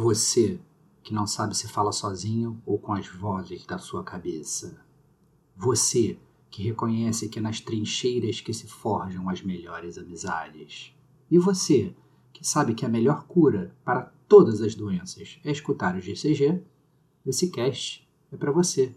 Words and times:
Você 0.00 0.58
que 1.02 1.12
não 1.12 1.26
sabe 1.26 1.54
se 1.54 1.68
fala 1.68 1.92
sozinho 1.92 2.58
ou 2.64 2.78
com 2.78 2.94
as 2.94 3.06
vozes 3.06 3.66
da 3.66 3.76
sua 3.76 4.02
cabeça. 4.02 4.82
Você 5.54 6.18
que 6.50 6.62
reconhece 6.62 7.28
que 7.28 7.38
é 7.38 7.42
nas 7.42 7.60
trincheiras 7.60 8.40
que 8.40 8.54
se 8.54 8.66
forjam 8.66 9.28
as 9.28 9.42
melhores 9.42 9.98
amizades. 9.98 10.94
E 11.30 11.38
você 11.38 11.94
que 12.32 12.42
sabe 12.42 12.72
que 12.72 12.86
a 12.86 12.88
melhor 12.88 13.26
cura 13.26 13.76
para 13.84 14.10
todas 14.26 14.62
as 14.62 14.74
doenças 14.74 15.38
é 15.44 15.50
escutar 15.50 15.94
o 15.94 16.00
GCG, 16.00 16.62
esse 17.26 17.50
cast 17.50 18.08
é 18.32 18.38
para 18.38 18.50
você, 18.50 18.94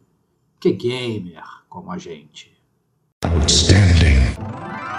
que 0.58 0.70
é 0.70 0.72
gamer 0.72 1.44
como 1.68 1.92
a 1.92 1.98
gente. 1.98 2.50
Outstanding. 3.26 4.93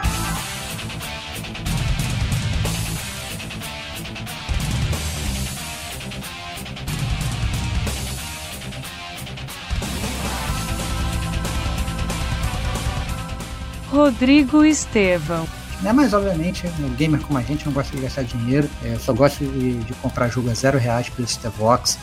Rodrigo 13.95 14.65
Estevão. 14.65 15.47
Né, 15.81 15.93
mas 15.93 16.13
obviamente, 16.13 16.67
um 16.81 16.89
gamer 16.95 17.21
como 17.21 17.39
a 17.39 17.43
gente 17.43 17.65
não 17.65 17.73
gosta 17.73 17.95
de 17.95 18.03
gastar 18.03 18.25
dinheiro, 18.25 18.69
é, 18.85 18.97
só 18.99 19.13
gosta 19.13 19.45
de, 19.45 19.75
de, 19.75 19.95
comprar 19.95 20.29
jogo 20.29 20.51
a 20.51 20.55
zero 20.55 20.79
reais 20.79 21.09
pelo 21.09 21.29
Stevox. 21.29 21.97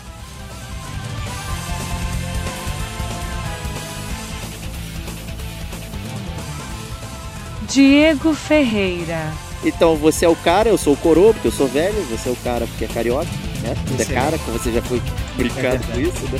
Diego 7.68 8.34
Ferreira. 8.34 9.34
Então 9.62 9.98
você 9.98 10.26
é 10.26 10.30
o 10.30 10.36
cara, 10.36 10.70
eu 10.70 10.78
sou 10.78 10.94
o 10.94 10.98
coroa, 10.98 11.34
porque 11.34 11.50
eu 11.50 11.52
sou 11.52 11.68
velho, 11.68 12.02
você 12.06 12.30
é 12.30 12.32
o 12.32 12.36
cara 12.38 12.66
porque 12.68 12.86
é 12.86 12.88
carioca, 12.88 13.30
né? 13.62 13.76
Você 13.88 14.04
é 14.04 14.06
cara, 14.14 14.38
como 14.40 14.58
você 14.58 14.72
já 14.72 14.82
foi 14.82 15.02
brincando 15.36 15.84
é 15.84 15.94
com 15.94 16.00
isso, 16.00 16.24
né? 16.32 16.40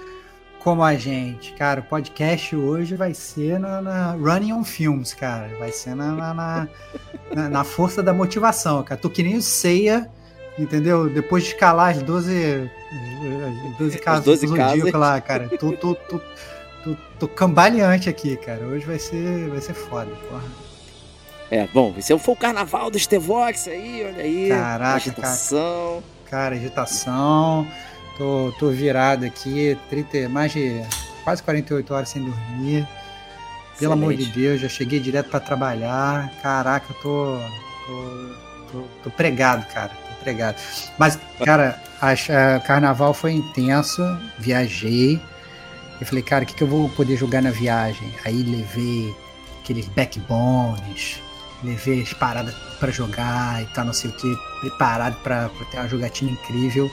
Como 0.63 0.83
a 0.83 0.95
gente. 0.95 1.53
Cara, 1.53 1.81
o 1.81 1.83
podcast 1.83 2.55
hoje 2.55 2.95
vai 2.95 3.13
ser 3.13 3.59
na, 3.59 3.81
na 3.81 4.11
Running 4.13 4.53
on 4.53 4.63
Films, 4.63 5.13
cara. 5.13 5.49
Vai 5.57 5.71
ser 5.71 5.95
na, 5.95 6.11
na, 6.11 6.33
na, 6.33 7.49
na 7.49 7.63
força 7.63 8.01
da 8.03 8.13
motivação, 8.13 8.83
cara. 8.83 8.99
Tô 8.99 9.09
que 9.09 9.23
nem 9.23 9.37
o 9.37 9.41
Ceia, 9.41 10.09
entendeu? 10.57 11.09
Depois 11.09 11.43
de 11.43 11.49
escalar 11.49 11.91
as 11.91 12.03
12, 12.03 12.69
12 13.77 13.97
casas 13.99 14.25
12 14.25 14.45
do 14.45 14.47
Zodíaco 14.49 14.97
lá, 14.97 15.19
cara. 15.19 15.49
Tô, 15.49 15.71
tô, 15.73 15.95
tô, 15.95 16.19
tô, 16.83 16.95
tô 17.19 17.27
cambaleante 17.27 18.09
aqui, 18.09 18.37
cara. 18.37 18.63
Hoje 18.65 18.85
vai 18.85 18.99
ser, 18.99 19.49
vai 19.49 19.61
ser 19.61 19.73
foda, 19.73 20.11
porra. 20.29 20.43
É, 21.49 21.67
bom, 21.73 21.93
esse 21.97 22.17
foi 22.17 22.33
o 22.33 22.37
carnaval 22.37 22.89
do 22.89 22.97
Stevox 22.97 23.67
aí, 23.67 24.05
olha 24.05 24.23
aí. 24.23 24.49
Caraca, 24.49 24.95
agitação. 24.95 26.03
Cara, 26.29 26.43
cara 26.43 26.55
agitação. 26.55 27.67
Tô, 28.21 28.53
tô 28.59 28.69
virado 28.69 29.25
aqui, 29.25 29.75
30, 29.89 30.29
mais 30.29 30.51
de 30.51 30.79
quase 31.23 31.41
48 31.41 31.91
horas 31.91 32.07
sem 32.07 32.23
dormir. 32.23 32.87
Pelo 33.79 33.93
Excelente. 33.93 33.93
amor 33.93 34.13
de 34.13 34.25
Deus, 34.27 34.61
já 34.61 34.69
cheguei 34.69 34.99
direto 34.99 35.31
para 35.31 35.39
trabalhar. 35.39 36.31
Caraca, 36.39 36.93
tô, 37.01 37.39
tô, 37.87 38.71
tô, 38.71 38.83
tô, 39.05 39.09
pregado, 39.09 39.65
cara. 39.73 39.89
Tô 39.89 40.23
pregado. 40.23 40.55
Mas, 40.99 41.17
cara, 41.43 41.81
a, 41.99 42.11
a 42.11 42.59
carnaval 42.59 43.11
foi 43.11 43.31
intenso. 43.31 44.03
Viajei. 44.37 45.19
Eu 45.99 46.05
falei, 46.05 46.23
cara, 46.23 46.43
o 46.43 46.47
que, 46.47 46.53
que 46.53 46.61
eu 46.61 46.67
vou 46.67 46.89
poder 46.89 47.17
jogar 47.17 47.41
na 47.41 47.49
viagem? 47.49 48.13
Aí 48.23 48.43
levei 48.43 49.15
aqueles 49.63 49.87
backbones, 49.87 51.19
levei 51.63 52.03
as 52.03 52.13
paradas 52.13 52.53
para 52.79 52.91
jogar 52.91 53.63
e 53.63 53.65
tal, 53.73 53.85
não 53.85 53.93
sei 53.93 54.11
o 54.11 54.13
que, 54.13 54.31
preparado 54.59 55.15
para 55.23 55.49
ter 55.71 55.77
uma 55.77 55.87
jogatina 55.87 56.29
incrível 56.29 56.87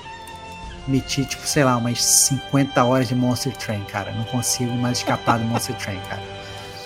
meti, 0.89 1.25
tipo, 1.25 1.47
sei 1.47 1.65
lá, 1.65 1.77
umas 1.77 2.03
50 2.03 2.83
horas 2.85 3.09
de 3.09 3.15
Monster 3.15 3.55
Train, 3.57 3.85
cara. 3.85 4.13
Não 4.13 4.25
consigo 4.25 4.73
mais 4.73 4.99
escapar 4.99 5.39
do 5.39 5.45
Monster 5.45 5.77
Train, 5.77 5.99
cara. 6.09 6.39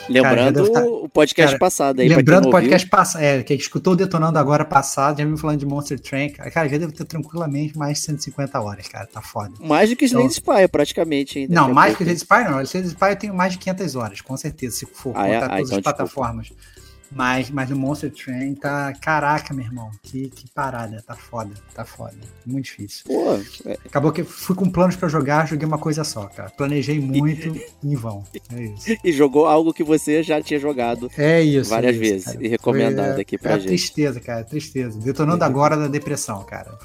Lembrando 0.08 0.72
cara, 0.72 0.84
tá... 0.84 0.90
o 0.90 1.08
podcast 1.08 1.52
cara, 1.52 1.58
passado 1.58 2.00
aí. 2.00 2.08
Lembrando 2.08 2.48
o 2.48 2.50
podcast 2.50 2.88
passado, 2.88 3.22
é, 3.22 3.42
que 3.42 3.54
escutou 3.54 3.94
Detonando 3.94 4.38
agora 4.38 4.64
passado, 4.64 5.18
já 5.18 5.24
me 5.24 5.38
falando 5.38 5.60
de 5.60 5.66
Monster 5.66 5.98
Train, 6.00 6.30
cara. 6.30 6.50
Cara, 6.50 6.68
já 6.68 6.78
deve 6.78 6.92
ter 6.92 7.04
tranquilamente 7.04 7.76
mais 7.78 7.98
de 7.98 8.04
150 8.06 8.60
horas, 8.60 8.88
cara. 8.88 9.06
Tá 9.06 9.22
foda. 9.22 9.52
Mais 9.60 9.90
do 9.90 9.96
que 9.96 10.06
então, 10.06 10.20
Slade 10.20 10.34
Spire, 10.34 10.68
praticamente. 10.68 11.38
Ainda 11.38 11.54
não, 11.54 11.72
mais 11.72 11.94
do 11.94 11.98
que 11.98 12.02
Slade 12.02 12.20
Spire, 12.20 12.44
não. 12.50 12.60
Slade 12.62 12.88
Spire 12.88 13.10
eu 13.10 13.16
tenho 13.16 13.34
mais 13.34 13.52
de 13.52 13.58
500 13.58 13.96
horas, 13.96 14.20
com 14.20 14.36
certeza, 14.36 14.76
se 14.76 14.86
for 14.86 15.12
ah, 15.16 15.28
é? 15.28 15.34
contar 15.34 15.46
é? 15.46 15.48
todas 15.48 15.52
ah, 15.52 15.62
então, 15.62 15.78
as 15.78 15.82
plataformas. 15.82 16.46
Desculpa. 16.46 16.71
Mas, 17.14 17.50
mas 17.50 17.70
o 17.70 17.76
Monster 17.76 18.10
Train 18.12 18.54
tá. 18.54 18.92
Caraca, 19.00 19.52
meu 19.54 19.64
irmão. 19.64 19.90
Que, 20.02 20.28
que 20.28 20.50
parada. 20.50 21.02
Tá 21.06 21.14
foda. 21.14 21.50
Tá 21.74 21.84
foda. 21.84 22.16
Muito 22.46 22.66
difícil. 22.66 23.04
Pô, 23.06 23.34
é... 23.68 23.76
Acabou 23.86 24.12
que 24.12 24.24
fui 24.24 24.56
com 24.56 24.68
planos 24.68 24.96
para 24.96 25.08
jogar, 25.08 25.46
joguei 25.46 25.66
uma 25.66 25.78
coisa 25.78 26.04
só, 26.04 26.26
cara. 26.26 26.50
Planejei 26.50 27.00
muito 27.00 27.54
em 27.82 27.94
vão. 27.94 28.24
É 28.54 28.62
isso. 28.62 28.96
E 29.04 29.12
jogou 29.12 29.46
algo 29.46 29.72
que 29.72 29.84
você 29.84 30.22
já 30.22 30.40
tinha 30.42 30.58
jogado 30.58 31.10
é 31.16 31.42
isso, 31.42 31.70
várias 31.70 31.92
é 31.92 31.94
isso, 31.94 32.00
vezes. 32.00 32.24
Cara. 32.24 32.44
E 32.44 32.48
recomendado 32.48 33.12
Foi, 33.14 33.22
aqui 33.22 33.38
pra 33.38 33.52
é 33.52 33.60
gente. 33.60 33.68
Tristeza, 33.68 34.20
cara. 34.20 34.44
Tristeza. 34.44 34.98
Detonando 34.98 35.44
agora 35.44 35.76
da 35.76 35.88
depressão, 35.88 36.42
cara. 36.44 36.78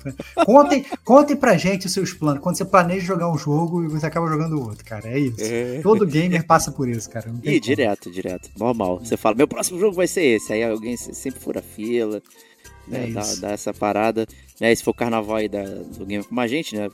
Contem, 0.45 0.85
contem 1.03 1.35
pra 1.35 1.57
gente 1.57 1.87
os 1.87 1.93
seus 1.93 2.13
planos. 2.13 2.41
Quando 2.41 2.57
você 2.57 2.66
planeja 2.66 3.05
jogar 3.05 3.31
um 3.31 3.37
jogo 3.37 3.83
e 3.83 3.87
você 3.87 4.05
acaba 4.05 4.27
jogando 4.27 4.59
outro, 4.59 4.83
cara. 4.85 5.09
É 5.09 5.19
isso. 5.19 5.37
É. 5.39 5.79
Todo 5.81 6.05
gamer 6.05 6.45
passa 6.45 6.71
por 6.71 6.89
isso, 6.89 7.09
cara. 7.09 7.27
e 7.43 7.51
como. 7.51 7.59
direto, 7.59 8.11
direto. 8.11 8.49
Normal. 8.57 8.99
Você 8.99 9.17
fala, 9.17 9.35
meu 9.35 9.47
próximo 9.47 9.79
jogo 9.79 9.95
vai 9.95 10.07
ser 10.07 10.16
ser 10.17 10.25
esse. 10.25 10.53
Aí 10.53 10.63
alguém 10.63 10.97
sempre 10.97 11.39
fura 11.39 11.61
fila, 11.61 12.22
né? 12.88 13.09
É 13.09 13.11
dá, 13.11 13.35
dá, 13.35 13.51
essa 13.51 13.73
parada. 13.73 14.25
Né? 14.59 14.72
Esse 14.72 14.83
foi 14.83 14.91
o 14.91 14.95
carnaval 14.95 15.38
aí 15.38 15.47
da, 15.47 15.63
do 15.63 16.05
Game 16.05 16.23
com 16.23 16.39
a 16.39 16.47
gente, 16.47 16.75
né? 16.75 16.89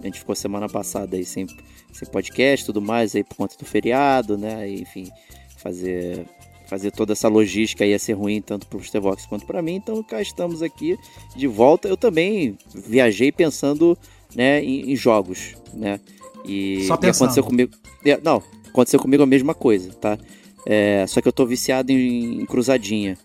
A 0.00 0.06
gente 0.06 0.20
ficou 0.20 0.34
semana 0.34 0.68
passada 0.68 1.16
aí 1.16 1.24
sem, 1.24 1.46
sem 1.92 2.08
podcast 2.08 2.66
tudo 2.66 2.80
mais 2.80 3.14
aí 3.14 3.24
por 3.24 3.36
conta 3.36 3.56
do 3.56 3.64
feriado, 3.64 4.38
né? 4.38 4.68
E, 4.68 4.82
enfim, 4.82 5.10
fazer 5.58 6.26
fazer 6.68 6.90
toda 6.90 7.12
essa 7.12 7.28
logística 7.28 7.86
ia 7.86 7.96
ser 7.96 8.14
ruim 8.14 8.42
tanto 8.42 8.66
para 8.66 8.76
o 8.76 8.82
Stevox 8.82 9.24
quanto 9.26 9.46
para 9.46 9.62
mim. 9.62 9.76
Então 9.76 10.02
cá 10.02 10.20
estamos 10.20 10.62
aqui 10.62 10.98
de 11.36 11.46
volta. 11.46 11.86
Eu 11.86 11.96
também 11.96 12.58
viajei 12.74 13.30
pensando 13.30 13.96
né, 14.34 14.62
em, 14.62 14.92
em 14.92 14.96
jogos, 14.96 15.54
né? 15.72 16.00
E, 16.44 16.84
Só 16.86 16.96
pensando. 16.96 17.28
Aconteceu 17.28 17.44
comigo. 17.44 17.72
É, 18.04 18.20
não, 18.20 18.42
aconteceu 18.68 18.98
comigo 18.98 19.22
a 19.22 19.26
mesma 19.26 19.54
coisa, 19.54 19.92
tá? 19.94 20.18
É, 20.66 21.06
só 21.06 21.20
que 21.20 21.28
eu 21.28 21.32
tô 21.32 21.46
viciado 21.46 21.92
em, 21.92 22.42
em 22.42 22.44
cruzadinha. 22.44 23.16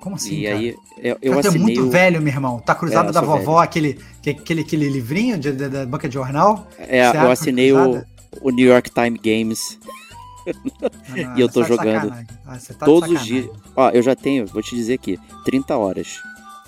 Como 0.00 0.16
assim? 0.16 0.36
E 0.36 0.44
cara? 0.44 0.56
aí 0.56 0.74
eu, 0.98 1.18
eu 1.20 1.34
cara, 1.34 1.48
é 1.48 1.58
muito 1.58 1.82
o... 1.82 1.90
velho, 1.90 2.22
meu 2.22 2.32
irmão. 2.32 2.58
Tá 2.58 2.74
cruzado 2.74 3.10
é, 3.10 3.12
da 3.12 3.20
vovó, 3.20 3.60
aquele, 3.60 3.98
aquele, 4.26 4.62
aquele 4.62 4.88
livrinho 4.88 5.38
de, 5.38 5.52
de, 5.52 5.68
da 5.68 5.84
banca 5.84 6.08
de 6.08 6.14
jornal? 6.14 6.66
É, 6.78 7.06
eu 7.08 7.30
assinei 7.30 7.72
o, 7.72 8.02
o 8.40 8.50
New 8.50 8.66
York 8.66 8.90
Times 8.90 9.20
Games. 9.20 9.78
Ah, 11.10 11.34
e 11.36 11.40
eu 11.40 11.48
tô 11.48 11.60
tá 11.60 11.66
jogando 11.66 12.12
ah, 12.46 12.56
tá 12.78 12.86
todos 12.86 13.10
os 13.10 13.24
dias. 13.24 13.50
Ó, 13.74 13.90
eu 13.90 14.02
já 14.02 14.14
tenho, 14.14 14.46
vou 14.46 14.62
te 14.62 14.74
dizer 14.74 14.94
aqui, 14.94 15.18
30 15.44 15.76
horas. 15.76 16.18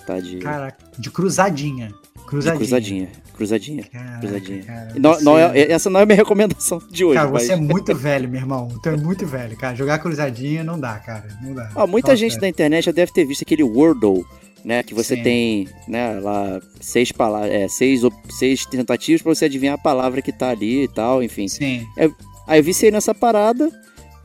Tá, 0.06 0.20
de... 0.20 0.38
Cara, 0.38 0.76
de 0.98 1.10
cruzadinha. 1.10 1.94
Cruzadinha. 2.28 2.58
cruzadinha. 2.58 3.08
Cruzadinha. 3.34 3.84
Caraca, 3.84 4.18
cruzadinha. 4.20 4.62
Cara, 4.62 4.92
não, 4.96 5.20
não 5.22 5.38
é, 5.38 5.72
essa 5.72 5.88
não 5.88 6.00
é 6.00 6.02
a 6.02 6.06
minha 6.06 6.16
recomendação 6.18 6.80
de 6.90 7.04
hoje. 7.04 7.14
Cara, 7.14 7.30
mas... 7.30 7.44
você 7.44 7.52
é 7.52 7.56
muito 7.56 7.94
velho, 7.96 8.28
meu 8.28 8.40
irmão. 8.40 8.68
Tu 8.82 8.88
é 8.90 8.96
muito 8.96 9.26
velho, 9.26 9.56
cara. 9.56 9.74
Jogar 9.74 9.98
cruzadinha 9.98 10.62
não 10.62 10.78
dá, 10.78 10.98
cara. 10.98 11.26
Não 11.42 11.54
dá. 11.54 11.70
Ó, 11.74 11.86
muita 11.86 12.14
gente 12.14 12.38
da 12.38 12.46
internet 12.46 12.84
já 12.84 12.92
deve 12.92 13.12
ter 13.12 13.24
visto 13.24 13.42
aquele 13.42 13.62
Wordle, 13.62 14.26
né? 14.62 14.82
Que 14.82 14.92
você 14.92 15.16
Sim. 15.16 15.22
tem, 15.22 15.68
né, 15.86 16.20
lá, 16.20 16.60
seis 16.80 17.10
palavras, 17.10 17.50
é, 17.50 17.66
seis, 17.68 18.02
seis 18.28 18.66
tentativas 18.66 19.22
para 19.22 19.34
você 19.34 19.46
adivinhar 19.46 19.74
a 19.74 19.78
palavra 19.78 20.20
que 20.20 20.32
tá 20.32 20.50
ali 20.50 20.84
e 20.84 20.88
tal, 20.88 21.22
enfim. 21.22 21.48
Sim. 21.48 21.86
É, 21.96 22.10
aí 22.46 22.60
eu 22.60 22.64
viciei 22.64 22.90
nessa 22.90 23.14
parada. 23.14 23.70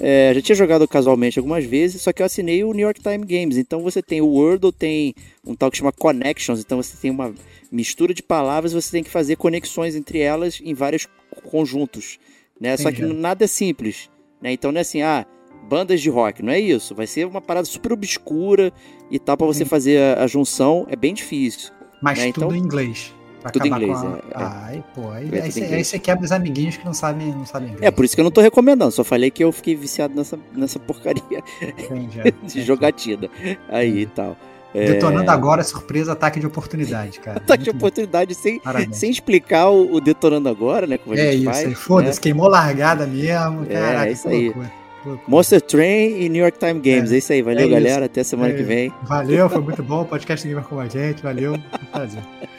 É, 0.06 0.34
já 0.34 0.42
tinha 0.42 0.56
jogado 0.58 0.86
casualmente 0.86 1.40
algumas 1.40 1.64
vezes, 1.64 2.02
só 2.02 2.12
que 2.12 2.22
eu 2.22 2.26
assinei 2.26 2.62
o 2.62 2.74
New 2.74 2.86
York 2.86 3.02
Times 3.02 3.26
Games. 3.26 3.56
Então 3.56 3.82
você 3.82 4.02
tem 4.02 4.20
o 4.20 4.28
Wordle, 4.28 4.74
tem 4.74 5.16
um 5.48 5.56
tal 5.56 5.72
que 5.72 5.78
chama 5.78 5.94
Connections, 5.94 6.60
então 6.60 6.84
você 6.84 6.98
tem 6.98 7.10
uma 7.10 7.34
mistura 7.72 8.14
de 8.14 8.22
palavras, 8.22 8.74
você 8.74 8.92
tem 8.92 9.02
que 9.02 9.10
fazer 9.10 9.38
conexões 9.38 9.96
entre 9.96 10.20
elas 10.20 10.60
em 10.62 10.74
vários 10.74 11.08
conjuntos, 11.50 12.20
né? 12.60 12.76
Só 12.76 12.92
que 12.92 13.02
nada 13.02 13.46
é 13.46 13.48
simples, 13.48 14.10
né? 14.42 14.52
Então 14.52 14.74
não 14.74 14.80
é 14.80 14.82
assim, 14.82 15.02
ah, 15.02 15.26
bandas 15.70 16.02
de 16.02 16.10
rock, 16.10 16.44
não 16.44 16.52
é 16.52 16.60
isso. 16.60 16.94
Vai 16.94 17.08
ser 17.08 17.26
uma 17.26 17.40
parada 17.40 17.66
super 17.66 17.94
obscura 17.94 18.74
e 19.10 19.18
tal, 19.18 19.38
para 19.38 19.48
você 19.48 19.64
Sim. 19.64 19.70
fazer 19.70 20.02
a, 20.02 20.24
a, 20.26 20.28
junção. 20.28 20.86
É 20.90 20.98
bem 20.98 21.14
difícil. 21.14 21.72
Mas 22.02 22.20
né? 22.20 22.26
tudo 22.34 22.48
então, 22.48 22.58
em 22.58 22.60
inglês. 22.60 23.14
Tudo 23.51 23.66
em 23.66 23.69
inglês, 23.69 23.98
a... 23.98 24.06
é, 24.06 24.10
é. 24.10 24.22
Ai, 24.36 24.84
pô, 24.94 25.10
aí, 25.12 25.30
aí, 25.34 25.51
você, 25.51 25.63
aí, 25.63 25.84
você, 25.84 26.00
quebra 26.00 26.24
os 26.24 26.31
amiguinhos 26.31 26.78
que 26.78 26.86
não 26.86 26.94
sabem, 26.94 27.28
não 27.28 27.45
sabem 27.45 27.69
inglês. 27.69 27.84
É, 27.84 27.92
por 27.92 28.06
isso 28.06 28.16
que 28.16 28.22
eu 28.22 28.24
não 28.24 28.31
tô 28.31 28.42
recomendando, 28.42 28.92
só 28.92 29.04
falei 29.04 29.30
que 29.30 29.44
eu 29.44 29.51
fiquei 29.51 29.75
viciado 29.75 30.16
nessa, 30.16 30.40
nessa 30.54 30.80
porcaria 30.80 31.24
Entendi, 31.62 32.22
de 32.45 32.62
jogatina 32.62 33.30
aí 33.69 34.01
e 34.01 34.06
tal. 34.06 34.38
Detonando 34.74 35.30
é... 35.30 35.34
agora, 35.34 35.63
surpresa, 35.63 36.13
ataque 36.13 36.40
de 36.40 36.48
oportunidade, 36.48 37.19
cara. 37.19 37.38
ataque 37.38 37.60
Muito 37.60 37.72
de 37.72 37.78
oportunidade 37.78 38.34
sem, 38.34 38.60
sem 38.92 39.12
explicar 39.12 39.69
o, 39.69 39.94
o, 39.94 40.01
detonando 40.01 40.50
agora, 40.50 40.88
né? 40.88 40.98
Como 40.98 41.16
a 41.16 41.19
é 41.19 41.36
isso, 41.36 41.50
aí, 41.50 41.75
foda-se, 41.75 42.18
né? 42.18 42.24
queimou 42.24 42.48
largada 42.48 43.06
mesmo. 43.06 43.68
É, 43.69 43.74
caraca, 43.74 44.07
é 44.07 44.12
isso 44.12 44.28
aí. 44.28 44.45
Loucura. 44.45 44.84
Monster 45.28 45.62
Train 45.62 46.22
e 46.22 46.30
New 46.30 46.42
York 46.42 46.57
Time 46.57 46.80
Games. 46.80 47.12
É, 47.12 47.16
é 47.16 47.18
isso 47.18 47.34
aí. 47.34 47.42
Valeu, 47.42 47.66
é 47.66 47.69
galera. 47.69 48.06
Até 48.06 48.24
semana 48.24 48.54
é 48.54 48.57
que 48.57 48.63
vem. 48.63 48.92
Valeu, 49.04 49.50
foi 49.50 49.62
muito 49.62 49.84
bom. 49.84 50.06
Podcast 50.06 50.48
Gamer 50.48 50.63
com 50.63 50.80
a 50.80 50.88
gente. 50.88 51.22
Valeu. 51.22 51.54
Foi 51.54 51.80
um 51.81 51.86
prazer. 51.92 52.24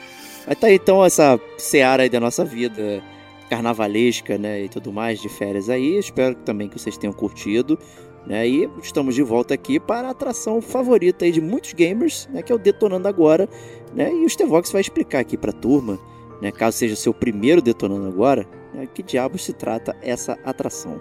Mas 0.47 0.59
tá 0.59 0.67
aí 0.67 0.75
então 0.75 1.03
essa 1.03 1.39
seara 1.57 2.03
aí 2.03 2.09
da 2.09 2.19
nossa 2.19 2.45
vida 2.45 3.03
carnavalesca, 3.49 4.37
né, 4.37 4.63
e 4.63 4.69
tudo 4.69 4.91
mais 4.91 5.19
de 5.19 5.29
férias 5.29 5.69
aí. 5.69 5.97
Espero 5.97 6.35
também 6.35 6.67
que 6.67 6.79
vocês 6.79 6.97
tenham 6.97 7.13
curtido, 7.13 7.77
né? 8.25 8.47
E 8.47 8.69
estamos 8.81 9.13
de 9.15 9.21
volta 9.21 9.53
aqui 9.53 9.79
para 9.79 10.07
a 10.07 10.11
atração 10.11 10.61
favorita 10.61 11.25
aí 11.25 11.31
de 11.31 11.41
muitos 11.41 11.73
gamers, 11.73 12.27
né, 12.31 12.41
que 12.41 12.51
é 12.51 12.55
o 12.55 12.59
Detonando 12.59 13.07
Agora, 13.07 13.47
né? 13.93 14.11
E 14.11 14.25
o 14.25 14.29
Stevox 14.29 14.71
vai 14.71 14.81
explicar 14.81 15.19
aqui 15.19 15.37
para 15.37 15.51
a 15.51 15.53
turma, 15.53 15.99
né, 16.41 16.51
caso 16.51 16.77
seja 16.77 16.95
seu 16.95 17.13
primeiro 17.13 17.61
Detonando 17.61 18.07
Agora, 18.07 18.47
né, 18.73 18.87
que 18.91 19.03
diabos 19.03 19.45
se 19.45 19.53
trata 19.53 19.95
essa 20.01 20.37
atração. 20.43 20.99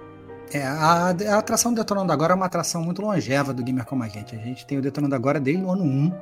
É, 0.52 0.62
a, 0.62 1.08
a 1.08 1.38
atração 1.38 1.72
do 1.72 1.80
Detonando 1.80 2.12
Agora 2.12 2.32
é 2.32 2.36
uma 2.36 2.46
atração 2.46 2.82
muito 2.82 3.02
longeva 3.02 3.52
do 3.52 3.62
Gamer 3.62 3.84
Como 3.84 4.02
a 4.02 4.08
Gente. 4.08 4.36
A 4.36 4.38
gente 4.38 4.66
tem 4.66 4.78
o 4.78 4.82
Detonando 4.82 5.14
Agora 5.14 5.40
desde 5.40 5.64
o 5.64 5.70
ano 5.70 5.82
1. 5.82 6.12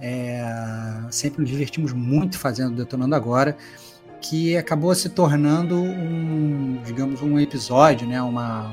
É, 0.00 0.44
sempre 1.10 1.40
nos 1.40 1.50
divertimos 1.50 1.92
muito 1.92 2.38
fazendo 2.38 2.76
Detonando 2.76 3.14
Agora, 3.14 3.56
que 4.20 4.56
acabou 4.56 4.94
se 4.94 5.08
tornando 5.08 5.76
um, 5.76 6.80
digamos, 6.84 7.22
um 7.22 7.38
episódio, 7.38 8.06
né, 8.06 8.20
uma, 8.20 8.72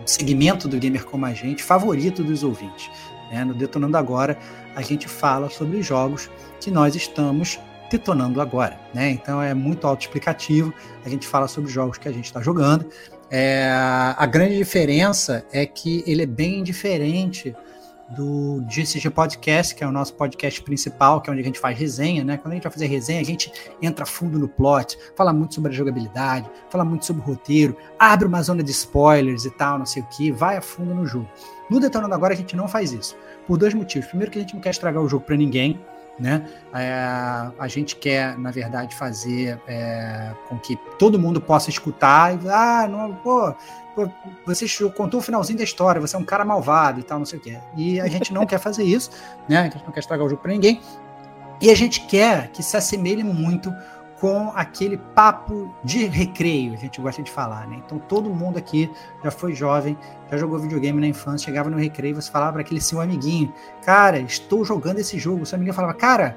um 0.00 0.06
segmento 0.06 0.68
do 0.68 0.78
Gamer 0.78 1.04
Como 1.04 1.26
a 1.26 1.32
Gente 1.32 1.62
favorito 1.62 2.22
dos 2.22 2.42
ouvintes. 2.42 2.90
Né? 3.30 3.44
No 3.44 3.54
Detonando 3.54 3.96
Agora, 3.96 4.38
a 4.74 4.82
gente 4.82 5.08
fala 5.08 5.48
sobre 5.50 5.78
os 5.78 5.86
jogos 5.86 6.30
que 6.60 6.70
nós 6.70 6.94
estamos 6.94 7.58
detonando 7.90 8.40
agora. 8.40 8.78
Né? 8.94 9.10
Então 9.10 9.42
é 9.42 9.52
muito 9.52 9.86
autoexplicativo, 9.86 10.72
a 11.04 11.08
gente 11.08 11.26
fala 11.26 11.48
sobre 11.48 11.70
jogos 11.70 11.98
que 11.98 12.08
a 12.08 12.12
gente 12.12 12.26
está 12.26 12.40
jogando. 12.40 12.88
É, 13.30 13.68
a 14.16 14.26
grande 14.26 14.56
diferença 14.56 15.44
é 15.52 15.64
que 15.66 16.02
ele 16.06 16.22
é 16.22 16.26
bem 16.26 16.62
diferente 16.62 17.54
do 18.10 18.64
GCG 18.68 19.10
Podcast, 19.10 19.74
que 19.74 19.84
é 19.84 19.86
o 19.86 19.92
nosso 19.92 20.14
podcast 20.14 20.60
principal, 20.62 21.20
que 21.20 21.30
é 21.30 21.32
onde 21.32 21.42
a 21.42 21.44
gente 21.44 21.58
faz 21.58 21.78
resenha, 21.78 22.24
né? 22.24 22.36
Quando 22.36 22.52
a 22.52 22.54
gente 22.56 22.64
vai 22.64 22.72
fazer 22.72 22.86
resenha, 22.86 23.20
a 23.20 23.24
gente 23.24 23.52
entra 23.80 24.04
fundo 24.04 24.38
no 24.38 24.48
plot, 24.48 24.98
fala 25.14 25.32
muito 25.32 25.54
sobre 25.54 25.70
a 25.70 25.74
jogabilidade, 25.74 26.50
fala 26.68 26.84
muito 26.84 27.06
sobre 27.06 27.22
o 27.22 27.24
roteiro, 27.24 27.76
abre 27.98 28.26
uma 28.26 28.42
zona 28.42 28.62
de 28.62 28.70
spoilers 28.70 29.44
e 29.44 29.50
tal, 29.50 29.78
não 29.78 29.86
sei 29.86 30.02
o 30.02 30.06
que, 30.06 30.32
vai 30.32 30.56
a 30.56 30.60
fundo 30.60 30.94
no 30.94 31.06
jogo. 31.06 31.28
No 31.70 31.78
Detonando 31.78 32.14
Agora 32.14 32.34
a 32.34 32.36
gente 32.36 32.56
não 32.56 32.66
faz 32.66 32.92
isso, 32.92 33.16
por 33.46 33.56
dois 33.56 33.72
motivos. 33.72 34.08
Primeiro 34.08 34.32
que 34.32 34.38
a 34.38 34.42
gente 34.42 34.54
não 34.54 34.60
quer 34.60 34.70
estragar 34.70 35.00
o 35.00 35.08
jogo 35.08 35.24
para 35.24 35.36
ninguém, 35.36 35.80
né? 36.20 36.46
É, 36.74 37.50
a 37.58 37.66
gente 37.66 37.96
quer, 37.96 38.38
na 38.38 38.50
verdade, 38.50 38.94
fazer 38.94 39.58
é, 39.66 40.32
com 40.48 40.58
que 40.58 40.76
todo 40.98 41.18
mundo 41.18 41.40
possa 41.40 41.70
escutar 41.70 42.34
e 42.34 42.48
ah, 42.48 42.86
não, 42.86 43.14
pô, 43.14 43.54
pô, 43.96 44.08
você 44.46 44.66
contou 44.90 45.20
o 45.20 45.22
finalzinho 45.22 45.58
da 45.58 45.64
história, 45.64 46.00
você 46.00 46.14
é 46.14 46.18
um 46.18 46.24
cara 46.24 46.44
malvado 46.44 47.00
e 47.00 47.02
tal, 47.02 47.18
não 47.18 47.26
sei 47.26 47.38
o 47.38 47.42
quê. 47.42 47.58
E 47.76 48.00
a 48.00 48.06
gente 48.06 48.32
não 48.32 48.44
quer 48.44 48.58
fazer 48.58 48.84
isso, 48.84 49.10
né? 49.48 49.60
A 49.60 49.64
gente 49.64 49.84
não 49.84 49.92
quer 49.92 50.00
estragar 50.00 50.26
o 50.26 50.28
jogo 50.28 50.42
para 50.42 50.52
ninguém. 50.52 50.80
E 51.60 51.70
a 51.70 51.74
gente 51.74 52.06
quer 52.06 52.48
que 52.48 52.62
se 52.62 52.76
assemelhe 52.76 53.24
muito 53.24 53.72
com 54.20 54.52
aquele 54.54 54.98
papo 54.98 55.74
de 55.82 56.04
recreio, 56.04 56.74
a 56.74 56.76
gente 56.76 57.00
gosta 57.00 57.22
de 57.22 57.30
falar, 57.30 57.66
né? 57.66 57.80
Então 57.84 57.98
todo 57.98 58.28
mundo 58.28 58.58
aqui 58.58 58.90
já 59.24 59.30
foi 59.30 59.54
jovem, 59.54 59.96
já 60.30 60.36
jogou 60.36 60.58
videogame 60.58 61.00
na 61.00 61.06
infância, 61.06 61.46
chegava 61.46 61.70
no 61.70 61.78
recreio, 61.78 62.14
você 62.14 62.30
falava 62.30 62.52
para 62.52 62.60
aquele 62.60 62.82
seu 62.82 63.00
amiguinho, 63.00 63.50
cara, 63.82 64.18
estou 64.18 64.62
jogando 64.62 64.98
esse 64.98 65.18
jogo. 65.18 65.46
Seu 65.46 65.56
amiguinho 65.56 65.74
falava, 65.74 65.94
cara, 65.94 66.36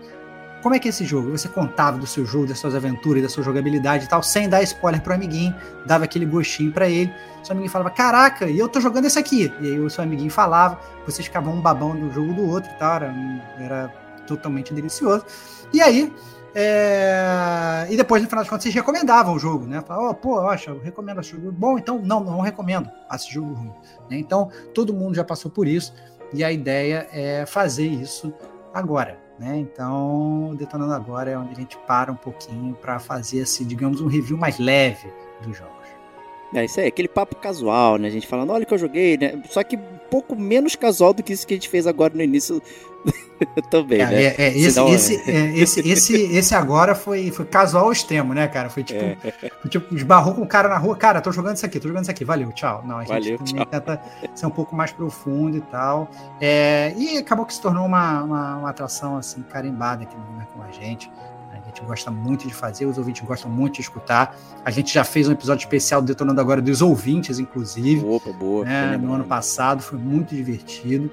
como 0.62 0.74
é 0.74 0.80
que 0.80 0.88
é 0.88 0.91
esse 0.91 1.03
jogo? 1.03 1.30
Você 1.31 1.50
contava 1.50 1.97
do 1.97 2.07
seu 2.07 2.25
jogo, 2.25 2.47
das 2.47 2.57
suas 2.57 2.74
aventuras, 2.74 3.21
da 3.21 3.27
sua 3.27 3.44
jogabilidade 3.44 4.06
e 4.06 4.07
tal, 4.07 4.24
sem 4.24 4.47
dar 4.47 4.63
spoiler 4.63 5.01
pro 5.01 5.13
amiguinho, 5.13 5.53
dava 5.85 6.06
aquele 6.06 6.25
gostinho 6.25 6.71
para 6.71 6.88
ele. 6.88 7.13
Seu 7.44 7.51
amiguinho 7.51 7.69
falava, 7.69 7.89
caraca, 7.89 8.45
e 8.45 8.57
eu 8.57 8.69
tô 8.69 8.80
jogando 8.80 9.03
esse 9.03 9.19
aqui. 9.19 9.53
E 9.59 9.68
aí 9.68 9.80
o 9.81 9.89
seu 9.89 10.06
amiguinho 10.06 10.31
falava, 10.31 10.80
vocês 11.06 11.27
ficavam 11.27 11.53
um 11.53 11.59
babão 11.59 11.94
do 11.94 12.09
jogo 12.13 12.33
do 12.33 12.47
outro 12.47 12.71
e 12.71 12.80
tal, 12.80 12.95
era, 12.95 13.13
era 13.59 13.94
totalmente 14.25 14.74
delicioso. 14.74 15.25
E 15.74 15.81
aí, 15.81 16.13
é... 16.55 17.88
E 17.89 17.97
depois, 17.97 18.21
no 18.21 18.29
final 18.29 18.44
das 18.44 18.50
contas, 18.50 18.63
vocês 18.63 18.75
recomendavam 18.75 19.35
o 19.35 19.39
jogo, 19.39 19.65
né? 19.65 19.81
Falavam, 19.81 20.11
oh, 20.11 20.13
pô, 20.13 20.38
eu 20.38 20.47
acho, 20.47 20.69
eu 20.69 20.79
recomendo 20.79 21.19
esse 21.21 21.31
jogo. 21.31 21.51
Bom, 21.51 21.77
então, 21.77 22.00
não, 22.00 22.23
não 22.23 22.41
recomendo 22.41 22.89
esse 23.13 23.31
jogo 23.31 23.53
ruim. 23.53 23.73
Né? 24.09 24.17
Então, 24.17 24.50
todo 24.73 24.94
mundo 24.94 25.15
já 25.15 25.23
passou 25.23 25.50
por 25.50 25.67
isso, 25.67 25.94
e 26.33 26.44
a 26.44 26.51
ideia 26.51 27.07
é 27.11 27.45
fazer 27.45 27.88
isso 27.88 28.33
agora. 28.73 29.17
Né? 29.39 29.57
Então, 29.57 30.55
Detonando 30.55 30.94
Agora 30.94 31.31
é 31.31 31.38
onde 31.38 31.51
a 31.51 31.55
gente 31.55 31.77
para 31.88 32.11
um 32.11 32.15
pouquinho 32.15 32.75
para 32.75 32.99
fazer, 32.99 33.41
assim, 33.41 33.65
digamos, 33.65 33.99
um 33.99 34.07
review 34.07 34.38
mais 34.38 34.59
leve 34.59 35.11
dos 35.41 35.57
jogos. 35.57 35.82
É 36.53 36.65
isso 36.65 36.79
aí, 36.79 36.88
aquele 36.88 37.07
papo 37.07 37.35
casual, 37.35 37.97
né? 37.97 38.07
A 38.07 38.11
gente 38.11 38.27
falando, 38.27 38.51
olha 38.51 38.65
que 38.65 38.73
eu 38.73 38.77
joguei, 38.77 39.17
né? 39.17 39.41
Só 39.50 39.63
que 39.63 39.75
um 39.75 40.00
pouco 40.09 40.35
menos 40.35 40.75
casual 40.75 41.13
do 41.13 41.23
que 41.23 41.33
isso 41.33 41.47
que 41.47 41.53
a 41.53 41.57
gente 41.57 41.67
fez 41.67 41.88
agora 41.88 42.13
no 42.13 42.21
início 42.21 42.61
também, 43.69 44.01
é, 44.01 44.05
né? 44.05 44.23
É, 44.23 44.35
é, 44.38 44.57
esse, 44.57 44.79
esse, 44.79 45.31
é, 45.31 45.57
esse, 45.57 45.89
esse, 45.89 46.21
esse 46.35 46.55
agora 46.55 46.94
foi, 46.94 47.31
foi 47.31 47.45
casual 47.45 47.85
ao 47.85 47.91
extremo, 47.91 48.33
né, 48.33 48.47
cara? 48.47 48.69
Foi 48.69 48.83
tipo, 48.83 49.03
é. 49.03 49.17
foi, 49.61 49.69
tipo, 49.69 49.95
esbarrou 49.95 50.35
com 50.35 50.44
o 50.44 50.47
cara 50.47 50.69
na 50.69 50.77
rua, 50.77 50.95
cara, 50.95 51.21
tô 51.21 51.31
jogando 51.31 51.55
isso 51.55 51.65
aqui, 51.65 51.79
tô 51.79 51.88
jogando 51.88 52.03
isso 52.03 52.11
aqui, 52.11 52.23
valeu, 52.23 52.51
tchau. 52.51 52.83
Não, 52.85 52.97
a 52.97 53.03
gente 53.03 53.09
valeu, 53.09 53.38
tchau. 53.39 53.65
tenta 53.65 54.01
ser 54.35 54.45
um 54.45 54.51
pouco 54.51 54.75
mais 54.75 54.91
profundo 54.91 55.57
e 55.57 55.61
tal. 55.61 56.09
É, 56.39 56.94
e 56.95 57.17
acabou 57.17 57.45
que 57.45 57.53
se 57.53 57.61
tornou 57.61 57.85
uma, 57.85 58.23
uma, 58.23 58.57
uma 58.57 58.69
atração, 58.69 59.17
assim, 59.17 59.41
carimbada 59.44 60.03
aqui 60.03 60.15
né, 60.15 60.47
com 60.53 60.61
a 60.61 60.71
gente 60.71 60.83
gente 60.83 61.11
gosta 61.83 62.12
muito 62.12 62.47
de 62.47 62.53
fazer, 62.53 62.85
os 62.85 62.97
ouvintes 62.97 63.24
gostam 63.25 63.50
muito 63.50 63.75
de 63.75 63.81
escutar. 63.81 64.35
A 64.63 64.71
gente 64.71 64.94
já 64.94 65.03
fez 65.03 65.27
um 65.27 65.31
episódio 65.31 65.63
especial 65.63 66.01
detonando 66.01 66.39
agora 66.39 66.62
dos 66.62 66.81
ouvintes, 66.81 67.39
inclusive. 67.39 68.06
Opa, 68.06 68.31
boa. 68.31 68.65
Né, 68.65 68.97
no 68.97 69.13
ano 69.13 69.24
passado, 69.24 69.81
foi 69.81 70.00
muito 70.00 70.35
divertido. 70.35 71.12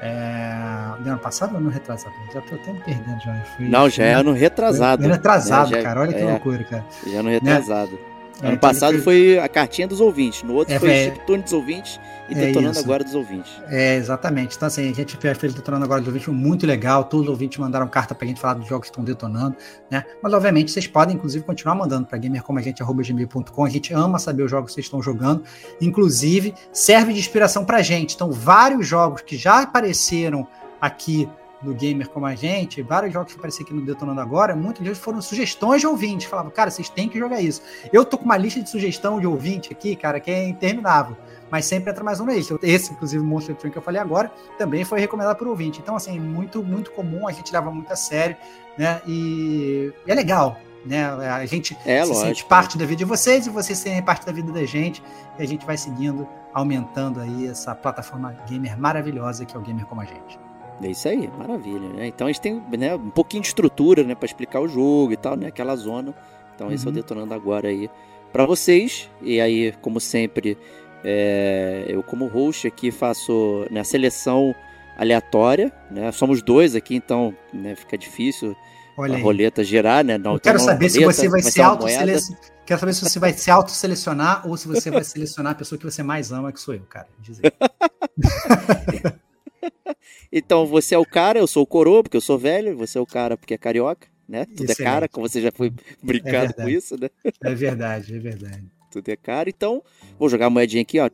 É... 0.00 0.92
No 1.00 1.10
ano 1.10 1.18
passado 1.18 1.52
ou 1.52 1.58
ano 1.58 1.70
retrasado? 1.70 2.14
Já 2.32 2.40
tô 2.42 2.54
até 2.54 2.72
me 2.72 2.80
perdendo 2.80 3.20
já. 3.20 3.34
Fui, 3.56 3.68
não, 3.68 3.88
já 3.88 4.04
é 4.04 4.14
ano 4.14 4.32
retrasado. 4.32 5.04
Ano 5.04 5.12
retrasado, 5.12 5.70
né? 5.70 5.82
cara. 5.82 6.00
Olha 6.00 6.12
que 6.12 6.20
é, 6.20 6.30
loucura, 6.30 6.64
cara. 6.64 6.84
Já 7.06 7.16
é 7.16 7.16
ano 7.18 7.30
retrasado. 7.30 7.92
Né? 7.92 8.15
Ano 8.42 8.52
é, 8.52 8.56
passado 8.56 8.98
foi 9.02 9.38
a 9.38 9.48
cartinha 9.48 9.88
dos 9.88 10.00
ouvintes, 10.00 10.42
no 10.42 10.54
outro 10.54 10.74
é, 10.74 10.78
foi 10.78 10.90
é, 10.90 11.08
o 11.08 11.26
turno 11.26 11.42
dos 11.42 11.52
ouvintes 11.52 11.98
e 12.28 12.34
é 12.34 12.46
detonando 12.46 12.78
agora 12.78 13.02
dos 13.02 13.14
ouvintes. 13.14 13.50
É, 13.68 13.96
exatamente. 13.96 14.56
Então, 14.56 14.66
assim, 14.66 14.90
a 14.90 14.94
gente 14.94 15.16
fez 15.16 15.54
detonando 15.54 15.84
agora 15.84 16.00
dos 16.00 16.08
ouvintes, 16.08 16.28
muito 16.28 16.66
legal. 16.66 17.04
Todos 17.04 17.26
os 17.26 17.30
ouvintes 17.30 17.58
mandaram 17.58 17.86
carta 17.88 18.14
pra 18.14 18.26
gente 18.26 18.40
falar 18.40 18.54
dos 18.54 18.68
jogos 18.68 18.88
que 18.88 18.92
estão 18.92 19.04
detonando, 19.04 19.56
né? 19.90 20.04
Mas, 20.22 20.32
obviamente, 20.32 20.70
vocês 20.70 20.86
podem, 20.86 21.16
inclusive, 21.16 21.44
continuar 21.44 21.74
mandando 21.74 22.06
pra 22.06 22.18
gamercomagente.gmail.com. 22.18 23.64
A 23.64 23.70
gente 23.70 23.94
ama 23.94 24.18
saber 24.18 24.42
os 24.42 24.50
jogos 24.50 24.70
que 24.70 24.74
vocês 24.74 24.86
estão 24.86 25.00
jogando. 25.02 25.44
Inclusive, 25.80 26.54
serve 26.72 27.12
de 27.12 27.20
inspiração 27.20 27.64
pra 27.64 27.80
gente. 27.80 28.14
Então, 28.14 28.30
vários 28.30 28.86
jogos 28.86 29.22
que 29.22 29.36
já 29.36 29.62
apareceram 29.62 30.46
aqui 30.80 31.28
do 31.66 31.74
gamer 31.74 32.08
como 32.08 32.24
a 32.24 32.34
gente, 32.34 32.80
vários 32.82 33.12
jogos 33.12 33.32
que 33.32 33.38
apareceram 33.38 33.66
aqui 33.66 33.74
no 33.74 33.82
Detonando 33.82 34.20
Agora, 34.20 34.56
muitos 34.56 34.82
deles 34.82 34.98
foram 34.98 35.20
sugestões 35.20 35.80
de 35.80 35.86
ouvintes. 35.86 36.26
Falavam, 36.26 36.50
cara, 36.50 36.70
vocês 36.70 36.88
têm 36.88 37.08
que 37.08 37.18
jogar 37.18 37.40
isso. 37.40 37.60
Eu 37.92 38.04
tô 38.04 38.16
com 38.16 38.24
uma 38.24 38.36
lista 38.36 38.60
de 38.62 38.70
sugestão 38.70 39.20
de 39.20 39.26
ouvinte 39.26 39.72
aqui, 39.72 39.94
cara, 39.94 40.18
que 40.20 40.30
é 40.30 40.48
interminável. 40.48 41.16
Mas 41.50 41.64
sempre 41.64 41.90
entra 41.90 42.02
mais 42.02 42.20
um 42.20 42.24
na 42.24 42.32
lista. 42.32 42.58
Esse, 42.62 42.92
inclusive, 42.92 43.22
o 43.22 43.26
Monster 43.26 43.54
Train 43.54 43.70
que 43.70 43.78
eu 43.78 43.82
falei 43.82 44.00
agora, 44.00 44.32
também 44.58 44.84
foi 44.84 45.00
recomendado 45.00 45.36
por 45.36 45.46
ouvinte. 45.46 45.80
Então, 45.80 45.94
assim, 45.94 46.18
muito, 46.18 46.62
muito 46.62 46.90
comum, 46.90 47.28
a 47.28 47.32
gente 47.32 47.52
leva 47.52 47.70
muito 47.70 47.92
a 47.92 47.96
sério, 47.96 48.36
né? 48.76 49.00
E, 49.06 49.92
e 50.06 50.10
é 50.10 50.14
legal, 50.14 50.58
né? 50.84 51.06
A 51.06 51.46
gente 51.46 51.76
é, 51.84 52.02
se 52.02 52.08
lógico. 52.08 52.26
sente 52.26 52.44
parte 52.44 52.78
da 52.78 52.84
vida 52.84 52.98
de 52.98 53.04
vocês 53.04 53.46
e 53.46 53.50
vocês 53.50 53.78
serem 53.78 54.02
parte 54.02 54.26
da 54.26 54.32
vida 54.32 54.50
da 54.50 54.64
gente. 54.64 55.02
E 55.38 55.42
a 55.42 55.46
gente 55.46 55.64
vai 55.64 55.76
seguindo, 55.76 56.26
aumentando 56.52 57.20
aí 57.20 57.46
essa 57.46 57.74
plataforma 57.74 58.36
gamer 58.48 58.78
maravilhosa 58.78 59.44
que 59.44 59.56
é 59.56 59.58
o 59.58 59.62
Gamer 59.62 59.86
Como 59.86 60.00
a 60.00 60.04
Gente. 60.04 60.45
É 60.82 60.88
isso 60.88 61.08
aí, 61.08 61.28
maravilha, 61.38 61.88
né? 61.88 62.06
Então 62.06 62.26
a 62.26 62.30
gente 62.30 62.40
tem 62.40 62.62
né, 62.76 62.94
um 62.94 63.10
pouquinho 63.10 63.42
de 63.42 63.48
estrutura, 63.48 64.02
né, 64.02 64.14
para 64.14 64.26
explicar 64.26 64.60
o 64.60 64.68
jogo 64.68 65.12
e 65.12 65.16
tal, 65.16 65.36
né, 65.36 65.46
aquela 65.46 65.74
zona. 65.74 66.14
Então 66.54 66.68
uhum. 66.68 66.72
esse 66.72 66.84
é 66.84 66.88
o 66.88 66.90
uhum. 66.90 66.94
detonando 66.94 67.34
agora 67.34 67.68
aí 67.68 67.90
para 68.32 68.44
vocês. 68.44 69.10
E 69.22 69.40
aí, 69.40 69.72
como 69.80 70.00
sempre, 70.00 70.58
é, 71.04 71.86
eu 71.88 72.02
como 72.02 72.26
host 72.26 72.66
aqui 72.66 72.90
faço 72.90 73.66
né, 73.70 73.80
a 73.80 73.84
seleção 73.84 74.54
aleatória, 74.98 75.72
né? 75.90 76.10
Somos 76.12 76.42
dois 76.42 76.74
aqui, 76.74 76.96
então 76.96 77.34
né, 77.52 77.74
fica 77.74 77.98
difícil 77.98 78.56
Olha 78.96 79.16
a 79.16 79.20
roleta 79.20 79.62
girar, 79.62 80.02
né? 80.02 80.16
Não, 80.16 80.34
Eu 80.34 80.40
quero 80.40 80.58
saber 80.58 80.88
roleta, 80.88 80.90
se 80.90 81.04
você 81.04 81.28
vai, 81.28 81.42
vai 81.42 81.52
ser 81.52 81.62
auto-selecionar. 81.62 82.40
Quero 82.64 82.80
saber 82.80 82.94
se 82.94 83.00
você 83.02 83.18
vai 83.18 83.32
se 83.32 83.50
auto-selecionar 83.50 84.48
ou 84.48 84.56
se 84.56 84.66
você 84.66 84.90
vai 84.90 85.04
selecionar 85.04 85.52
a 85.52 85.54
pessoa 85.54 85.78
que 85.78 85.84
você 85.84 86.02
mais 86.02 86.32
ama, 86.32 86.50
que 86.50 86.60
sou 86.60 86.74
eu, 86.74 86.82
cara. 86.88 87.06
então, 90.32 90.66
você 90.66 90.94
é 90.94 90.98
o 90.98 91.04
cara, 91.04 91.38
eu 91.38 91.46
sou 91.46 91.62
o 91.62 91.66
coroa, 91.66 92.02
porque 92.02 92.16
eu 92.16 92.20
sou 92.20 92.38
velho, 92.38 92.76
você 92.76 92.98
é 92.98 93.00
o 93.00 93.06
cara 93.06 93.36
porque 93.36 93.54
é 93.54 93.58
carioca, 93.58 94.08
né? 94.28 94.44
Tudo 94.44 94.64
Excelente. 94.64 94.82
é 94.82 94.84
cara, 94.84 95.08
como 95.08 95.28
você 95.28 95.40
já 95.40 95.52
foi 95.52 95.72
brincando 96.02 96.50
é 96.50 96.52
com 96.52 96.68
isso, 96.68 96.98
né? 96.98 97.08
É 97.42 97.54
verdade, 97.54 98.14
é 98.14 98.18
verdade. 98.18 98.64
Tudo 98.90 99.08
é 99.08 99.16
cara, 99.16 99.48
então 99.48 99.82
vou 100.18 100.28
jogar 100.28 100.46
a 100.46 100.50
moedinha 100.50 100.82
aqui, 100.82 100.98
ó. 100.98 101.10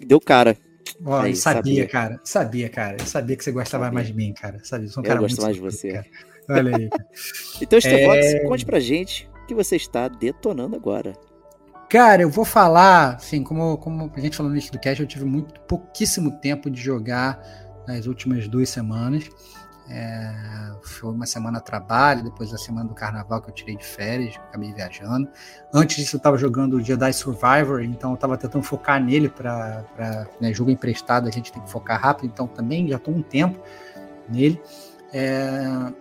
Deu 0.00 0.20
cara. 0.20 0.56
Ó, 1.04 1.20
Aí, 1.20 1.36
sabia, 1.36 1.62
sabia, 1.62 1.88
cara. 1.88 2.20
Sabia, 2.24 2.68
cara. 2.68 2.96
Eu 2.98 3.06
sabia 3.06 3.36
que 3.36 3.44
você 3.44 3.52
gostava 3.52 3.84
sabia. 3.84 3.94
mais 3.94 4.06
de 4.08 4.14
mim, 4.14 4.32
cara. 4.32 4.58
Sabia, 4.64 4.86
eu 4.86 4.90
sou 4.90 5.02
um 5.02 5.06
eu 5.06 5.18
gosto 5.18 5.42
mais 5.42 5.54
de 5.54 5.62
você. 5.62 5.92
Cara. 5.92 6.06
Olha 6.48 6.76
aí. 6.76 6.90
então, 7.62 7.80
Stevox, 7.80 8.26
é... 8.26 8.40
conte 8.40 8.66
pra 8.66 8.80
gente 8.80 9.28
o 9.42 9.46
que 9.46 9.54
você 9.54 9.76
está 9.76 10.08
detonando 10.08 10.74
agora. 10.76 11.16
Cara, 11.90 12.22
eu 12.22 12.30
vou 12.30 12.44
falar, 12.44 13.16
assim, 13.16 13.42
como, 13.42 13.76
como 13.78 14.12
a 14.14 14.20
gente 14.20 14.36
falou 14.36 14.48
no 14.48 14.54
início 14.54 14.70
do 14.70 14.78
cast, 14.78 15.02
eu 15.02 15.08
tive 15.08 15.24
muito 15.24 15.58
pouquíssimo 15.62 16.30
tempo 16.38 16.70
de 16.70 16.80
jogar 16.80 17.42
nas 17.84 18.06
últimas 18.06 18.46
duas 18.46 18.68
semanas. 18.70 19.28
É, 19.88 20.32
foi 20.84 21.10
uma 21.10 21.26
semana 21.26 21.58
a 21.58 21.60
trabalho, 21.60 22.22
depois 22.22 22.52
da 22.52 22.58
semana 22.58 22.88
do 22.88 22.94
carnaval 22.94 23.42
que 23.42 23.50
eu 23.50 23.54
tirei 23.54 23.76
de 23.76 23.84
férias, 23.84 24.36
acabei 24.36 24.72
viajando. 24.72 25.28
Antes 25.74 25.96
disso, 25.96 26.14
eu 26.14 26.18
estava 26.18 26.38
jogando 26.38 26.74
o 26.74 26.80
Jedi 26.80 27.12
Survivor, 27.12 27.82
então 27.82 28.10
eu 28.10 28.14
estava 28.14 28.36
tentando 28.36 28.62
focar 28.62 29.02
nele 29.02 29.28
para 29.28 29.84
né, 30.40 30.54
jogo 30.54 30.70
emprestado, 30.70 31.26
a 31.26 31.30
gente 31.32 31.50
tem 31.50 31.60
que 31.60 31.68
focar 31.68 32.00
rápido, 32.00 32.30
então 32.32 32.46
também 32.46 32.86
já 32.86 32.98
estou 32.98 33.12
um 33.12 33.20
tempo 33.20 33.60
nele. 34.28 34.62
É, 35.12 35.92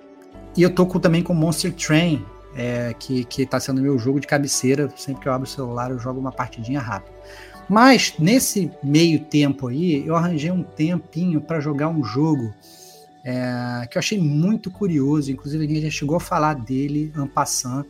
e 0.56 0.62
eu 0.62 0.70
tô 0.70 0.86
com, 0.86 1.00
também 1.00 1.24
com 1.24 1.34
Monster 1.34 1.74
Train, 1.74 2.24
é, 2.60 2.94
que, 2.94 3.24
que 3.24 3.46
tá 3.46 3.58
sendo 3.58 3.82
meu 3.82 3.98
jogo 3.98 4.20
de 4.20 4.28
cabeceira. 4.28 4.92
Sempre 4.98 5.22
que 5.22 5.30
eu 5.30 5.34
abro 5.34 5.48
o 5.48 5.52
celular, 5.52 5.92
eu 5.92 5.98
jogo 5.98 6.20
uma 6.20 6.32
partidinha 6.32 6.82
rápida. 6.82 7.18
Mas 7.70 8.16
nesse 8.20 8.70
meio 8.84 9.20
tempo 9.20 9.68
aí, 9.68 10.06
eu 10.06 10.16
arranjei 10.16 10.52
um 10.52 10.64
tempinho 10.64 11.40
para 11.40 11.60
jogar 11.60 11.88
um 11.88 12.04
jogo 12.04 12.54
é, 13.24 13.88
que 13.90 13.98
eu 13.98 14.00
achei 14.00 14.20
muito 14.20 14.70
curioso. 14.70 15.32
Inclusive, 15.32 15.64
a 15.64 15.68
gente 15.68 15.82
já 15.82 15.90
chegou 15.90 16.18
a 16.18 16.20
falar 16.20 16.56
dele, 16.56 17.14
Ampassan. 17.16 17.86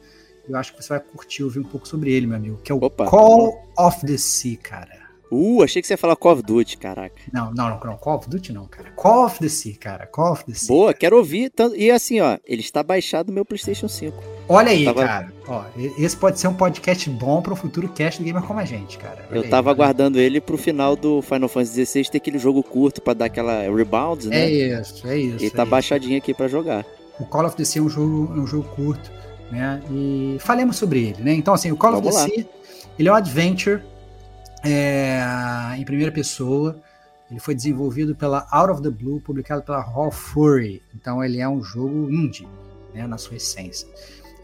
Eu 0.47 0.55
acho 0.55 0.75
que 0.75 0.83
você 0.83 0.89
vai 0.89 0.99
curtir 0.99 1.43
ouvir 1.43 1.59
um 1.59 1.63
pouco 1.63 1.87
sobre 1.87 2.11
ele, 2.11 2.27
meu 2.27 2.37
amigo. 2.37 2.57
Que 2.57 2.71
é 2.71 2.75
o 2.75 2.83
Opa, 2.83 3.05
Call 3.05 3.63
of 3.77 4.05
the 4.05 4.17
Sea, 4.17 4.57
cara. 4.57 4.98
Uh, 5.31 5.61
achei 5.61 5.81
que 5.81 5.87
você 5.87 5.93
ia 5.93 5.97
falar 5.97 6.15
Call 6.15 6.33
of 6.33 6.43
Duty, 6.43 6.77
caraca. 6.77 7.15
Não, 7.31 7.53
não, 7.53 7.69
não, 7.69 7.79
não, 7.79 7.97
Call 7.97 8.17
of 8.17 8.29
Duty 8.29 8.51
não, 8.51 8.65
cara. 8.65 8.89
Call 8.91 9.25
of 9.25 9.39
the 9.39 9.47
Sea, 9.47 9.75
cara. 9.75 10.07
Call 10.07 10.33
of 10.33 10.43
the 10.45 10.53
Sea. 10.53 10.67
Boa, 10.67 10.93
quero 10.93 11.17
ouvir. 11.17 11.51
E 11.75 11.91
assim, 11.91 12.19
ó, 12.19 12.37
ele 12.43 12.61
está 12.61 12.81
baixado 12.81 13.27
no 13.27 13.33
meu 13.33 13.45
PlayStation 13.45 13.87
5. 13.87 14.17
Olha 14.47 14.71
aí, 14.71 14.85
tava... 14.85 15.05
cara. 15.05 15.33
Ó, 15.47 15.63
esse 15.97 16.17
pode 16.17 16.39
ser 16.39 16.47
um 16.47 16.53
podcast 16.53 17.07
bom 17.11 17.41
para 17.41 17.53
um 17.53 17.55
futuro 17.55 17.87
cast 17.89 18.19
do 18.19 18.25
Gamer 18.25 18.41
como 18.41 18.59
a 18.59 18.65
gente, 18.65 18.97
cara. 18.97 19.25
Olha 19.29 19.37
eu 19.37 19.43
aí, 19.43 19.49
tava 19.49 19.65
cara. 19.65 19.75
aguardando 19.75 20.19
ele 20.19 20.41
pro 20.41 20.57
final 20.57 20.95
do 20.95 21.21
Final 21.21 21.47
Fantasy 21.47 21.85
XVI 21.85 22.05
ter 22.05 22.17
aquele 22.17 22.39
jogo 22.39 22.63
curto 22.63 22.99
para 22.99 23.13
dar 23.13 23.25
aquela 23.25 23.61
rebound, 23.61 24.27
né? 24.27 24.45
É 24.45 24.79
isso, 24.79 25.07
é 25.07 25.17
isso. 25.17 25.45
E 25.45 25.49
tá 25.51 25.63
isso. 25.63 25.71
baixadinho 25.71 26.17
aqui 26.17 26.33
para 26.33 26.47
jogar. 26.47 26.83
O 27.19 27.25
Call 27.25 27.45
of 27.45 27.55
the 27.55 27.63
Sea 27.63 27.81
é 27.81 27.85
um 27.85 27.89
jogo, 27.89 28.33
é 28.35 28.39
um 28.39 28.47
jogo 28.47 28.67
curto, 28.75 29.11
né? 29.51 29.79
E 29.91 30.37
falemos 30.39 30.77
sobre 30.77 31.09
ele, 31.09 31.21
né? 31.21 31.33
Então, 31.33 31.53
assim, 31.53 31.71
o 31.71 31.77
Call 31.77 31.91
Vamos 31.91 32.15
of. 32.15 32.31
Sea, 32.31 32.47
ele 32.97 33.09
é 33.09 33.11
um 33.11 33.15
adventure 33.15 33.81
é, 34.63 35.21
em 35.77 35.85
primeira 35.85 36.11
pessoa. 36.11 36.81
Ele 37.29 37.39
foi 37.39 37.53
desenvolvido 37.53 38.15
pela 38.15 38.47
Out 38.51 38.73
of 38.73 38.81
the 38.81 38.89
Blue, 38.89 39.21
publicado 39.21 39.61
pela 39.61 39.81
Raw 39.81 40.11
Fury. 40.11 40.81
Então 40.95 41.23
ele 41.23 41.39
é 41.39 41.47
um 41.47 41.61
jogo 41.61 42.09
indie, 42.09 42.47
né, 42.93 43.05
na 43.05 43.17
sua 43.17 43.37
essência. 43.37 43.87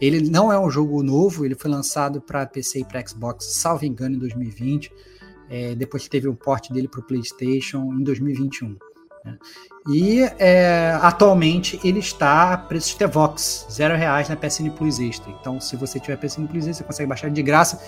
Ele 0.00 0.28
não 0.28 0.52
é 0.52 0.58
um 0.58 0.70
jogo 0.70 1.02
novo, 1.02 1.44
ele 1.44 1.54
foi 1.54 1.70
lançado 1.70 2.20
para 2.20 2.46
PC 2.46 2.80
e 2.80 2.84
para 2.84 3.04
Xbox, 3.06 3.46
salvo 3.46 3.84
engano, 3.84 4.14
em 4.14 4.18
2020. 4.18 4.92
É, 5.48 5.74
depois 5.74 6.08
teve 6.08 6.28
um 6.28 6.34
porte 6.34 6.72
dele 6.72 6.86
para 6.86 7.00
o 7.00 7.02
PlayStation 7.02 7.92
em 7.92 8.02
2021. 8.02 8.76
E 9.88 10.22
é, 10.38 10.98
atualmente 11.00 11.78
ele 11.84 12.00
está 12.00 12.52
a 12.52 12.56
preço 12.56 12.98
de 12.98 13.06
Vox, 13.06 13.66
zero 13.70 13.96
reais 13.96 14.28
na 14.28 14.36
PSN 14.36 14.70
Plus 14.70 14.98
Extra. 14.98 15.30
Então, 15.40 15.60
se 15.60 15.76
você 15.76 16.00
tiver 16.00 16.16
PSN 16.16 16.46
Plus 16.46 16.66
Extra, 16.66 16.74
você 16.74 16.84
consegue 16.84 17.08
baixar 17.08 17.30
de 17.30 17.42
graça. 17.42 17.80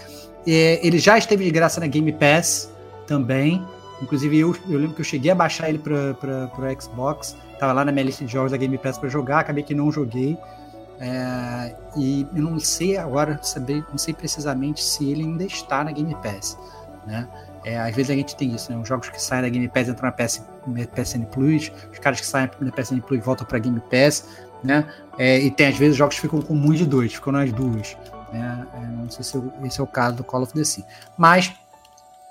É, 0.47 0.85
ele 0.87 0.99
já 0.99 1.19
esteve 1.19 1.45
de 1.45 1.51
graça 1.51 1.81
na 1.81 1.87
Game 1.87 2.13
Pass 2.13 2.73
também. 3.07 3.65
Inclusive, 4.01 4.39
eu, 4.39 4.57
eu 4.69 4.79
lembro 4.79 4.95
que 4.95 5.01
eu 5.01 5.05
cheguei 5.05 5.31
a 5.31 5.35
baixar 5.35 5.69
ele 5.69 5.79
para 5.79 6.51
o 6.57 6.81
Xbox. 6.81 7.37
Tava 7.59 7.73
lá 7.73 7.85
na 7.85 7.91
minha 7.91 8.05
lista 8.05 8.25
de 8.25 8.33
jogos 8.33 8.53
da 8.53 8.57
Game 8.57 8.79
Pass 8.79 8.97
para 8.97 9.09
jogar, 9.09 9.41
acabei 9.41 9.65
que 9.65 9.75
não 9.75 9.91
joguei. 9.91 10.39
É, 11.01 11.75
e 11.97 12.27
eu 12.35 12.43
não 12.43 12.59
sei 12.59 12.97
agora, 12.97 13.39
saber, 13.43 13.85
não 13.91 13.99
sei 13.99 14.15
precisamente 14.15 14.83
se 14.83 15.11
ele 15.11 15.23
ainda 15.23 15.45
está 15.45 15.83
na 15.83 15.91
Game 15.91 16.15
Pass. 16.23 16.57
Né? 17.07 17.29
É, 17.65 17.79
às 17.79 17.95
vezes 17.95 18.11
a 18.11 18.15
gente 18.15 18.37
tem 18.37 18.55
isso, 18.55 18.73
né? 18.73 18.79
Os 18.79 18.89
jogos 18.89 19.09
que 19.09 19.21
saem 19.21 19.43
da 19.43 19.49
Game 19.49 19.69
Pass 19.69 19.89
entram 19.89 20.07
na 20.07 20.13
PS, 20.13 20.43
PSN 20.95 21.25
Plus, 21.33 21.73
os 21.93 21.99
caras 21.99 22.21
que 22.21 22.27
saem 22.27 22.49
da 22.61 22.73
PSN 22.73 23.01
Plus 23.01 23.25
voltam 23.25 23.47
para 23.47 23.59
Game 23.59 23.81
Pass, 23.91 24.29
né? 24.63 24.87
É, 25.19 25.39
e 25.39 25.51
tem 25.51 25.67
às 25.67 25.77
vezes 25.77 25.97
jogos 25.97 26.17
que 26.17 26.23
ficam 26.23 26.41
com 26.41 26.55
um 26.55 26.73
de 26.73 26.87
dois, 26.87 27.15
ficam 27.15 27.33
nas 27.33 27.53
duas. 27.53 27.97
Né? 28.33 28.67
É, 28.75 28.81
não 28.81 29.11
sei 29.11 29.25
se 29.25 29.43
esse 29.65 29.81
é 29.81 29.83
o 29.83 29.87
caso 29.87 30.17
do 30.17 30.25
Call 30.25 30.43
of 30.43 30.53
Duty. 30.55 30.85
Mas, 31.17 31.53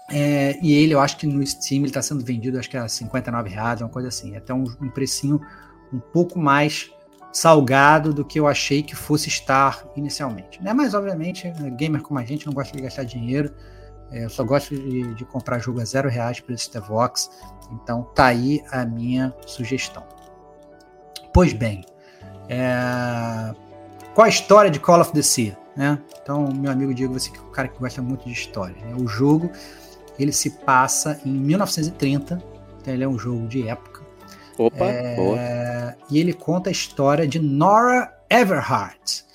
é, 0.09 0.57
e 0.61 0.73
ele, 0.73 0.93
eu 0.93 0.99
acho 0.99 1.17
que 1.17 1.27
no 1.27 1.45
Steam 1.45 1.79
ele 1.79 1.87
está 1.87 2.01
sendo 2.01 2.23
vendido, 2.23 2.59
acho 2.59 2.69
que 2.69 2.77
a 2.77 2.87
59 2.87 3.49
reais, 3.49 3.81
uma 3.81 3.89
coisa 3.89 4.07
assim. 4.07 4.35
Até 4.35 4.53
um, 4.53 4.63
um 4.81 4.89
precinho 4.89 5.41
um 5.91 5.99
pouco 5.99 6.39
mais 6.39 6.91
salgado 7.31 8.13
do 8.13 8.25
que 8.25 8.39
eu 8.39 8.47
achei 8.47 8.81
que 8.81 8.95
fosse 8.95 9.27
estar 9.27 9.85
inicialmente. 9.95 10.61
Né? 10.61 10.73
Mas, 10.73 10.93
obviamente, 10.93 11.51
gamer 11.75 12.01
como 12.01 12.19
a 12.19 12.23
gente 12.23 12.45
não 12.45 12.53
gosta 12.53 12.75
de 12.75 12.81
gastar 12.81 13.03
dinheiro. 13.03 13.53
É, 14.11 14.23
eu 14.23 14.29
só 14.29 14.43
gosto 14.43 14.75
de, 14.75 15.13
de, 15.13 15.25
comprar 15.25 15.59
jogo 15.59 15.81
a 15.81 15.85
zero 15.85 16.09
reais 16.09 16.39
para 16.39 16.55
esse 16.55 16.79
Vox. 16.79 17.29
Então, 17.71 18.03
tá 18.15 18.27
aí 18.27 18.63
a 18.71 18.85
minha 18.85 19.33
sugestão. 19.45 20.03
Pois 21.33 21.53
bem, 21.53 21.83
é... 22.49 23.53
qual 24.15 24.25
a 24.25 24.29
história 24.29 24.71
de 24.71 24.79
Call 24.79 25.01
of 25.01 25.11
the 25.11 25.21
Sea? 25.21 25.57
Né? 25.75 25.99
Então, 26.21 26.47
meu 26.51 26.71
amigo 26.71 26.93
Diego, 26.93 27.13
você 27.13 27.29
que 27.29 27.37
é 27.37 27.41
um 27.41 27.51
cara 27.51 27.67
que 27.67 27.79
gosta 27.79 28.01
muito 28.01 28.25
de 28.25 28.31
história. 28.31 28.75
Né? 28.83 28.95
O 28.99 29.07
jogo 29.07 29.51
ele 30.17 30.31
se 30.31 30.49
passa 30.49 31.19
em 31.23 31.31
1930, 31.31 32.41
então 32.81 32.93
ele 32.93 33.03
é 33.03 33.07
um 33.07 33.19
jogo 33.19 33.47
de 33.47 33.67
época. 33.67 34.01
Opa, 34.57 34.85
é, 34.85 35.15
boa. 35.15 35.37
E 36.09 36.17
ele 36.17 36.33
conta 36.33 36.69
a 36.69 36.71
história 36.71 37.27
de 37.27 37.39
Nora 37.39 38.11
Everhart. 38.29 39.26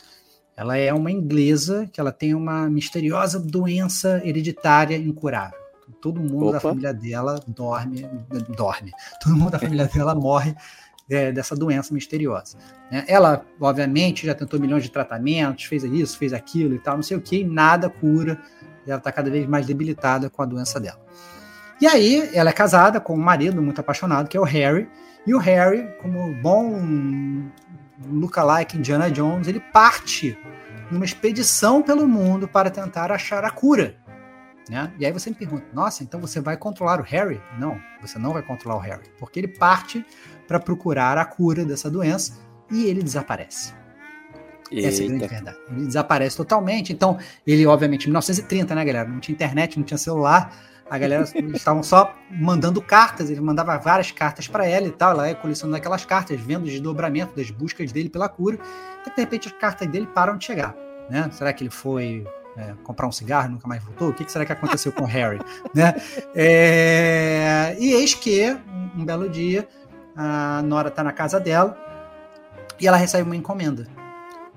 Ela 0.57 0.77
é 0.77 0.93
uma 0.93 1.11
inglesa 1.11 1.89
que 1.93 2.01
ela 2.01 2.13
tem 2.13 2.35
uma 2.35 2.69
misteriosa 2.69 3.39
doença 3.39 4.21
hereditária 4.25 4.97
incurável. 4.97 5.59
Todo 6.01 6.21
mundo 6.21 6.47
Opa. 6.47 6.53
da 6.53 6.61
família 6.61 6.93
dela 6.93 7.41
dorme, 7.47 8.07
dorme. 8.57 8.93
Todo 9.23 9.37
mundo 9.37 9.51
da 9.51 9.59
família 9.59 9.87
dela 9.87 10.15
morre 10.15 10.55
é, 11.11 11.33
dessa 11.33 11.55
doença 11.55 11.93
misteriosa. 11.93 12.57
Né? 12.91 13.05
Ela, 13.07 13.45
obviamente, 13.61 14.27
já 14.27 14.35
tentou 14.35 14.59
milhões 14.59 14.83
de 14.83 14.91
tratamentos, 14.91 15.65
fez 15.65 15.85
isso, 15.85 16.19
fez 16.19 16.33
aquilo 16.33 16.75
e 16.75 16.79
tal, 16.79 16.97
não 16.97 17.03
sei 17.03 17.17
o 17.17 17.21
que, 17.21 17.41
e 17.41 17.45
nada 17.45 17.89
cura. 17.89 18.41
Ela 18.87 18.99
está 18.99 19.13
cada 19.13 19.31
vez 19.31 19.47
mais 19.47 19.67
debilitada 19.67 20.29
com 20.29 20.43
a 20.43 20.47
doença 20.47 20.81
dela. 20.81 21.01
E 21.81 21.87
aí, 21.87 22.31
ela 22.33 22.51
é 22.51 22.53
casada 22.53 23.01
com 23.01 23.15
um 23.15 23.21
marido 23.21 23.61
muito 23.63 23.81
apaixonado, 23.81 24.29
que 24.29 24.37
é 24.37 24.41
o 24.41 24.45
Harry. 24.45 24.89
E 25.27 25.35
o 25.35 25.39
Harry, 25.39 25.89
como 26.01 26.35
bom 26.41 27.51
lookalike 28.11 28.77
Indiana 28.77 29.11
Jones, 29.11 29.49
ele 29.49 29.61
parte 29.61 30.39
numa 30.91 31.05
expedição 31.05 31.83
pelo 31.83 32.07
mundo 32.07 32.47
para 32.47 32.71
tentar 32.71 33.11
achar 33.11 33.45
a 33.45 33.51
cura. 33.51 33.97
Né? 34.69 34.93
E 34.99 35.05
aí 35.05 35.13
você 35.13 35.31
me 35.31 35.37
pergunta, 35.37 35.65
nossa, 35.73 36.05
então 36.05 36.21
você 36.21 36.41
vai 36.41 36.57
controlar 36.57 37.01
o 37.01 37.03
Harry? 37.03 37.41
Não, 37.59 37.81
você 38.01 38.19
não 38.19 38.33
vai 38.33 38.43
controlar 38.43 38.77
o 38.77 38.81
Harry, 38.81 39.11
porque 39.19 39.41
ele 39.41 39.49
parte 39.49 40.05
para 40.47 40.61
procurar 40.61 41.19
a 41.19 41.25
cura 41.25 41.65
dessa 41.65 41.91
doença 41.91 42.39
e 42.71 42.85
ele 42.85 43.03
desaparece. 43.03 43.75
Eita. 44.71 44.89
Essa 44.89 45.03
é 45.03 45.05
a 45.05 45.09
grande 45.09 45.27
verdade. 45.27 45.59
Ele 45.71 45.87
desaparece 45.87 46.37
totalmente. 46.37 46.93
Então, 46.93 47.19
ele, 47.47 47.67
obviamente, 47.67 48.05
em 48.05 48.09
1930, 48.09 48.75
né, 48.75 48.85
galera? 48.85 49.09
Não 49.09 49.21
tinha 49.21 49.35
internet, 49.35 49.79
não 49.79 49.85
tinha 49.85 49.99
celular. 49.99 50.57
A 50.91 50.99
galera 50.99 51.25
estavam 51.55 51.83
só 51.83 52.15
mandando 52.31 52.81
cartas. 52.83 53.31
Ele 53.31 53.41
mandava 53.41 53.77
várias 53.79 54.11
cartas 54.11 54.47
para 54.47 54.67
ela 54.67 54.87
e 54.87 54.91
tal. 54.91 55.13
Ela 55.13 55.29
ia 55.29 55.35
colecionando 55.35 55.77
aquelas 55.77 56.05
cartas, 56.05 56.41
vendo 56.41 56.63
o 56.63 56.67
desdobramento 56.67 57.35
das 57.35 57.51
buscas 57.51 57.93
dele 57.93 58.09
pela 58.09 58.29
cura. 58.29 58.59
Até 59.01 59.15
de 59.15 59.21
repente 59.23 59.49
as 59.49 59.55
cartas 59.55 59.89
dele 59.89 60.07
param 60.07 60.37
de 60.37 60.45
chegar. 60.45 60.75
Né? 61.09 61.29
Será 61.33 61.53
que 61.53 61.65
ele 61.65 61.71
foi 61.71 62.27
é, 62.57 62.75
comprar 62.83 63.07
um 63.07 63.13
cigarro 63.13 63.51
nunca 63.51 63.67
mais 63.67 63.83
voltou? 63.83 64.11
O 64.11 64.15
que, 64.15 64.25
que 64.25 64.33
será 64.33 64.45
que 64.45 64.53
aconteceu 64.53 64.93
com 64.93 65.05
o 65.05 65.07
Harry? 65.07 65.41
Né? 65.75 65.95
É... 66.35 67.77
E 67.79 67.93
eis 67.93 68.15
que, 68.15 68.51
um, 68.51 69.01
um 69.01 69.05
belo 69.05 69.29
dia, 69.29 69.67
a 70.17 70.63
Nora 70.63 70.89
está 70.89 71.03
na 71.03 71.13
casa 71.13 71.41
dela 71.41 71.77
e 72.79 72.87
ela 72.87 72.97
recebe 72.97 73.25
uma 73.25 73.37
encomenda, 73.37 73.87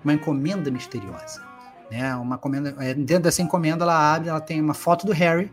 uma 0.04 0.14
encomenda 0.14 0.70
misteriosa. 0.70 1.42
Né? 1.90 2.16
Uma 2.16 2.36
encomenda, 2.36 2.76
é, 2.80 2.94
dentro 2.94 3.24
dessa 3.24 3.42
encomenda 3.42 3.84
ela 3.84 4.16
abre, 4.16 4.30
ela 4.30 4.42
tem 4.42 4.60
uma 4.60 4.74
foto 4.74 5.06
do 5.06 5.14
Harry, 5.14 5.52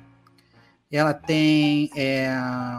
ela 0.97 1.15
tem 1.15 1.91
é, 1.97 2.31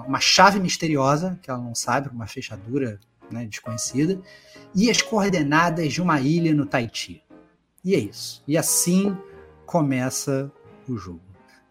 uma 0.08 0.20
chave 0.20 0.60
misteriosa 0.60 1.40
que 1.42 1.50
ela 1.50 1.60
não 1.60 1.74
sabe, 1.74 2.10
uma 2.10 2.28
fechadura 2.28 3.00
né, 3.32 3.46
desconhecida, 3.46 4.22
e 4.76 4.90
as 4.90 5.02
coordenadas 5.02 5.92
de 5.92 6.02
uma 6.02 6.22
ilha 6.22 6.54
no 6.54 6.66
Tahiti. 6.66 7.24
E 7.84 7.96
é 7.96 8.00
isso. 8.00 8.44
E 8.48 8.58
assim 8.58 9.18
começa 9.66 10.52
o 10.88 10.96
jogo. 10.96 11.22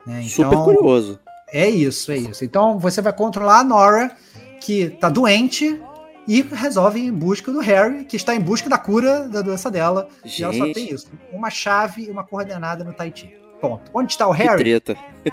Né? 0.06 0.22
Então, 0.25 0.50
Super 0.50 0.64
curioso. 0.64 1.20
É 1.49 1.68
isso, 1.68 2.11
é 2.11 2.16
isso. 2.16 2.44
Então 2.44 2.78
você 2.78 3.00
vai 3.00 3.12
controlar 3.12 3.61
a 3.61 3.64
Nora, 3.64 4.16
que 4.61 4.90
tá 4.90 5.08
doente, 5.08 5.80
e 6.26 6.42
resolve 6.42 7.00
ir 7.00 7.06
em 7.06 7.12
busca 7.12 7.52
do 7.52 7.61
Harry, 7.61 8.04
que 8.04 8.16
está 8.16 8.34
em 8.34 8.40
busca 8.40 8.68
da 8.68 8.78
cura 8.78 9.28
da 9.28 9.42
doença 9.42 9.70
dela. 9.70 10.08
Gente. 10.25 10.40
E 10.40 10.44
ela 10.44 10.54
só 10.54 10.72
tem 10.72 10.92
isso: 10.92 11.11
uma 11.32 11.50
chave 11.50 12.04
e 12.04 12.11
uma 12.11 12.25
coordenada 12.25 12.84
no 12.84 12.92
Tahiti. 12.92 13.41
Ponto. 13.62 13.92
Onde 13.95 14.11
está 14.11 14.26
o 14.26 14.33
Harry? 14.33 14.83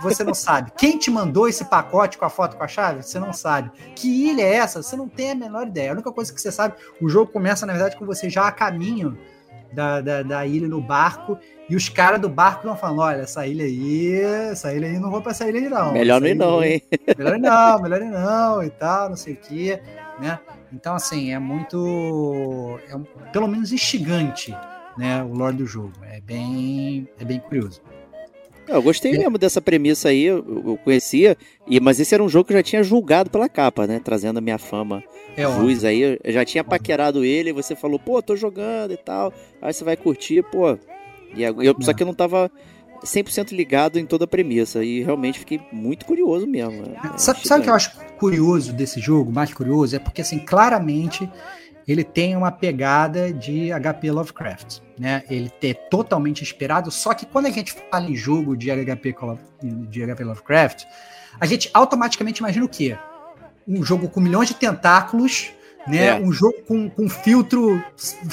Você 0.03 0.23
não 0.23 0.35
sabe. 0.35 0.71
Quem 0.77 0.99
te 0.99 1.09
mandou 1.09 1.49
esse 1.49 1.65
pacote 1.65 2.15
com 2.15 2.25
a 2.25 2.29
foto 2.29 2.55
com 2.55 2.63
a 2.63 2.67
chave? 2.67 3.01
Você 3.01 3.19
não 3.19 3.33
sabe. 3.33 3.71
Que 3.95 4.29
ilha 4.29 4.43
é 4.43 4.53
essa? 4.53 4.83
Você 4.83 4.95
não 4.95 5.09
tem 5.09 5.31
a 5.31 5.35
menor 5.35 5.65
ideia. 5.65 5.89
A 5.89 5.93
única 5.93 6.11
coisa 6.11 6.31
que 6.31 6.39
você 6.39 6.51
sabe, 6.51 6.75
o 7.01 7.09
jogo 7.09 7.31
começa, 7.31 7.65
na 7.65 7.73
verdade, 7.73 7.97
com 7.97 8.05
você 8.05 8.29
já 8.29 8.47
a 8.47 8.51
caminho 8.51 9.17
da, 9.73 9.99
da, 9.99 10.21
da 10.21 10.45
ilha 10.45 10.67
no 10.67 10.79
barco. 10.79 11.39
E 11.67 11.75
os 11.75 11.89
caras 11.89 12.21
do 12.21 12.29
barco 12.29 12.59
estão 12.59 12.77
falando: 12.77 12.99
olha, 12.99 13.21
essa 13.23 13.47
ilha 13.47 13.65
aí, 13.65 14.21
essa 14.51 14.71
ilha 14.71 14.87
aí 14.87 14.99
não 14.99 15.09
vou 15.09 15.23
pra 15.23 15.31
essa 15.31 15.49
ilha 15.49 15.61
aí, 15.61 15.67
não. 15.67 15.91
Melhor 15.91 16.21
não 16.21 16.27
ir, 16.27 16.35
não, 16.35 16.63
hein? 16.63 16.83
Melhor 17.17 17.39
não, 17.39 17.81
melhor 17.81 17.99
não, 18.01 18.63
e 18.63 18.69
tal, 18.69 19.09
não 19.09 19.17
sei 19.17 19.33
o 19.33 19.37
quê, 19.37 19.81
né? 20.19 20.39
Então, 20.71 20.93
assim, 20.93 21.33
é 21.33 21.39
muito. 21.39 22.79
É 22.87 23.31
pelo 23.31 23.47
menos 23.47 23.71
instigante, 23.71 24.55
né? 24.99 25.23
O 25.23 25.33
lore 25.33 25.55
do 25.57 25.65
jogo. 25.65 25.93
É 26.03 26.21
bem, 26.21 27.09
é 27.19 27.25
bem 27.25 27.39
curioso. 27.39 27.81
Eu 28.69 28.81
gostei 28.81 29.13
é. 29.15 29.17
mesmo 29.17 29.37
dessa 29.37 29.61
premissa 29.61 30.09
aí, 30.09 30.25
eu, 30.25 30.79
conhecia, 30.83 31.35
e, 31.67 31.79
mas 31.79 31.99
esse 31.99 32.13
era 32.13 32.23
um 32.23 32.29
jogo 32.29 32.45
que 32.45 32.53
eu 32.53 32.57
já 32.57 32.63
tinha 32.63 32.83
julgado 32.83 33.29
pela 33.29 33.49
capa, 33.49 33.87
né? 33.87 33.99
Trazendo 34.03 34.37
a 34.37 34.41
minha 34.41 34.57
fama 34.57 35.03
é 35.35 35.43
Jus 35.43 35.83
aí. 35.83 36.19
Eu 36.23 36.33
já 36.33 36.45
tinha 36.45 36.63
paquerado 36.63 37.23
ele, 37.23 37.49
e 37.49 37.53
você 37.53 37.75
falou, 37.75 37.99
pô, 37.99 38.21
tô 38.21 38.35
jogando 38.35 38.93
e 38.93 38.97
tal. 38.97 39.33
Aí 39.61 39.73
você 39.73 39.83
vai 39.83 39.95
curtir, 39.97 40.43
pô. 40.43 40.77
E 41.35 41.43
eu, 41.43 41.75
só 41.81 41.93
que 41.93 42.03
eu 42.03 42.07
não 42.07 42.13
tava 42.13 42.51
100% 43.03 43.51
ligado 43.51 43.97
em 43.97 44.05
toda 44.05 44.25
a 44.25 44.27
premissa. 44.27 44.83
E 44.83 45.01
realmente 45.01 45.39
fiquei 45.39 45.59
muito 45.71 46.05
curioso 46.05 46.45
mesmo. 46.47 46.83
É, 46.83 47.17
sabe, 47.17 47.47
sabe 47.47 47.61
o 47.61 47.63
que 47.63 47.69
eu 47.69 47.75
acho 47.75 47.91
curioso 48.17 48.73
desse 48.73 48.99
jogo? 48.99 49.31
Mais 49.31 49.53
curioso? 49.53 49.95
É 49.95 49.99
porque, 49.99 50.21
assim, 50.21 50.39
claramente 50.39 51.29
ele 51.87 52.03
tem 52.03 52.35
uma 52.35 52.51
pegada 52.51 53.33
de 53.33 53.69
HP 53.71 54.11
Lovecraft, 54.11 54.79
né? 54.99 55.23
Ele 55.29 55.51
é 55.63 55.73
totalmente 55.73 56.43
inspirado, 56.43 56.91
só 56.91 57.13
que 57.13 57.25
quando 57.25 57.45
a 57.45 57.51
gente 57.51 57.73
fala 57.89 58.05
em 58.05 58.15
jogo 58.15 58.57
de 58.57 58.69
HP, 58.69 59.15
de 59.87 60.05
HP 60.05 60.23
Lovecraft, 60.25 60.83
a 61.39 61.45
gente 61.45 61.69
automaticamente 61.73 62.39
imagina 62.39 62.65
o 62.65 62.69
quê? 62.69 62.97
Um 63.65 63.83
jogo 63.83 64.09
com 64.09 64.19
milhões 64.19 64.49
de 64.49 64.55
tentáculos, 64.55 65.51
né? 65.87 66.07
É. 66.07 66.15
Um 66.19 66.31
jogo 66.31 66.61
com, 66.67 66.89
com 66.89 67.07
filtro 67.07 67.81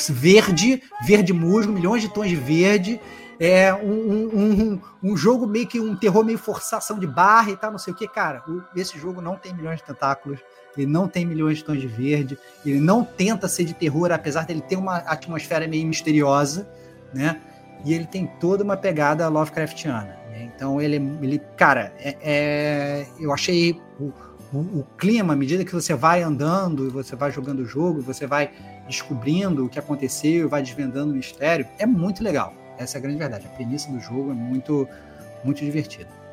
verde, 0.09 0.83
verde 1.07 1.33
musgo, 1.33 1.73
milhões 1.73 2.03
de 2.03 2.13
tons 2.13 2.29
de 2.29 2.37
verde, 2.37 3.01
é 3.39 3.73
um, 3.73 3.81
um, 3.83 4.81
um, 5.03 5.17
jogo 5.17 5.47
meio 5.47 5.67
que 5.67 5.79
um 5.79 5.95
terror 5.95 6.25
meio 6.25 6.39
forçação 6.39 6.99
de 6.99 7.07
barra 7.07 7.51
e 7.51 7.57
tal, 7.57 7.71
não 7.71 7.79
sei 7.79 7.93
o 7.93 7.97
que, 7.97 8.09
cara. 8.09 8.43
esse 8.75 8.99
jogo 8.99 9.21
não 9.21 9.37
tem 9.37 9.55
milhões 9.55 9.79
de 9.79 9.85
tentáculos, 9.85 10.41
ele 10.77 10.87
não 10.87 11.09
tem 11.09 11.25
milhões 11.25 11.59
de 11.59 11.65
tons 11.65 11.81
de 11.81 11.87
verde, 11.87 12.39
ele 12.65 12.81
não 12.81 13.05
tenta 13.05 13.49
ser 13.49 13.65
de 13.65 13.75
terror, 13.75 14.13
apesar 14.13 14.45
dele 14.45 14.61
ter 14.61 14.77
uma 14.77 14.99
atmosfera 14.99 15.67
meio 15.67 15.87
misteriosa, 15.87 16.69
né? 17.13 17.41
E 17.85 17.95
ele 17.95 18.07
tem 18.07 18.27
toda 18.41 18.65
uma 18.65 18.77
pegada 18.77 19.29
Lovecraftiana. 19.29 20.19
Né? 20.31 20.51
Então 20.55 20.81
ele, 20.81 20.97
ele 21.23 21.41
cara, 21.57 21.93
é, 21.99 22.17
é 22.21 23.07
eu 23.19 23.33
achei 23.33 23.81
o, 24.01 24.13
o, 24.53 24.81
o, 24.81 24.87
clima, 24.99 25.35
à 25.35 25.37
medida 25.37 25.65
que 25.65 25.73
você 25.73 25.95
vai 25.95 26.23
andando 26.23 26.87
e 26.87 26.91
você 26.91 27.15
vai 27.15 27.31
jogando 27.31 27.61
o 27.61 27.67
jogo, 27.67 28.01
você 28.01 28.27
vai 28.27 28.51
descobrindo 28.87 29.65
o 29.65 29.69
que 29.69 29.79
aconteceu, 29.79 30.49
vai 30.49 30.63
desvendando 30.63 31.13
o 31.13 31.17
mistério, 31.17 31.67
é 31.79 31.87
muito 31.87 32.23
legal. 32.23 32.55
Essa 32.79 32.97
é 32.97 32.99
a 32.99 33.03
grande 33.03 33.19
verdade. 33.19 33.47
A 33.47 33.51
premissa 33.51 33.91
do 33.91 34.01
jogo 34.01 34.31
é 34.31 34.35
muito, 34.35 34.89
muito 35.45 35.65
divertida. 35.65 36.26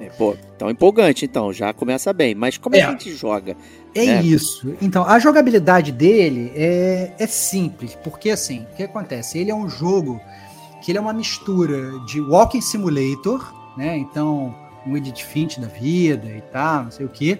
É, 0.00 0.06
pô, 0.10 0.36
então 0.54 0.70
empolgante, 0.70 1.24
então, 1.24 1.52
já 1.52 1.72
começa 1.72 2.12
bem. 2.12 2.34
Mas 2.34 2.56
como 2.56 2.76
é, 2.76 2.78
é 2.78 2.82
que 2.82 2.88
a 2.88 2.90
gente 2.92 3.14
joga? 3.14 3.56
É 3.94 4.06
né? 4.06 4.22
isso. 4.22 4.76
Então, 4.80 5.04
a 5.04 5.18
jogabilidade 5.18 5.90
dele 5.90 6.52
é, 6.54 7.12
é 7.18 7.26
simples, 7.26 7.96
porque 8.02 8.30
assim, 8.30 8.66
o 8.72 8.76
que 8.76 8.82
acontece? 8.84 9.38
Ele 9.38 9.50
é 9.50 9.54
um 9.54 9.68
jogo 9.68 10.20
que 10.82 10.92
ele 10.92 10.98
é 10.98 11.00
uma 11.00 11.12
mistura 11.12 11.98
de 12.06 12.20
Walking 12.20 12.60
Simulator, 12.60 13.52
né? 13.76 13.96
Então, 13.96 14.54
um 14.86 14.96
Edit 14.96 15.24
Finch 15.24 15.60
da 15.60 15.66
vida 15.66 16.28
e 16.28 16.42
tal, 16.52 16.84
não 16.84 16.90
sei 16.90 17.04
o 17.04 17.08
que, 17.08 17.38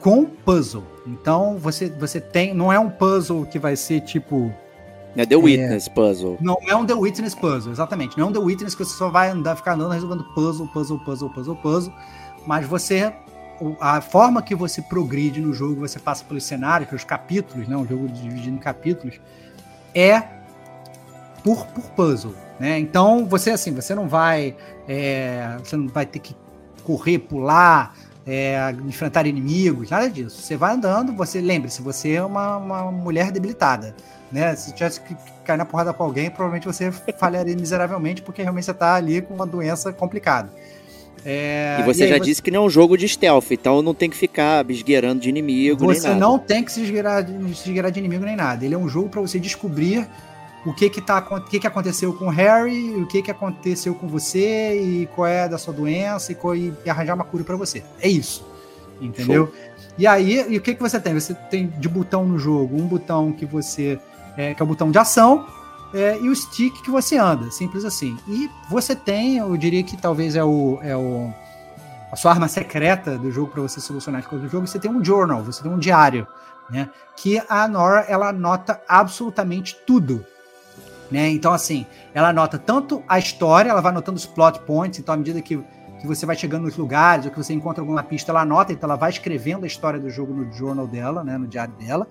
com 0.00 0.24
puzzle. 0.24 0.84
Então, 1.06 1.56
você, 1.58 1.88
você 1.88 2.20
tem. 2.20 2.52
Não 2.52 2.72
é 2.72 2.78
um 2.78 2.90
puzzle 2.90 3.46
que 3.46 3.58
vai 3.58 3.76
ser 3.76 4.02
tipo 4.02 4.52
é 5.16 5.26
The 5.26 5.36
Witness 5.36 5.86
é, 5.86 5.90
Puzzle. 5.90 6.38
Não 6.40 6.56
é 6.66 6.74
um 6.74 6.84
The 6.84 6.94
Witness 6.94 7.34
Puzzle, 7.34 7.72
exatamente. 7.72 8.18
Não 8.18 8.26
é 8.26 8.30
um 8.30 8.32
The 8.32 8.38
Witness 8.38 8.74
que 8.74 8.84
você 8.84 8.96
só 8.96 9.08
vai 9.08 9.30
andar, 9.30 9.56
ficar 9.56 9.74
andando 9.74 9.92
resolvendo 9.92 10.24
puzzle, 10.34 10.66
puzzle, 10.68 10.98
puzzle, 10.98 11.30
puzzle, 11.30 11.56
puzzle. 11.56 11.92
Mas 12.46 12.66
você. 12.66 13.12
A 13.80 14.00
forma 14.00 14.42
que 14.42 14.54
você 14.54 14.82
progride 14.82 15.40
no 15.40 15.52
jogo, 15.52 15.76
você 15.76 16.00
passa 16.00 16.24
pelos 16.24 16.42
cenários, 16.42 16.88
pelos 16.88 17.04
capítulos, 17.04 17.68
né? 17.68 17.76
Um 17.76 17.86
jogo 17.86 18.08
dividido 18.08 18.56
em 18.56 18.58
capítulos, 18.58 19.20
é 19.94 20.24
por, 21.44 21.64
por 21.66 21.84
puzzle. 21.90 22.34
Né? 22.58 22.78
Então, 22.80 23.26
você 23.26 23.50
assim, 23.50 23.72
você 23.72 23.94
não 23.94 24.08
vai. 24.08 24.56
É, 24.88 25.56
você 25.62 25.76
não 25.76 25.88
vai 25.88 26.04
ter 26.04 26.18
que 26.18 26.34
correr, 26.82 27.18
pular, 27.20 27.94
é, 28.26 28.74
enfrentar 28.86 29.26
inimigos, 29.26 29.90
nada 29.90 30.08
disso. 30.08 30.40
Você 30.40 30.56
vai 30.56 30.74
andando, 30.74 31.12
você 31.14 31.40
lembre-se, 31.40 31.82
você 31.82 32.12
é 32.12 32.22
uma, 32.22 32.56
uma 32.56 32.92
mulher 32.92 33.30
debilitada 33.30 33.94
né? 34.34 34.56
Se 34.56 34.74
tivesse 34.74 35.00
que 35.00 35.16
cair 35.44 35.56
na 35.56 35.64
porrada 35.64 35.92
com 35.92 36.02
alguém, 36.02 36.28
provavelmente 36.28 36.66
você 36.66 36.90
falharia 37.16 37.54
miseravelmente, 37.54 38.20
porque 38.20 38.42
realmente 38.42 38.64
você 38.64 38.72
está 38.72 38.94
ali 38.94 39.22
com 39.22 39.32
uma 39.32 39.46
doença 39.46 39.92
complicada. 39.92 40.50
É, 41.24 41.78
e 41.80 41.84
você 41.84 42.04
e 42.04 42.08
já 42.08 42.18
você... 42.18 42.24
disse 42.24 42.42
que 42.42 42.50
não 42.50 42.64
é 42.64 42.66
um 42.66 42.68
jogo 42.68 42.98
de 42.98 43.08
stealth, 43.08 43.50
então 43.52 43.80
não 43.80 43.94
tem 43.94 44.10
que 44.10 44.16
ficar 44.16 44.68
esgueirando 44.68 45.20
de 45.22 45.28
inimigo. 45.28 45.86
Você 45.86 46.14
não 46.14 46.38
tem 46.38 46.62
que 46.64 46.70
se 46.70 46.82
esgueirar, 46.82 47.24
se 47.26 47.68
esgueirar 47.68 47.90
de 47.90 48.00
inimigo 48.00 48.24
nem 48.24 48.36
nada. 48.36 48.64
Ele 48.64 48.74
é 48.74 48.78
um 48.78 48.88
jogo 48.88 49.08
para 49.08 49.20
você 49.20 49.38
descobrir 49.38 50.06
o 50.64 50.72
que 50.72 50.88
que, 50.88 51.00
tá, 51.00 51.18
o 51.18 51.40
que 51.42 51.60
que 51.60 51.66
aconteceu 51.66 52.12
com 52.14 52.26
o 52.26 52.30
Harry, 52.30 52.94
o 52.94 53.06
que 53.06 53.22
que 53.22 53.30
aconteceu 53.30 53.94
com 53.94 54.08
você 54.08 54.80
e 54.80 55.06
qual 55.14 55.26
é 55.26 55.48
da 55.48 55.58
sua 55.58 55.74
doença 55.74 56.32
e, 56.32 56.34
qual, 56.34 56.56
e 56.56 56.72
arranjar 56.86 57.14
uma 57.14 57.24
cura 57.24 57.44
para 57.44 57.56
você. 57.56 57.84
É 58.00 58.08
isso. 58.08 58.46
Entendeu? 59.00 59.46
Show. 59.46 59.54
E 59.98 60.06
aí, 60.06 60.46
e 60.48 60.56
o 60.56 60.60
que 60.60 60.74
que 60.74 60.80
você 60.80 60.98
tem? 60.98 61.14
Você 61.14 61.34
tem 61.34 61.68
de 61.68 61.88
botão 61.88 62.24
no 62.24 62.38
jogo, 62.38 62.76
um 62.76 62.86
botão 62.86 63.32
que 63.32 63.44
você 63.44 63.98
é, 64.36 64.54
que 64.54 64.62
é 64.62 64.64
o 64.64 64.66
botão 64.66 64.90
de 64.90 64.98
ação, 64.98 65.46
é, 65.92 66.18
e 66.18 66.28
o 66.28 66.34
stick 66.34 66.82
que 66.82 66.90
você 66.90 67.16
anda, 67.16 67.50
simples 67.50 67.84
assim. 67.84 68.16
E 68.26 68.50
você 68.68 68.96
tem, 68.96 69.36
eu 69.36 69.56
diria 69.56 69.82
que 69.82 69.96
talvez 69.96 70.34
é 70.34 70.42
o, 70.42 70.78
é 70.82 70.96
o 70.96 71.32
a 72.10 72.16
sua 72.16 72.30
arma 72.30 72.46
secreta 72.46 73.18
do 73.18 73.30
jogo 73.30 73.50
para 73.50 73.62
você 73.62 73.80
solucionar 73.80 74.20
as 74.20 74.26
coisas 74.26 74.48
do 74.48 74.52
jogo, 74.52 74.66
você 74.66 74.78
tem 74.78 74.90
um 74.90 75.04
journal, 75.04 75.42
você 75.42 75.62
tem 75.62 75.70
um 75.70 75.78
diário, 75.78 76.26
né? 76.70 76.88
Que 77.16 77.42
a 77.48 77.66
Nora 77.66 78.04
ela 78.08 78.28
anota 78.28 78.80
absolutamente 78.88 79.76
tudo, 79.84 80.24
né? 81.14 81.30
Então 81.30 81.52
assim, 81.52 81.86
ela 82.12 82.28
anota 82.28 82.58
tanto 82.58 83.02
a 83.08 83.18
história, 83.18 83.70
ela 83.70 83.80
vai 83.80 83.92
anotando 83.92 84.18
os 84.18 84.26
plot 84.26 84.58
points, 84.60 84.98
então 84.98 85.14
à 85.14 85.16
medida 85.16 85.40
que 85.40 85.62
que 86.00 86.08
você 86.08 86.26
vai 86.26 86.36
chegando 86.36 86.64
nos 86.64 86.76
lugares 86.76 87.24
ou 87.24 87.30
que 87.30 87.38
você 87.38 87.54
encontra 87.54 87.80
alguma 87.80 88.02
pista, 88.02 88.30
ela 88.30 88.42
anota, 88.42 88.74
então 88.74 88.86
ela 88.86 88.96
vai 88.96 89.08
escrevendo 89.08 89.64
a 89.64 89.66
história 89.66 89.98
do 89.98 90.10
jogo 90.10 90.34
no 90.34 90.52
journal 90.52 90.86
dela, 90.86 91.24
né, 91.24 91.38
no 91.38 91.46
diário 91.46 91.72
dela, 91.76 92.06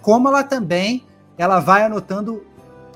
como 0.00 0.28
ela 0.28 0.42
também 0.42 1.04
ela 1.36 1.60
vai 1.60 1.82
anotando 1.82 2.42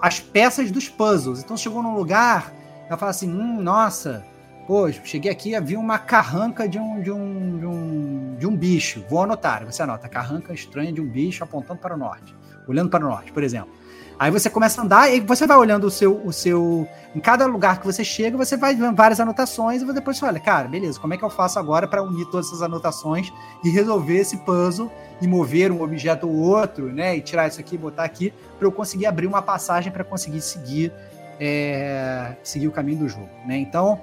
as 0.01 0.21
peças 0.21 0.71
dos 0.71 0.89
puzzles. 0.89 1.41
Então 1.41 1.55
chegou 1.55 1.83
num 1.83 1.95
lugar, 1.95 2.51
ela 2.87 2.97
fala 2.97 3.11
assim: 3.11 3.31
hum, 3.31 3.61
nossa, 3.61 4.25
pô, 4.67 4.91
cheguei 4.91 5.31
aqui 5.31 5.55
e 5.55 5.61
vi 5.61 5.77
uma 5.77 5.99
carranca 5.99 6.67
de 6.69 6.79
um, 6.79 7.03
de 7.03 7.11
um, 7.11 7.59
de 7.59 7.67
um, 7.67 8.37
de 8.39 8.47
um 8.47 8.57
bicho. 8.57 9.05
Vou 9.09 9.23
anotar. 9.23 9.67
Você 9.67 9.83
anota 9.83 10.09
carranca 10.09 10.55
estranha 10.55 10.93
de 10.93 11.01
um 11.01 11.07
bicho 11.07 11.45
apontando 11.45 11.81
para 11.81 11.95
o 11.95 11.99
norte, 11.99 12.35
olhando 12.67 12.89
para 12.89 13.05
o 13.05 13.09
norte, 13.09 13.33
por 13.33 13.43
exemplo. 13.43 13.78
Aí 14.19 14.33
você 14.33 14.51
começa 14.51 14.81
a 14.81 14.85
andar 14.85 15.15
e 15.15 15.21
você 15.21 15.47
vai 15.47 15.57
olhando 15.57 15.87
o 15.87 15.91
seu, 15.91 16.21
o 16.25 16.33
seu. 16.33 16.89
Em 17.15 17.21
cada 17.21 17.47
lugar 17.47 17.79
que 17.79 17.87
você 17.87 18.05
chega, 18.05 18.37
você 18.37 18.57
vai 18.57 18.75
vendo 18.75 18.97
várias 18.97 19.21
anotações 19.21 19.81
e 19.81 19.93
depois 19.93 20.19
você 20.19 20.25
olha, 20.25 20.41
cara, 20.41 20.67
beleza, 20.67 20.99
como 20.99 21.15
é 21.15 21.17
que 21.17 21.25
eu 21.25 21.31
faço 21.31 21.59
agora 21.59 21.87
para 21.87 22.03
unir 22.03 22.27
todas 22.27 22.49
essas 22.49 22.61
anotações 22.61 23.33
e 23.65 23.71
resolver 23.71 24.19
esse 24.19 24.37
puzzle 24.39 24.91
e 25.21 25.27
mover 25.27 25.71
um 25.71 25.81
objeto 25.81 26.29
ou 26.29 26.35
outro, 26.35 26.93
né? 26.93 27.17
E 27.17 27.21
tirar 27.21 27.47
isso 27.47 27.61
aqui 27.61 27.79
botar 27.79 28.05
aqui, 28.05 28.33
para 28.59 28.67
eu 28.67 28.73
conseguir 28.73 29.07
abrir 29.07 29.27
uma 29.27 29.41
passagem 29.41 29.93
para 29.93 30.03
conseguir 30.03 30.41
seguir, 30.41 30.93
é, 31.39 32.37
seguir 32.43 32.67
o 32.67 32.73
caminho 32.73 32.99
do 32.99 33.09
jogo, 33.09 33.31
né? 33.47 33.57
Então, 33.57 34.01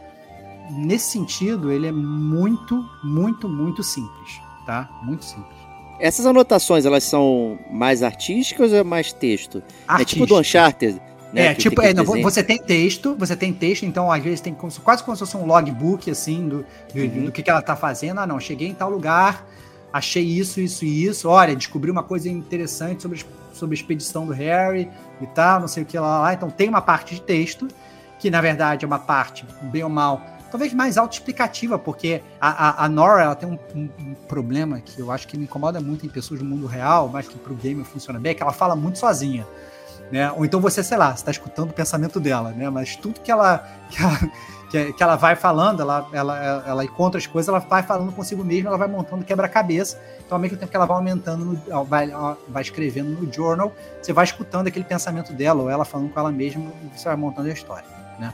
nesse 0.72 1.12
sentido, 1.12 1.72
ele 1.72 1.88
é 1.88 1.92
muito, 1.92 2.84
muito, 3.04 3.50
muito 3.50 3.84
simples, 3.84 4.42
tá? 4.66 4.90
Muito 5.04 5.26
simples. 5.26 5.65
Essas 6.00 6.26
anotações, 6.26 6.86
elas 6.86 7.04
são 7.04 7.58
mais 7.70 8.04
artísticas 8.04 8.72
ou 8.72 8.78
é 8.78 8.84
mais 8.84 9.14
texto? 9.14 9.64
Artística. 9.88 10.02
É 10.02 10.06
tipo 10.06 10.26
do 10.26 10.40
Uncharted? 10.40 11.02
Né, 11.36 11.48
é, 11.48 11.54
tipo, 11.54 11.82
é, 11.82 11.94
não, 11.94 12.06
você 12.06 12.42
tem 12.42 12.58
texto, 12.58 13.14
você 13.20 13.36
tem 13.36 13.52
texto, 13.52 13.84
então 13.84 14.10
às 14.10 14.24
vezes 14.24 14.40
tem 14.40 14.56
quase 14.56 15.04
como 15.04 15.18
se 15.18 15.20
fosse 15.20 15.36
um 15.36 15.46
logbook, 15.46 16.10
assim, 16.10 16.48
do, 16.48 16.66
do, 16.94 17.02
uhum. 17.02 17.26
do 17.26 17.32
que, 17.32 17.44
que 17.44 17.50
ela 17.50 17.62
tá 17.62 17.76
fazendo. 17.76 18.20
Ah, 18.20 18.28
não, 18.28 18.40
cheguei 18.40 18.70
em 18.70 18.74
tal 18.74 18.90
lugar, 18.90 19.46
achei 19.92 20.24
isso, 20.24 20.62
isso 20.62 20.86
e 20.86 21.04
isso. 21.06 21.28
Olha, 21.28 21.54
descobri 21.54 21.92
uma 21.92 22.04
coisa 22.04 22.30
interessante 22.30 23.02
sobre, 23.02 23.22
sobre 23.52 23.76
a 23.76 23.78
expedição 23.78 24.26
do 24.26 24.32
Harry 24.32 24.90
e 25.20 25.28
tal, 25.28 25.60
não 25.60 25.68
sei 25.68 25.84
o 25.84 25.86
que 25.86 26.00
lá, 26.00 26.22
lá. 26.22 26.34
Então 26.34 26.50
tem 26.50 26.70
uma 26.70 26.82
parte 26.82 27.16
de 27.16 27.22
texto, 27.22 27.68
que 28.18 28.30
na 28.30 28.40
verdade 28.40 28.86
é 28.86 28.88
uma 28.88 29.00
parte, 29.00 29.46
bem 29.64 29.84
ou 29.84 29.90
mal, 29.90 30.22
talvez 30.56 30.74
mais 30.74 30.98
autoexplicativa, 30.98 31.78
porque 31.78 32.22
a, 32.40 32.70
a, 32.70 32.86
a, 32.86 32.90
Nora 32.90 33.24
ela 33.24 33.36
tem 33.36 33.50
um, 33.50 33.60
um, 33.76 33.90
um, 34.00 34.14
problema 34.26 34.80
que 34.80 34.98
eu 34.98 35.12
acho 35.12 35.28
que 35.28 35.38
me 35.38 35.44
incomoda 35.44 35.82
muito 35.82 36.06
em 36.06 36.10
pessoas 36.10 36.40
do 36.40 36.46
mundo 36.46 36.66
real, 36.66 37.10
mas 37.10 37.28
que 37.28 37.38
pro 37.38 37.54
game 37.54 37.84
funciona 37.84 38.18
bem, 38.18 38.32
é 38.32 38.34
que 38.34 38.42
ela 38.42 38.54
fala 38.54 38.74
muito 38.74 38.98
sozinha. 38.98 39.46
Né? 40.10 40.32
Ou 40.32 40.46
então 40.46 40.62
você, 40.62 40.82
sei 40.82 40.98
lá, 40.98 41.12
está 41.12 41.30
escutando 41.30 41.72
o 41.72 41.74
pensamento 41.74 42.22
dela, 42.22 42.52
né? 42.52 42.70
Mas 42.70 42.96
tudo 42.96 43.20
que 43.20 43.30
ela, 43.30 43.68
que 43.92 44.02
ela 44.02 44.20
que, 44.94 45.04
ela 45.04 45.16
vai 45.16 45.36
falando, 45.36 45.82
ela, 45.82 46.08
ela, 46.14 46.64
ela 46.66 46.86
encontra 46.86 47.18
as 47.18 47.28
coisas, 47.28 47.50
ela 47.50 47.60
vai 47.60 47.84
falando 47.84 48.12
consigo 48.12 48.44
mesma, 48.44 48.70
ela 48.70 48.78
vai 48.78 48.88
montando 48.88 49.26
quebra-cabeça. 49.26 50.00
Então, 50.26 50.38
ao 50.38 50.42
mesmo 50.42 50.58
tempo 50.58 50.70
que 50.70 50.76
ela 50.76 50.86
vai 50.86 50.98
aumentando, 50.98 51.60
vai, 51.86 52.12
vai 52.48 52.62
escrevendo 52.62 53.10
no 53.10 53.32
journal, 53.32 53.74
você 54.02 54.14
vai 54.14 54.24
escutando 54.24 54.68
aquele 54.68 54.86
pensamento 54.86 55.34
dela, 55.34 55.64
ou 55.64 55.70
ela 55.70 55.86
falando 55.86 56.12
com 56.12 56.20
ela 56.20 56.32
mesma, 56.32 56.72
você 56.96 57.06
vai 57.06 57.16
montando 57.16 57.50
a 57.50 57.54
história, 57.54 57.88
né? 58.20 58.34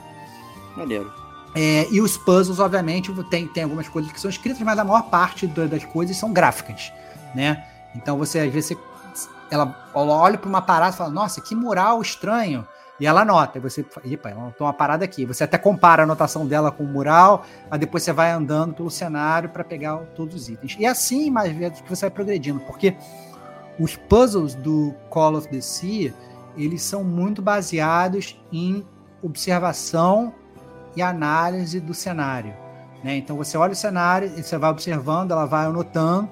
Maneiro. 0.76 1.21
É, 1.54 1.86
e 1.90 2.00
os 2.00 2.16
puzzles, 2.16 2.58
obviamente, 2.58 3.12
tem, 3.24 3.46
tem 3.46 3.64
algumas 3.64 3.88
coisas 3.88 4.10
que 4.10 4.20
são 4.20 4.30
escritas, 4.30 4.60
mas 4.60 4.78
a 4.78 4.84
maior 4.84 5.02
parte 5.02 5.46
das 5.46 5.84
coisas 5.84 6.16
são 6.16 6.32
gráficas, 6.32 6.92
né? 7.34 7.64
Então 7.94 8.16
você, 8.16 8.40
às 8.40 8.52
vezes, 8.52 8.70
você, 8.70 9.28
ela 9.50 9.76
olha 9.94 10.38
para 10.38 10.48
uma 10.48 10.62
parada 10.62 10.94
e 10.94 10.98
fala, 10.98 11.10
nossa, 11.10 11.40
que 11.40 11.54
mural 11.54 12.00
estranho. 12.00 12.66
E 12.98 13.06
ela 13.06 13.22
anota, 13.22 13.58
e 13.58 13.60
você, 13.60 13.84
epa, 14.04 14.30
ela 14.30 14.42
anotou 14.42 14.66
uma 14.66 14.72
parada 14.72 15.04
aqui. 15.04 15.26
Você 15.26 15.44
até 15.44 15.58
compara 15.58 16.02
a 16.02 16.04
anotação 16.04 16.46
dela 16.46 16.70
com 16.70 16.84
o 16.84 16.86
mural, 16.86 17.44
aí 17.70 17.78
depois 17.78 18.02
você 18.02 18.12
vai 18.12 18.30
andando 18.30 18.74
pelo 18.74 18.90
cenário 18.90 19.50
para 19.50 19.64
pegar 19.64 19.96
todos 20.14 20.34
os 20.34 20.48
itens. 20.48 20.76
E 20.78 20.86
assim, 20.86 21.28
mais 21.28 21.52
vezes, 21.52 21.80
que 21.80 21.90
você 21.90 22.06
vai 22.06 22.10
progredindo, 22.10 22.60
porque 22.60 22.96
os 23.78 23.96
puzzles 23.96 24.54
do 24.54 24.94
Call 25.10 25.36
of 25.36 25.48
the 25.48 25.60
Sea, 25.60 26.14
eles 26.56 26.82
são 26.82 27.02
muito 27.02 27.42
baseados 27.42 28.40
em 28.52 28.86
observação 29.22 30.32
e 30.96 31.02
análise 31.02 31.80
do 31.80 31.94
cenário. 31.94 32.54
Né? 33.02 33.16
Então 33.16 33.36
você 33.36 33.56
olha 33.56 33.72
o 33.72 33.76
cenário, 33.76 34.30
você 34.30 34.56
vai 34.56 34.70
observando, 34.70 35.32
ela 35.32 35.44
vai 35.44 35.66
anotando. 35.66 36.28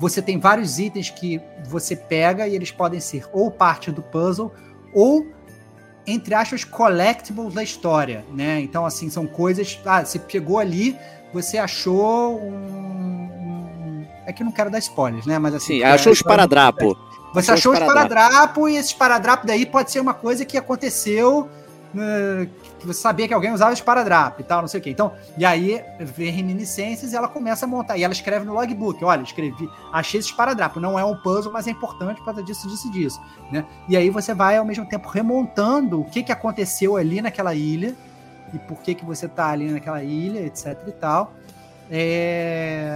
Você 0.00 0.20
tem 0.20 0.38
vários 0.38 0.78
itens 0.78 1.10
que 1.10 1.40
você 1.66 1.94
pega 1.94 2.48
e 2.48 2.54
eles 2.54 2.70
podem 2.70 3.00
ser 3.00 3.28
ou 3.32 3.50
parte 3.50 3.90
do 3.92 4.02
puzzle 4.02 4.52
ou 4.92 5.26
entre 6.06 6.34
aspas, 6.34 6.64
collectibles 6.64 7.54
da 7.54 7.62
história, 7.62 8.24
né? 8.32 8.60
Então, 8.60 8.84
assim, 8.84 9.08
são 9.08 9.26
coisas. 9.26 9.80
Ah, 9.86 10.04
você 10.04 10.18
pegou 10.18 10.58
ali, 10.58 10.98
você 11.32 11.56
achou 11.58 12.38
um. 12.38 12.52
um 12.52 14.06
é 14.26 14.32
que 14.32 14.42
eu 14.42 14.44
não 14.44 14.52
quero 14.52 14.70
dar 14.70 14.78
spoilers, 14.78 15.26
né? 15.26 15.38
Mas 15.38 15.54
assim. 15.54 15.78
Sim, 15.78 15.82
achou 15.82 16.12
os 16.12 16.22
paradrapo. 16.22 16.96
Você 17.32 17.52
achou 17.52 17.72
os 17.72 17.78
paradrapo 17.78 18.68
e 18.68 18.76
esses 18.76 18.92
paradrapo 18.92 19.46
daí 19.46 19.66
pode 19.66 19.90
ser 19.90 20.00
uma 20.00 20.14
coisa 20.14 20.44
que 20.44 20.56
aconteceu 20.56 21.48
você 22.82 23.00
sabia 23.00 23.28
que 23.28 23.34
alguém 23.34 23.52
usava 23.52 23.72
esparadrapo 23.72 24.40
e 24.40 24.44
tal, 24.44 24.60
não 24.60 24.68
sei 24.68 24.80
o 24.80 24.82
quê. 24.82 24.90
Então, 24.90 25.12
e 25.38 25.44
aí 25.44 25.82
vê 26.00 26.30
reminiscências 26.30 27.12
e 27.12 27.16
ela 27.16 27.28
começa 27.28 27.64
a 27.64 27.68
montar. 27.68 27.96
E 27.96 28.02
ela 28.02 28.12
escreve 28.12 28.44
no 28.44 28.52
logbook: 28.52 29.04
olha, 29.04 29.22
escrevi, 29.22 29.68
achei 29.92 30.20
esse 30.20 30.30
esparadrapo. 30.30 30.80
Não 30.80 30.98
é 30.98 31.04
um 31.04 31.16
puzzle, 31.16 31.52
mas 31.52 31.66
é 31.66 31.70
importante 31.70 32.18
por 32.18 32.26
causa 32.26 32.42
disso, 32.42 32.68
disso, 32.68 32.90
disso. 32.90 33.20
Né? 33.50 33.64
E 33.88 33.96
aí 33.96 34.10
você 34.10 34.34
vai 34.34 34.56
ao 34.56 34.64
mesmo 34.64 34.86
tempo 34.86 35.08
remontando 35.08 36.00
o 36.00 36.04
que, 36.04 36.22
que 36.22 36.32
aconteceu 36.32 36.96
ali 36.96 37.22
naquela 37.22 37.54
ilha 37.54 37.94
e 38.52 38.58
por 38.58 38.78
que, 38.78 38.94
que 38.94 39.04
você 39.04 39.28
tá 39.28 39.50
ali 39.50 39.70
naquela 39.70 40.02
ilha, 40.02 40.40
etc 40.40 40.76
e 40.86 40.92
tal. 40.92 41.32
É... 41.90 42.90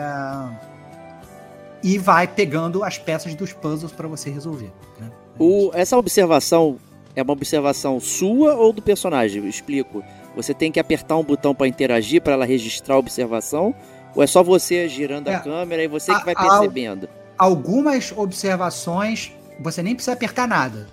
E 1.83 1.97
vai 1.97 2.27
pegando 2.27 2.83
as 2.83 2.99
peças 2.99 3.35
dos 3.35 3.53
puzzles 3.53 3.93
para 3.93 4.09
você 4.09 4.31
resolver. 4.31 4.73
Né? 4.99 5.11
O, 5.39 5.71
essa 5.73 5.97
observação 5.97 6.79
é 7.15 7.23
uma 7.23 7.33
observação 7.33 7.99
sua 8.01 8.55
ou 8.55 8.73
do 8.73 8.83
personagem? 8.83 9.43
Eu 9.43 9.49
explico. 9.49 10.03
Você 10.37 10.55
tem 10.55 10.71
que 10.71 10.79
apertar 10.79 11.17
um 11.17 11.25
botão 11.25 11.55
para 11.55 11.67
interagir, 11.67 12.23
para 12.23 12.35
ela 12.35 12.45
registrar 12.45 12.95
a 12.95 12.99
observação? 12.99 13.75
Ou 14.15 14.23
é 14.23 14.27
só 14.27 14.43
você 14.43 14.89
girando 14.89 15.29
é, 15.29 15.35
a 15.35 15.41
câmera 15.41 15.83
e 15.83 15.89
você 15.89 16.15
que 16.15 16.25
vai 16.25 16.35
percebendo? 16.35 17.09
Algumas 17.37 18.13
observações 18.17 19.33
você 19.61 19.83
nem 19.83 19.95
precisa 19.95 20.13
apertar 20.13 20.47
nada. 20.47 20.87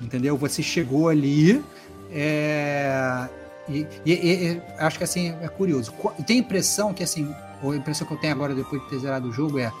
Entendeu? 0.00 0.36
Você 0.36 0.62
chegou 0.62 1.08
ali. 1.08 1.62
É... 2.12 3.28
E, 3.68 3.86
e, 4.04 4.12
e, 4.12 4.62
acho 4.78 4.98
que 4.98 5.04
assim 5.04 5.34
é 5.40 5.48
curioso. 5.48 5.92
Tem 6.26 6.38
impressão 6.38 6.92
que 6.92 7.02
assim, 7.02 7.34
a 7.62 7.74
impressão 7.74 8.06
que 8.06 8.12
eu 8.12 8.18
tenho 8.18 8.34
agora 8.34 8.54
depois 8.54 8.82
de 8.82 8.90
ter 8.90 8.98
zerado 8.98 9.28
o 9.28 9.32
jogo 9.32 9.58
é 9.58 9.72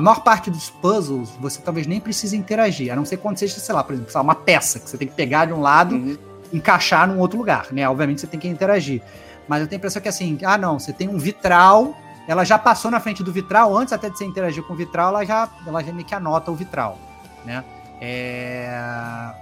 a 0.00 0.02
maior 0.02 0.22
parte 0.22 0.50
dos 0.50 0.70
puzzles 0.70 1.28
você 1.38 1.60
talvez 1.60 1.86
nem 1.86 2.00
precise 2.00 2.34
interagir, 2.34 2.90
a 2.90 2.96
não 2.96 3.04
ser 3.04 3.18
quando 3.18 3.36
seja, 3.36 3.60
sei 3.60 3.74
lá, 3.74 3.84
por 3.84 3.94
exemplo, 3.94 4.10
uma 4.22 4.34
peça 4.34 4.80
que 4.80 4.88
você 4.88 4.96
tem 4.96 5.06
que 5.06 5.14
pegar 5.14 5.44
de 5.44 5.52
um 5.52 5.60
lado 5.60 5.94
uhum. 5.94 6.16
encaixar 6.50 7.06
num 7.06 7.18
outro 7.18 7.36
lugar, 7.36 7.66
né? 7.70 7.86
Obviamente 7.86 8.22
você 8.22 8.26
tem 8.26 8.40
que 8.40 8.48
interagir. 8.48 9.02
Mas 9.46 9.60
eu 9.60 9.68
tenho 9.68 9.76
a 9.76 9.80
impressão 9.80 10.00
que 10.00 10.08
assim, 10.08 10.38
ah 10.42 10.56
não, 10.56 10.78
você 10.78 10.90
tem 10.90 11.06
um 11.06 11.18
vitral, 11.18 11.94
ela 12.26 12.44
já 12.44 12.58
passou 12.58 12.90
na 12.90 12.98
frente 12.98 13.22
do 13.22 13.30
vitral, 13.30 13.76
antes 13.76 13.92
até 13.92 14.08
de 14.08 14.16
você 14.16 14.24
interagir 14.24 14.62
com 14.62 14.72
o 14.72 14.76
vitral, 14.76 15.10
ela 15.10 15.22
já, 15.22 15.46
ela 15.66 15.84
já 15.84 15.92
meio 15.92 16.06
que 16.06 16.14
anota 16.14 16.50
o 16.50 16.54
vitral, 16.54 16.98
né? 17.44 17.62
É... 18.00 19.34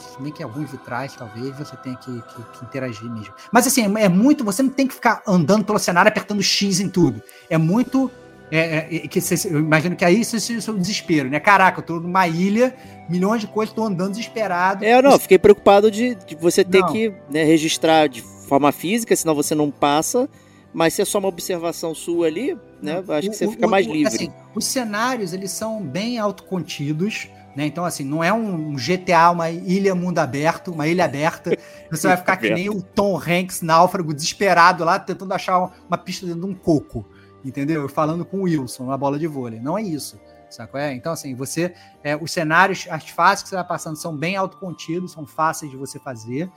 Se 0.00 0.20
bem 0.20 0.32
que 0.32 0.42
alguns 0.42 0.68
vitrais, 0.68 1.14
talvez, 1.14 1.56
você 1.56 1.76
tenha 1.76 1.94
que, 1.94 2.10
que, 2.22 2.42
que, 2.42 2.64
interagir 2.64 3.08
mesmo. 3.08 3.34
Mas 3.52 3.66
assim, 3.66 3.84
é 3.98 4.08
muito. 4.08 4.42
Você 4.44 4.62
não 4.62 4.70
tem 4.70 4.86
que 4.86 4.94
ficar 4.94 5.22
andando 5.28 5.64
pelo 5.64 5.78
cenário 5.78 6.08
apertando 6.08 6.42
X 6.42 6.80
em 6.80 6.88
tudo. 6.88 7.22
É 7.50 7.58
muito 7.58 8.10
é, 8.50 8.88
é, 8.96 8.98
que 9.08 9.20
cê, 9.20 9.48
eu 9.48 9.60
imagino 9.60 9.94
que 9.94 10.04
aí 10.04 10.20
isso, 10.20 10.36
isso 10.36 10.70
é 10.70 10.74
o 10.74 10.78
desespero, 10.78 11.28
né? 11.28 11.38
Caraca, 11.38 11.80
eu 11.80 11.84
tô 11.84 12.00
numa 12.00 12.26
ilha, 12.26 12.74
milhões 13.08 13.40
de 13.40 13.46
coisas, 13.46 13.74
tô 13.74 13.84
andando 13.84 14.10
desesperado. 14.10 14.84
É, 14.84 15.00
não, 15.00 15.18
fiquei 15.18 15.38
preocupado 15.38 15.90
de, 15.90 16.14
de 16.14 16.34
você 16.34 16.64
ter 16.64 16.80
não. 16.80 16.92
que 16.92 17.12
né, 17.30 17.44
registrar 17.44 18.08
de 18.08 18.22
forma 18.22 18.72
física, 18.72 19.14
senão 19.14 19.34
você 19.34 19.54
não 19.54 19.70
passa. 19.70 20.28
Mas 20.72 20.94
se 20.94 21.02
é 21.02 21.04
só 21.04 21.18
uma 21.18 21.28
observação 21.28 21.94
sua 21.94 22.26
ali, 22.26 22.56
né? 22.80 23.02
Acho 23.08 23.30
que 23.30 23.36
você 23.36 23.46
o, 23.46 23.50
fica 23.50 23.66
mais 23.66 23.86
o, 23.86 23.92
livre. 23.92 24.14
Assim, 24.14 24.32
os 24.54 24.64
cenários, 24.64 25.32
eles 25.32 25.50
são 25.50 25.82
bem 25.82 26.18
autocontidos. 26.18 27.28
Né? 27.56 27.66
Então, 27.66 27.84
assim, 27.84 28.04
não 28.04 28.22
é 28.22 28.32
um 28.32 28.76
GTA, 28.76 29.30
uma 29.32 29.50
ilha 29.50 29.92
mundo 29.94 30.20
aberto, 30.20 30.70
uma 30.70 30.86
ilha 30.86 31.04
aberta. 31.04 31.56
Você 31.90 32.06
vai 32.06 32.16
ficar 32.16 32.36
que 32.36 32.48
nem 32.50 32.68
o 32.68 32.80
Tom 32.80 33.16
Hanks, 33.16 33.60
náufrago, 33.62 34.14
desesperado 34.14 34.84
lá, 34.84 35.00
tentando 35.00 35.34
achar 35.34 35.72
uma 35.88 35.98
pista 35.98 36.24
dentro 36.24 36.42
de 36.42 36.46
um 36.46 36.54
coco 36.54 37.04
entendeu? 37.44 37.88
Falando 37.88 38.24
com 38.24 38.38
o 38.38 38.42
Wilson 38.42 38.86
na 38.86 38.96
bola 38.96 39.18
de 39.18 39.26
vôlei. 39.26 39.60
Não 39.60 39.76
é 39.76 39.82
isso. 39.82 40.18
Saco? 40.50 40.76
É? 40.76 40.92
Então, 40.92 41.12
assim, 41.12 41.34
você. 41.34 41.72
É, 42.02 42.16
os 42.16 42.30
cenários, 42.30 42.86
as 42.90 43.08
fases 43.08 43.42
que 43.42 43.48
você 43.48 43.54
vai 43.54 43.66
passando 43.66 43.96
são 43.96 44.16
bem 44.16 44.36
autocontidos, 44.36 45.12
são 45.12 45.26
fáceis 45.26 45.70
de 45.70 45.76
você 45.76 45.98
fazer. 45.98 46.50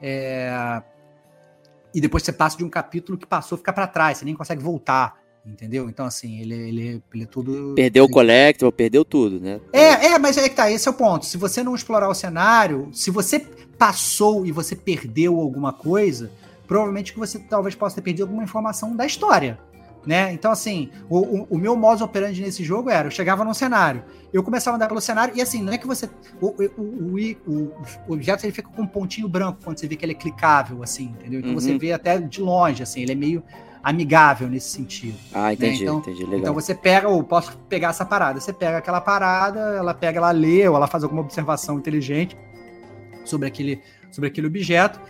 É, 0.00 0.82
e 1.92 2.00
depois 2.00 2.22
você 2.22 2.32
passa 2.32 2.56
de 2.56 2.64
um 2.64 2.70
capítulo 2.70 3.18
que 3.18 3.26
passou, 3.26 3.58
fica 3.58 3.72
para 3.72 3.86
trás, 3.86 4.18
você 4.18 4.24
nem 4.24 4.34
consegue 4.34 4.62
voltar. 4.62 5.18
Entendeu? 5.44 5.88
Então, 5.88 6.04
assim, 6.04 6.38
ele, 6.38 6.54
ele, 6.54 7.02
ele 7.14 7.22
é 7.24 7.26
tudo. 7.26 7.74
Perdeu 7.74 8.04
o 8.04 8.10
collectible, 8.10 8.70
perdeu 8.70 9.04
tudo, 9.04 9.40
né? 9.40 9.58
É, 9.72 10.06
é, 10.08 10.18
mas 10.18 10.36
é 10.36 10.48
que 10.48 10.54
tá, 10.54 10.70
esse 10.70 10.86
é 10.86 10.90
o 10.90 10.94
ponto. 10.94 11.24
Se 11.24 11.38
você 11.38 11.62
não 11.62 11.74
explorar 11.74 12.10
o 12.10 12.14
cenário, 12.14 12.90
se 12.92 13.10
você 13.10 13.40
passou 13.78 14.44
e 14.44 14.52
você 14.52 14.76
perdeu 14.76 15.40
alguma 15.40 15.72
coisa, 15.72 16.30
provavelmente 16.68 17.14
que 17.14 17.18
você 17.18 17.38
talvez 17.38 17.74
possa 17.74 17.96
ter 17.96 18.02
perdido 18.02 18.24
alguma 18.24 18.44
informação 18.44 18.94
da 18.94 19.06
história 19.06 19.58
né? 20.06 20.32
Então, 20.32 20.50
assim, 20.50 20.90
o, 21.08 21.18
o, 21.18 21.46
o, 21.50 21.58
meu 21.58 21.76
modus 21.76 22.00
operandi 22.00 22.40
nesse 22.40 22.64
jogo 22.64 22.88
era, 22.88 23.08
eu 23.08 23.10
chegava 23.10 23.44
num 23.44 23.52
cenário, 23.52 24.02
eu 24.32 24.42
começava 24.42 24.74
a 24.74 24.76
andar 24.76 24.88
pelo 24.88 25.00
cenário, 25.00 25.36
e 25.36 25.42
assim, 25.42 25.62
não 25.62 25.72
é 25.72 25.78
que 25.78 25.86
você. 25.86 26.08
O, 26.40 26.48
o, 26.48 27.40
o, 27.46 27.72
o 28.08 28.12
objeto 28.12 28.44
ele 28.44 28.52
fica 28.52 28.68
com 28.68 28.82
um 28.82 28.86
pontinho 28.86 29.28
branco 29.28 29.58
quando 29.62 29.78
você 29.78 29.86
vê 29.86 29.96
que 29.96 30.04
ele 30.04 30.12
é 30.12 30.16
clicável, 30.16 30.82
assim, 30.82 31.14
entendeu? 31.18 31.40
Então 31.40 31.52
uhum. 31.52 31.60
você 31.60 31.76
vê 31.76 31.92
até 31.92 32.18
de 32.18 32.40
longe, 32.40 32.82
assim, 32.82 33.02
ele 33.02 33.12
é 33.12 33.16
meio 33.16 33.42
amigável 33.82 34.48
nesse 34.48 34.70
sentido. 34.70 35.16
Ah, 35.32 35.48
né? 35.48 35.52
entendi, 35.54 35.78
né? 35.78 35.82
então, 35.82 35.98
entendi, 35.98 36.24
legal. 36.24 36.38
Então 36.38 36.54
você 36.54 36.74
pega, 36.74 37.08
ou 37.08 37.22
posso 37.22 37.56
pegar 37.68 37.88
essa 37.88 38.04
parada, 38.04 38.40
você 38.40 38.52
pega 38.52 38.78
aquela 38.78 39.00
parada, 39.00 39.60
ela 39.76 39.94
pega, 39.94 40.18
ela 40.18 40.30
lê, 40.30 40.68
ou 40.68 40.76
ela 40.76 40.86
faz 40.86 41.02
alguma 41.02 41.22
observação 41.22 41.78
inteligente 41.78 42.36
sobre 43.24 43.48
aquele, 43.48 43.80
sobre 44.10 44.28
aquele 44.28 44.46
objeto, 44.46 45.00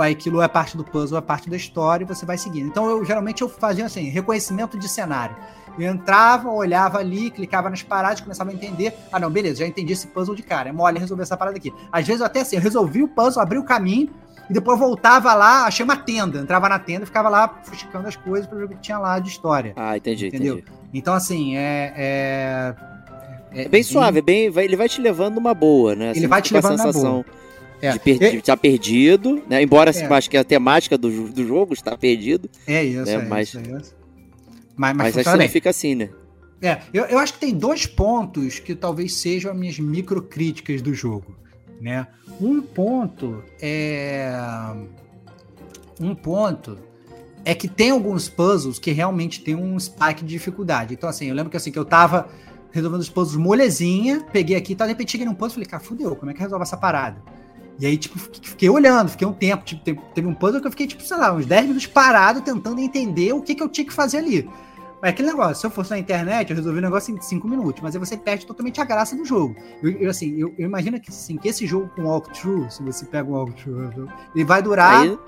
aquilo 0.00 0.40
é 0.40 0.48
parte 0.48 0.76
do 0.76 0.84
puzzle, 0.84 1.18
é 1.18 1.20
parte 1.20 1.48
da 1.50 1.56
história 1.56 2.04
e 2.04 2.06
você 2.06 2.24
vai 2.24 2.38
seguindo. 2.38 2.66
Então, 2.66 2.88
eu 2.88 3.04
geralmente 3.04 3.42
eu 3.42 3.48
fazia 3.48 3.86
assim, 3.86 4.08
reconhecimento 4.08 4.78
de 4.78 4.88
cenário. 4.88 5.36
Eu 5.78 5.92
entrava, 5.92 6.50
olhava 6.50 6.98
ali, 6.98 7.30
clicava 7.30 7.68
nas 7.68 7.82
paradas, 7.82 8.20
começava 8.20 8.50
a 8.50 8.52
entender. 8.52 8.94
Ah, 9.12 9.18
não, 9.18 9.28
beleza, 9.30 9.60
já 9.60 9.66
entendi 9.66 9.92
esse 9.92 10.06
puzzle 10.06 10.34
de 10.34 10.42
cara. 10.42 10.68
É 10.68 10.72
mole 10.72 10.98
resolver 10.98 11.24
essa 11.24 11.36
parada 11.36 11.56
aqui. 11.56 11.72
Às 11.90 12.06
vezes, 12.06 12.20
eu 12.20 12.26
até 12.26 12.40
assim, 12.40 12.56
eu 12.56 12.62
resolvi 12.62 13.02
o 13.02 13.08
puzzle, 13.08 13.42
abri 13.42 13.58
o 13.58 13.64
caminho, 13.64 14.08
e 14.48 14.52
depois 14.52 14.78
voltava 14.78 15.34
lá, 15.34 15.64
achei 15.64 15.84
uma 15.84 15.96
tenda. 15.96 16.38
Entrava 16.38 16.68
na 16.68 16.78
tenda 16.78 17.02
e 17.02 17.06
ficava 17.06 17.28
lá 17.28 17.60
fusticando 17.64 18.06
as 18.06 18.16
coisas 18.16 18.46
para 18.46 18.58
ver 18.58 18.64
o 18.64 18.68
que 18.68 18.76
tinha 18.76 18.98
lá 18.98 19.18
de 19.18 19.28
história. 19.28 19.72
Ah, 19.76 19.96
entendi, 19.96 20.28
entendeu? 20.28 20.58
Entendi. 20.58 20.72
Então, 20.92 21.14
assim, 21.14 21.56
é. 21.56 21.92
é... 21.96 22.74
É, 23.52 23.62
é 23.62 23.68
bem 23.68 23.84
suave, 23.84 24.18
é 24.18 24.22
bem, 24.22 24.52
ele 24.56 24.76
vai 24.76 24.88
te 24.88 25.00
levando 25.00 25.38
uma 25.38 25.54
boa, 25.54 25.94
né? 25.94 26.06
Ele 26.06 26.18
assim, 26.18 26.26
vai 26.26 26.42
te 26.42 26.52
levando 26.52 26.80
uma 26.80 26.92
boa. 26.92 27.24
É. 27.84 27.92
De, 27.92 27.98
per 27.98 28.34
estar 28.36 28.56
perdido, 28.56 29.42
né? 29.46 29.62
Embora 29.62 29.90
é. 29.90 30.14
acho 30.14 30.30
que 30.30 30.38
a 30.38 30.44
temática 30.44 30.96
do, 30.96 31.28
do 31.28 31.46
jogo 31.46 31.74
está 31.74 31.96
perdido. 31.98 32.48
É 32.66 32.82
isso, 32.82 33.04
né? 33.04 33.12
é 33.12 33.18
mas, 33.18 33.48
isso, 33.48 33.58
é 33.58 33.62
isso. 33.62 33.94
Mas, 34.74 34.96
mas, 34.96 35.14
mas 35.14 35.52
fica 35.52 35.68
assim, 35.68 35.94
né? 35.94 36.08
É, 36.62 36.80
eu, 36.94 37.04
eu 37.04 37.18
acho 37.18 37.34
que 37.34 37.40
tem 37.40 37.52
dois 37.52 37.84
pontos 37.84 38.58
que 38.58 38.74
talvez 38.74 39.16
sejam 39.16 39.52
as 39.52 39.58
minhas 39.58 39.78
microcríticas 39.78 40.80
do 40.80 40.94
jogo, 40.94 41.36
né? 41.78 42.06
Um 42.40 42.62
ponto 42.62 43.44
é 43.60 44.32
um 46.00 46.14
ponto 46.14 46.78
é 47.44 47.54
que 47.54 47.68
tem 47.68 47.90
alguns 47.90 48.30
puzzles 48.30 48.78
que 48.78 48.92
realmente 48.92 49.42
tem 49.42 49.54
um 49.54 49.78
spike 49.78 50.24
de 50.24 50.28
dificuldade. 50.28 50.94
Então, 50.94 51.06
assim, 51.06 51.26
eu 51.26 51.34
lembro 51.34 51.50
que 51.50 51.56
assim, 51.58 51.70
que 51.70 51.78
eu 51.78 51.84
tava 51.84 52.30
resolvendo 52.72 53.02
os 53.02 53.10
puzzles 53.10 53.36
molezinha, 53.36 54.24
peguei 54.32 54.56
aqui, 54.56 54.74
tá, 54.74 54.86
de 54.86 54.92
repente 54.92 55.12
cheguei 55.12 55.26
num 55.26 55.34
puzzle 55.34 55.50
e 55.50 55.54
falei, 55.54 55.66
cara, 55.66 55.82
fudeu, 55.82 56.16
como 56.16 56.30
é 56.30 56.34
que 56.34 56.40
resolve 56.40 56.62
essa 56.62 56.78
parada? 56.78 57.22
E 57.78 57.86
aí, 57.86 57.96
tipo, 57.96 58.18
fiquei 58.18 58.70
olhando, 58.70 59.10
fiquei 59.10 59.26
um 59.26 59.32
tempo, 59.32 59.64
tipo, 59.64 60.02
teve 60.14 60.26
um 60.26 60.34
puzzle 60.34 60.60
que 60.60 60.66
eu 60.66 60.70
fiquei, 60.70 60.86
tipo, 60.86 61.02
sei 61.02 61.16
lá, 61.16 61.32
uns 61.32 61.46
10 61.46 61.62
minutos 61.62 61.86
parado 61.86 62.40
tentando 62.40 62.80
entender 62.80 63.32
o 63.32 63.42
que, 63.42 63.54
que 63.54 63.62
eu 63.62 63.68
tinha 63.68 63.84
que 63.84 63.92
fazer 63.92 64.18
ali. 64.18 64.48
Mas 65.02 65.10
aquele 65.10 65.28
negócio, 65.28 65.56
se 65.56 65.66
eu 65.66 65.70
fosse 65.70 65.90
na 65.90 65.98
internet, 65.98 66.50
eu 66.50 66.56
resolvi 66.56 66.78
o 66.78 66.82
negócio 66.82 67.14
em 67.14 67.20
5 67.20 67.48
minutos, 67.48 67.82
mas 67.82 67.94
aí 67.94 68.00
você 68.00 68.16
perde 68.16 68.46
totalmente 68.46 68.80
a 68.80 68.84
graça 68.84 69.16
do 69.16 69.24
jogo. 69.24 69.56
Eu, 69.82 69.90
eu 69.92 70.10
assim, 70.10 70.34
eu, 70.38 70.54
eu, 70.56 70.66
imagino 70.66 71.00
que, 71.00 71.10
assim, 71.10 71.36
que 71.36 71.48
esse 71.48 71.66
jogo 71.66 71.90
com 71.94 72.04
walkthrough, 72.04 72.70
se 72.70 72.82
você 72.82 73.04
pega 73.04 73.28
um 73.28 73.32
walkthrough, 73.32 74.08
ele 74.34 74.44
vai 74.44 74.62
durar... 74.62 75.02
Aí 75.02 75.18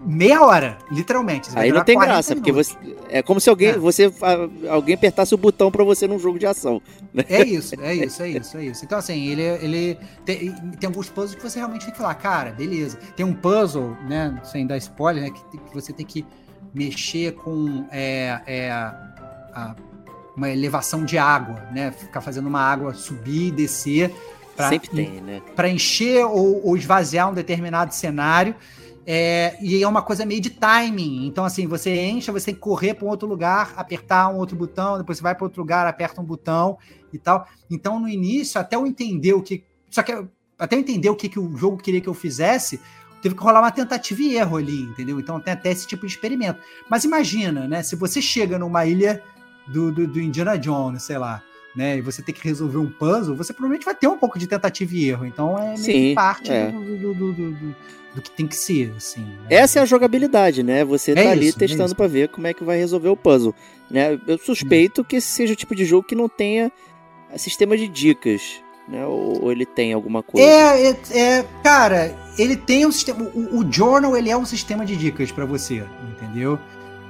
meia 0.00 0.42
hora, 0.42 0.78
literalmente. 0.90 1.50
Aí 1.54 1.72
não 1.72 1.84
tem 1.84 1.98
graça, 1.98 2.34
minutos. 2.34 2.34
porque 2.34 2.52
você 2.52 2.96
é 3.08 3.22
como 3.22 3.40
se 3.40 3.48
alguém 3.48 3.68
é. 3.68 3.78
você 3.78 4.12
alguém 4.68 4.94
apertasse 4.94 5.34
o 5.34 5.38
botão 5.38 5.70
para 5.70 5.82
você 5.84 6.06
num 6.06 6.18
jogo 6.18 6.38
de 6.38 6.46
ação. 6.46 6.80
Né? 7.12 7.24
É 7.28 7.44
isso, 7.44 7.74
é 7.80 7.94
isso, 7.94 8.22
é 8.22 8.28
isso, 8.28 8.56
é 8.56 8.64
isso. 8.64 8.84
Então 8.84 8.98
assim, 8.98 9.28
ele 9.28 9.42
ele 9.42 9.98
tem, 10.24 10.52
tem 10.78 10.86
alguns 10.86 11.08
puzzles 11.08 11.34
que 11.34 11.42
você 11.42 11.58
realmente 11.58 11.84
tem 11.84 11.92
que 11.92 11.98
falar, 11.98 12.14
cara, 12.14 12.50
beleza. 12.50 12.98
Tem 13.16 13.24
um 13.24 13.34
puzzle, 13.34 13.96
né, 14.08 14.40
sem 14.44 14.66
dar 14.66 14.76
spoiler, 14.76 15.24
né, 15.24 15.30
que, 15.30 15.58
que 15.58 15.74
você 15.74 15.92
tem 15.92 16.04
que 16.04 16.26
mexer 16.74 17.32
com 17.32 17.86
é, 17.90 18.40
é, 18.46 18.70
a, 18.70 19.74
uma 20.36 20.50
elevação 20.50 21.04
de 21.04 21.16
água, 21.16 21.62
né, 21.72 21.92
ficar 21.92 22.20
fazendo 22.20 22.46
uma 22.46 22.60
água 22.60 22.92
subir 22.94 23.48
e 23.48 23.50
descer. 23.50 24.12
Pra, 24.56 24.68
Sempre 24.68 24.88
tem, 24.90 25.20
né? 25.20 25.42
Para 25.56 25.68
encher 25.68 26.24
ou, 26.26 26.64
ou 26.64 26.76
esvaziar 26.76 27.28
um 27.28 27.34
determinado 27.34 27.92
cenário. 27.92 28.54
É, 29.06 29.56
e 29.60 29.82
é 29.82 29.86
uma 29.86 30.02
coisa 30.02 30.24
meio 30.24 30.40
de 30.40 30.50
timing. 30.50 31.26
Então, 31.26 31.44
assim, 31.44 31.66
você 31.66 31.94
enche, 31.94 32.30
você 32.30 32.46
tem 32.46 32.54
que 32.54 32.60
correr 32.60 32.94
para 32.94 33.04
um 33.04 33.08
outro 33.08 33.28
lugar, 33.28 33.74
apertar 33.76 34.28
um 34.28 34.36
outro 34.36 34.56
botão, 34.56 34.98
depois 34.98 35.18
você 35.18 35.22
vai 35.22 35.34
para 35.34 35.44
outro 35.44 35.60
lugar, 35.60 35.86
aperta 35.86 36.20
um 36.20 36.24
botão 36.24 36.78
e 37.12 37.18
tal. 37.18 37.46
Então, 37.70 38.00
no 38.00 38.08
início, 38.08 38.60
até 38.60 38.76
eu 38.76 38.86
entender 38.86 39.34
o 39.34 39.42
que. 39.42 39.64
Só 39.90 40.02
que 40.02 40.12
até 40.58 40.76
eu 40.76 40.80
entender 40.80 41.10
o 41.10 41.16
que, 41.16 41.28
que 41.28 41.38
o 41.38 41.56
jogo 41.56 41.76
queria 41.76 42.00
que 42.00 42.08
eu 42.08 42.14
fizesse, 42.14 42.80
teve 43.20 43.34
que 43.34 43.42
rolar 43.42 43.60
uma 43.60 43.70
tentativa 43.70 44.20
e 44.22 44.36
erro 44.36 44.56
ali, 44.56 44.82
entendeu? 44.82 45.18
Então 45.18 45.40
tem 45.40 45.52
até 45.52 45.70
esse 45.70 45.86
tipo 45.86 46.06
de 46.06 46.12
experimento. 46.12 46.60
Mas 46.88 47.04
imagina, 47.04 47.66
né? 47.66 47.82
Se 47.82 47.96
você 47.96 48.22
chega 48.22 48.58
numa 48.58 48.86
ilha 48.86 49.22
do, 49.66 49.92
do, 49.92 50.06
do 50.06 50.20
Indiana 50.20 50.58
Jones, 50.58 51.02
sei 51.02 51.18
lá, 51.18 51.42
né? 51.74 51.98
E 51.98 52.00
você 52.00 52.22
tem 52.22 52.34
que 52.34 52.42
resolver 52.42 52.78
um 52.78 52.90
puzzle, 52.90 53.36
você 53.36 53.52
provavelmente 53.52 53.84
vai 53.84 53.94
ter 53.94 54.06
um 54.06 54.16
pouco 54.16 54.38
de 54.38 54.46
tentativa 54.46 54.94
e 54.94 55.08
erro. 55.08 55.26
Então 55.26 55.58
é 55.58 55.76
Sim, 55.76 56.14
parte 56.14 56.50
é. 56.50 56.70
do, 56.70 57.14
do, 57.14 57.32
do, 57.32 57.76
do 58.14 58.22
que 58.22 58.30
tem 58.30 58.46
que 58.46 58.56
ser, 58.56 58.94
assim. 58.96 59.22
Né? 59.22 59.46
Essa 59.50 59.80
é 59.80 59.82
a 59.82 59.86
jogabilidade, 59.86 60.62
né? 60.62 60.84
Você 60.84 61.12
é 61.12 61.14
tá 61.14 61.30
ali 61.30 61.48
isso, 61.48 61.58
é 61.58 61.66
testando 61.66 61.92
é 61.92 61.94
para 61.94 62.06
ver 62.06 62.28
como 62.28 62.46
é 62.46 62.54
que 62.54 62.62
vai 62.62 62.78
resolver 62.78 63.08
o 63.08 63.16
puzzle, 63.16 63.54
né? 63.90 64.18
Eu 64.26 64.38
suspeito 64.38 65.00
hum. 65.00 65.04
que 65.04 65.16
esse 65.16 65.28
seja 65.28 65.52
o 65.52 65.56
tipo 65.56 65.74
de 65.74 65.84
jogo 65.84 66.06
que 66.06 66.14
não 66.14 66.28
tenha 66.28 66.70
sistema 67.36 67.76
de 67.76 67.88
dicas, 67.88 68.62
né? 68.88 69.04
Ou, 69.06 69.44
ou 69.44 69.52
ele 69.52 69.66
tem 69.66 69.92
alguma 69.92 70.22
coisa? 70.22 70.46
É, 70.46 70.90
é, 70.90 71.18
é, 71.18 71.44
cara, 71.62 72.16
ele 72.38 72.56
tem 72.56 72.86
um 72.86 72.92
sistema. 72.92 73.24
O, 73.34 73.60
o 73.60 73.72
Journal 73.72 74.16
ele 74.16 74.30
é 74.30 74.36
um 74.36 74.44
sistema 74.44 74.84
de 74.84 74.96
dicas 74.96 75.32
para 75.32 75.44
você, 75.44 75.84
entendeu? 76.12 76.58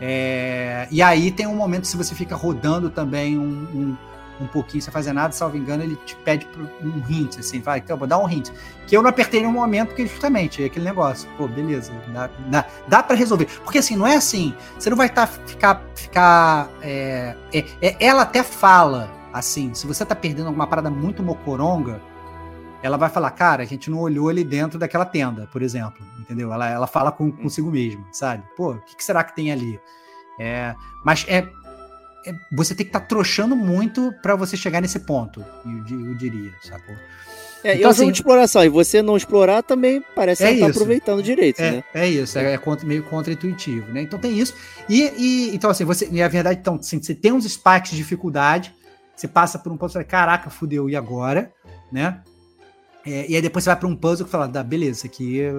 É, 0.00 0.88
e 0.90 1.00
aí 1.02 1.30
tem 1.30 1.46
um 1.46 1.54
momento 1.54 1.86
se 1.86 1.96
você 1.96 2.14
fica 2.14 2.34
rodando 2.34 2.90
também 2.90 3.38
um, 3.38 3.66
um 3.74 3.96
um 4.40 4.46
pouquinho 4.46 4.82
sem 4.82 4.92
fazer 4.92 5.12
nada, 5.12 5.32
salvo 5.32 5.56
engano, 5.56 5.82
ele 5.82 5.96
te 6.04 6.16
pede 6.16 6.46
um 6.82 7.02
hint, 7.08 7.38
assim, 7.38 7.60
vai, 7.60 7.78
então, 7.78 7.96
vou 7.96 8.06
dar 8.06 8.18
um 8.18 8.28
hint. 8.28 8.50
Que 8.86 8.96
eu 8.96 9.02
não 9.02 9.10
apertei 9.10 9.40
nenhum 9.40 9.52
momento, 9.52 9.88
porque 9.88 10.06
justamente 10.06 10.62
é 10.62 10.66
aquele 10.66 10.84
negócio, 10.84 11.28
pô, 11.36 11.46
beleza, 11.46 11.92
dá, 12.08 12.28
dá, 12.48 12.64
dá 12.88 13.02
para 13.02 13.16
resolver. 13.16 13.46
Porque 13.62 13.78
assim, 13.78 13.96
não 13.96 14.06
é 14.06 14.16
assim, 14.16 14.54
você 14.78 14.90
não 14.90 14.96
vai 14.96 15.08
tá, 15.08 15.26
ficar, 15.26 15.82
ficar, 15.94 16.68
é, 16.82 17.36
é, 17.52 17.64
é, 17.80 17.96
ela 18.00 18.22
até 18.22 18.42
fala, 18.42 19.10
assim, 19.32 19.72
se 19.74 19.86
você 19.86 20.04
tá 20.04 20.14
perdendo 20.14 20.46
alguma 20.46 20.66
parada 20.66 20.90
muito 20.90 21.22
mocoronga, 21.22 22.00
ela 22.82 22.98
vai 22.98 23.08
falar, 23.08 23.30
cara, 23.30 23.62
a 23.62 23.66
gente 23.66 23.90
não 23.90 23.98
olhou 23.98 24.28
ali 24.28 24.44
dentro 24.44 24.78
daquela 24.78 25.06
tenda, 25.06 25.48
por 25.50 25.62
exemplo, 25.62 26.04
entendeu? 26.18 26.52
Ela, 26.52 26.68
ela 26.68 26.86
fala 26.86 27.10
com, 27.10 27.32
consigo 27.32 27.70
mesma, 27.70 28.04
sabe? 28.12 28.42
Pô, 28.54 28.72
o 28.72 28.80
que, 28.82 28.94
que 28.94 29.02
será 29.02 29.24
que 29.24 29.34
tem 29.34 29.50
ali? 29.50 29.80
É, 30.38 30.74
mas 31.02 31.24
é, 31.28 31.48
você 32.50 32.74
tem 32.74 32.84
que 32.84 32.90
estar 32.90 33.00
tá 33.00 33.06
trouxando 33.06 33.56
muito 33.56 34.12
para 34.22 34.36
você 34.36 34.56
chegar 34.56 34.80
nesse 34.80 35.00
ponto, 35.00 35.44
eu, 35.64 36.08
eu 36.08 36.14
diria, 36.14 36.52
sacou? 36.62 36.94
É, 37.64 37.76
então, 37.76 37.84
é 37.84 37.86
um 37.86 37.90
assim, 37.90 38.06
de 38.12 38.18
exploração, 38.18 38.62
e 38.62 38.68
você 38.68 39.00
não 39.00 39.16
explorar 39.16 39.62
também 39.62 40.04
parece 40.14 40.44
é 40.44 40.52
que 40.52 40.60
tá 40.60 40.66
aproveitando 40.66 41.22
direito, 41.22 41.60
é, 41.60 41.70
né? 41.70 41.84
É 41.94 42.06
isso, 42.06 42.38
é, 42.38 42.52
é 42.52 42.58
contra, 42.58 42.86
meio 42.86 43.02
contra-intuitivo, 43.04 43.90
né? 43.90 44.02
Então 44.02 44.18
tem 44.18 44.38
isso. 44.38 44.54
E, 44.86 45.02
e, 45.16 45.54
então, 45.54 45.70
assim, 45.70 45.82
você, 45.82 46.06
e 46.12 46.22
a 46.22 46.28
verdade, 46.28 46.60
então, 46.60 46.74
assim, 46.74 47.02
você 47.02 47.14
tem 47.14 47.32
uns 47.32 47.44
spikes 47.44 47.92
de 47.92 47.96
dificuldade, 47.96 48.74
você 49.16 49.26
passa 49.26 49.58
por 49.58 49.72
um 49.72 49.78
ponto 49.78 49.90
e 49.90 49.94
fala, 49.94 50.04
caraca, 50.04 50.50
fudeu, 50.50 50.90
e 50.90 50.96
agora? 50.96 51.50
Né? 51.90 52.20
É, 53.06 53.26
e 53.30 53.36
aí 53.36 53.40
depois 53.40 53.64
você 53.64 53.70
vai 53.70 53.78
para 53.78 53.88
um 53.88 53.96
puzzle 53.96 54.26
que 54.26 54.30
fala, 54.30 54.46
beleza, 54.62 54.98
isso 54.98 55.06
aqui 55.06 55.40
é, 55.40 55.52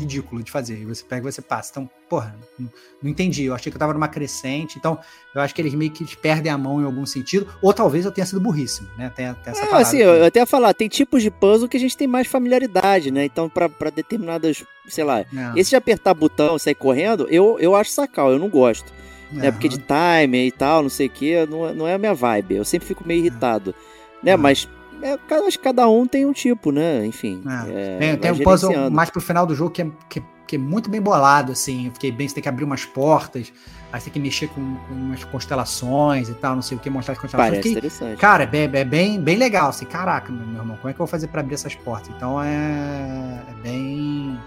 ridículo 0.00 0.42
de 0.42 0.50
fazer. 0.50 0.78
E 0.78 0.84
você 0.84 1.04
pega 1.04 1.28
e 1.28 1.32
você 1.32 1.42
passa. 1.42 1.70
Então, 1.70 1.90
porra, 2.08 2.36
não, 2.58 2.68
não, 3.02 3.10
entendi. 3.10 3.44
Eu 3.44 3.54
achei 3.54 3.70
que 3.70 3.76
eu 3.76 3.78
tava 3.78 3.92
numa 3.92 4.08
crescente. 4.08 4.78
Então, 4.78 4.98
eu 5.34 5.40
acho 5.40 5.54
que 5.54 5.60
eles 5.60 5.74
meio 5.74 5.90
que 5.90 6.16
perdem 6.16 6.50
a 6.50 6.58
mão 6.58 6.80
em 6.80 6.84
algum 6.84 7.06
sentido. 7.06 7.46
Ou 7.62 7.72
talvez 7.72 8.04
eu 8.04 8.10
tenha 8.10 8.26
sido 8.26 8.40
burríssimo, 8.40 8.88
né? 8.96 9.10
Tem, 9.14 9.32
tem 9.34 9.52
essa 9.52 9.64
é, 9.64 9.74
assim, 9.74 9.98
eu 9.98 10.24
até 10.24 10.40
ia 10.40 10.46
falar, 10.46 10.74
tem 10.74 10.88
tipos 10.88 11.22
de 11.22 11.30
puzzle 11.30 11.68
que 11.68 11.76
a 11.76 11.80
gente 11.80 11.96
tem 11.96 12.06
mais 12.06 12.26
familiaridade, 12.26 13.10
né? 13.10 13.24
Então, 13.24 13.48
para 13.48 13.90
determinadas, 13.90 14.64
sei 14.88 15.04
lá, 15.04 15.20
é. 15.20 15.26
esse 15.56 15.70
de 15.70 15.76
apertar 15.76 16.14
botão 16.14 16.56
e 16.56 16.60
sair 16.60 16.74
correndo, 16.74 17.26
eu, 17.30 17.58
eu 17.60 17.74
acho 17.74 17.90
sacal, 17.90 18.32
eu 18.32 18.38
não 18.38 18.48
gosto. 18.48 18.92
É. 19.32 19.36
Né? 19.36 19.50
Porque 19.52 19.68
de 19.68 19.78
timer 19.78 20.46
e 20.46 20.52
tal, 20.52 20.82
não 20.82 20.90
sei 20.90 21.06
o 21.06 21.10
que, 21.10 21.46
não, 21.46 21.74
não 21.74 21.88
é 21.88 21.94
a 21.94 21.98
minha 21.98 22.14
vibe. 22.14 22.56
Eu 22.56 22.64
sempre 22.64 22.88
fico 22.88 23.06
meio 23.06 23.20
irritado. 23.20 23.74
Né? 24.22 24.36
Mas 24.36 24.68
é, 25.02 25.18
acho 25.46 25.58
que 25.58 25.64
cada 25.64 25.88
um 25.88 26.06
tem 26.06 26.26
um 26.26 26.32
tipo, 26.32 26.70
né? 26.70 27.04
Enfim. 27.06 27.42
É. 27.66 27.94
É, 27.94 27.98
tem, 27.98 28.16
tem 28.16 28.32
um 28.32 28.38
puzzle 28.38 28.90
mais 28.90 29.10
pro 29.10 29.20
final 29.20 29.46
do 29.46 29.54
jogo 29.54 29.70
que 29.70 29.82
é, 29.82 29.90
que, 30.08 30.22
que, 30.46 30.56
é 30.56 30.58
muito 30.58 30.90
bem 30.90 31.00
bolado, 31.00 31.52
assim. 31.52 31.86
Eu 31.86 31.92
fiquei 31.92 32.12
bem, 32.12 32.28
você 32.28 32.34
tem 32.34 32.42
que 32.42 32.48
abrir 32.48 32.64
umas 32.64 32.84
portas, 32.84 33.52
aí 33.92 34.00
você 34.00 34.04
tem 34.04 34.14
que 34.14 34.20
mexer 34.20 34.48
com, 34.48 34.76
com 34.76 34.94
umas 34.94 35.24
constelações 35.24 36.28
e 36.28 36.34
tal, 36.34 36.54
não 36.54 36.62
sei 36.62 36.76
o 36.76 36.80
que, 36.80 36.90
mostrar 36.90 37.12
as 37.12 37.18
constelações. 37.18 37.58
Parece 37.58 37.70
interessante. 37.70 38.18
Cara, 38.18 38.48
é, 38.52 38.64
é, 38.64 38.84
bem, 38.84 39.20
bem 39.20 39.36
legal, 39.36 39.70
assim. 39.70 39.84
Caraca, 39.84 40.32
meu 40.32 40.42
irmão, 40.42 40.76
como 40.76 40.88
é 40.88 40.92
que 40.92 41.00
eu 41.00 41.06
vou 41.06 41.06
fazer 41.06 41.28
para 41.28 41.40
abrir 41.40 41.54
essas 41.54 41.74
portas? 41.74 42.10
Então 42.14 42.42
é, 42.42 43.42
é 43.48 43.62
bem 43.62 44.38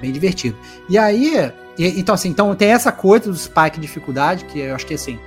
bem 0.00 0.12
divertido. 0.12 0.56
E 0.88 0.96
aí, 0.96 1.52
e, 1.76 2.00
então 2.00 2.14
assim, 2.14 2.28
então 2.28 2.54
tem 2.54 2.70
essa 2.70 2.92
coisa 2.92 3.30
do 3.30 3.36
spike 3.36 3.80
dificuldade 3.80 4.44
que 4.44 4.60
eu 4.60 4.74
acho 4.74 4.86
que 4.86 4.94
assim, 4.94 5.18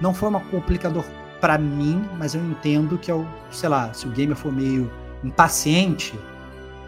não 0.00 0.14
foi 0.14 0.28
uma 0.28 0.40
complicador 0.40 1.04
para 1.40 1.56
mim, 1.58 2.08
mas 2.18 2.34
eu 2.34 2.44
entendo 2.44 2.98
que 2.98 3.10
é 3.10 3.14
o, 3.14 3.26
sei 3.50 3.68
lá, 3.68 3.92
se 3.92 4.06
o 4.06 4.10
gamer 4.10 4.36
for 4.36 4.52
meio 4.52 4.90
impaciente, 5.24 6.18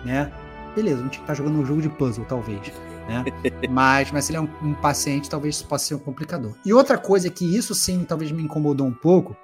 né? 0.04 0.30
Beleza, 0.74 1.00
a 1.00 1.04
gente 1.04 1.20
tá 1.22 1.34
jogando 1.34 1.58
um 1.58 1.66
jogo 1.66 1.82
de 1.82 1.88
puzzle, 1.88 2.24
talvez. 2.24 2.72
Né? 3.08 3.24
mas, 3.68 4.10
mas 4.10 4.24
se 4.24 4.32
ele 4.32 4.38
é 4.38 4.40
um, 4.40 4.48
um 4.62 4.74
paciente, 4.74 5.28
talvez 5.28 5.56
isso 5.56 5.66
possa 5.66 5.86
ser 5.86 5.94
um 5.94 5.98
complicador. 5.98 6.54
E 6.64 6.72
outra 6.72 6.96
coisa 6.96 7.28
que 7.30 7.44
isso 7.44 7.74
sim 7.74 8.04
talvez 8.04 8.30
me 8.30 8.42
incomodou 8.42 8.86
um 8.86 8.94
pouco 8.94 9.36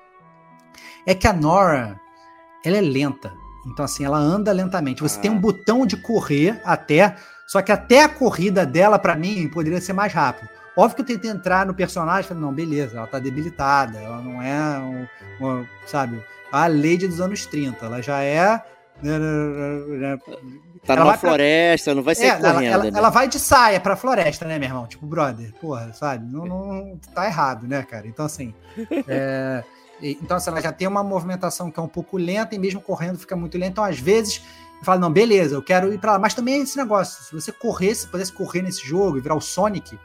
é 1.07 1.15
que 1.15 1.27
a 1.27 1.33
Nora 1.33 2.01
ela 2.65 2.77
é 2.77 2.81
lenta. 2.81 3.33
Então, 3.67 3.85
assim, 3.85 4.05
ela 4.05 4.19
anda 4.19 4.53
lentamente. 4.53 5.03
Você 5.03 5.19
ah. 5.19 5.23
tem 5.23 5.31
um 5.31 5.37
ah. 5.37 5.41
botão 5.41 5.87
de 5.87 5.97
correr 5.97 6.61
até, 6.65 7.17
só 7.47 7.61
que 7.61 7.73
até 7.73 8.03
a 8.03 8.09
corrida 8.09 8.65
dela, 8.65 8.99
para 8.99 9.17
mim, 9.17 9.49
poderia 9.49 9.81
ser 9.81 9.93
mais 9.93 10.13
rápido. 10.13 10.49
Óbvio 10.79 10.95
que 10.95 11.03
eu 11.03 11.17
tentei 11.17 11.29
entrar 11.29 11.67
no 11.67 11.75
personagem, 11.75 12.29
falei, 12.29 12.41
não, 12.41 12.53
beleza, 12.53 12.99
ela 12.99 13.07
tá 13.09 13.19
debilitada, 13.19 13.99
ela 13.99 14.23
não 14.23 14.41
é, 14.41 14.79
um, 15.43 15.67
sabe, 15.85 16.23
a 16.53 16.69
Lady 16.69 17.09
dos 17.09 17.21
anos 17.21 17.45
30, 17.47 17.85
ela 17.85 18.01
já 18.01 18.23
é... 18.23 18.63
Né, 19.03 19.19
né, 19.19 19.99
né, 19.99 20.19
tá 20.87 20.93
ela 20.93 21.05
numa 21.05 21.19
floresta, 21.19 21.91
pra... 21.91 21.95
não 21.97 22.03
vai 22.05 22.15
ser 22.15 22.27
é, 22.27 22.37
correndo, 22.37 22.73
ela, 22.73 22.85
né? 22.85 22.91
ela, 22.95 23.11
vai 23.11 23.27
de 23.27 23.41
saia 23.41 23.81
pra 23.81 23.97
floresta, 23.97 24.45
né, 24.45 24.57
meu 24.57 24.69
irmão? 24.69 24.87
Tipo, 24.87 25.05
brother, 25.05 25.53
porra, 25.61 25.93
sabe? 25.93 26.33
Não, 26.33 26.47
não 26.47 26.97
tá 27.13 27.27
errado, 27.27 27.67
né, 27.67 27.83
cara? 27.83 28.07
Então, 28.07 28.25
assim... 28.25 28.55
É... 29.09 29.65
Então, 30.01 30.37
assim, 30.37 30.51
ela 30.51 30.61
já 30.61 30.71
tem 30.71 30.87
uma 30.87 31.03
movimentação 31.03 31.73
que 31.73 31.81
é 31.81 31.83
um 31.83 31.89
pouco 31.89 32.17
lenta 32.17 32.55
e 32.55 32.59
mesmo 32.59 32.81
correndo 32.81 33.19
fica 33.19 33.35
muito 33.35 33.59
lenta. 33.59 33.73
Então, 33.73 33.85
às 33.85 33.99
vezes, 33.99 34.41
fala, 34.85 35.01
não, 35.01 35.11
beleza, 35.13 35.57
eu 35.57 35.63
quero 35.63 35.93
ir 35.93 35.99
para 35.99 36.13
lá. 36.13 36.19
Mas 36.21 36.35
também 36.35 36.55
é 36.55 36.59
esse 36.59 36.77
negócio, 36.77 37.25
se 37.25 37.33
você 37.35 37.51
correr, 37.51 37.97
se 37.97 38.07
pudesse 38.07 38.33
correr 38.33 38.63
nesse 38.63 38.87
jogo 38.87 39.19
e 39.19 39.21
virar 39.21 39.35
o 39.35 39.41
Sonic, 39.41 39.99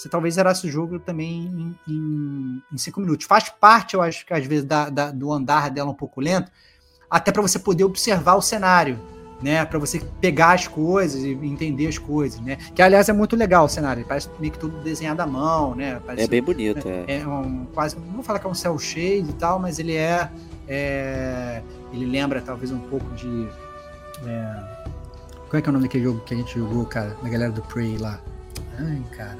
você 0.00 0.08
talvez 0.08 0.34
zerasse 0.34 0.66
o 0.66 0.70
jogo 0.70 0.98
também 0.98 1.76
em, 1.86 1.92
em, 1.92 2.62
em 2.72 2.78
cinco 2.78 3.00
minutos. 3.00 3.26
Faz 3.26 3.50
parte, 3.50 3.94
eu 3.94 4.00
acho 4.00 4.24
que 4.24 4.32
às 4.32 4.46
vezes, 4.46 4.64
da, 4.64 4.88
da, 4.88 5.10
do 5.10 5.30
andar 5.32 5.70
dela 5.70 5.90
um 5.90 5.94
pouco 5.94 6.20
lento, 6.20 6.50
até 7.10 7.30
para 7.30 7.42
você 7.42 7.58
poder 7.58 7.84
observar 7.84 8.34
o 8.34 8.40
cenário. 8.40 8.98
né, 9.42 9.64
para 9.64 9.78
você 9.78 10.00
pegar 10.20 10.52
as 10.52 10.68
coisas 10.68 11.22
e 11.22 11.30
entender 11.30 11.86
as 11.86 11.98
coisas, 11.98 12.40
né? 12.40 12.56
Que 12.74 12.82
aliás 12.82 13.08
é 13.08 13.12
muito 13.12 13.34
legal 13.36 13.64
o 13.64 13.68
cenário, 13.68 14.04
parece 14.06 14.28
meio 14.38 14.52
que 14.52 14.58
tudo 14.58 14.78
desenhado 14.80 15.22
à 15.22 15.26
mão, 15.26 15.74
né? 15.74 16.00
Parece, 16.04 16.24
é 16.24 16.28
bem 16.28 16.42
bonito, 16.42 16.86
é. 16.86 17.04
É, 17.06 17.20
é 17.20 17.26
um 17.26 17.66
quase, 17.72 17.96
não 17.96 18.14
vou 18.14 18.22
falar 18.22 18.38
que 18.38 18.46
é 18.46 18.50
um 18.50 18.54
cel 18.54 18.78
shade 18.78 19.30
e 19.30 19.34
tal, 19.38 19.58
mas 19.58 19.78
ele 19.78 19.96
é, 19.96 20.30
é, 20.68 21.62
ele 21.92 22.06
lembra 22.06 22.42
talvez 22.42 22.70
um 22.70 22.80
pouco 22.80 23.10
de 23.14 23.48
é, 24.26 24.62
qual 25.48 25.58
é 25.58 25.62
que 25.62 25.68
é 25.68 25.70
o 25.70 25.72
nome 25.72 25.86
daquele 25.86 26.04
jogo 26.04 26.20
que 26.20 26.34
a 26.34 26.36
gente 26.36 26.58
jogou, 26.58 26.84
cara, 26.84 27.16
da 27.22 27.28
galera 27.28 27.50
do 27.50 27.62
Prey 27.62 27.96
lá? 27.96 28.20
Ai, 28.78 29.02
cara, 29.16 29.38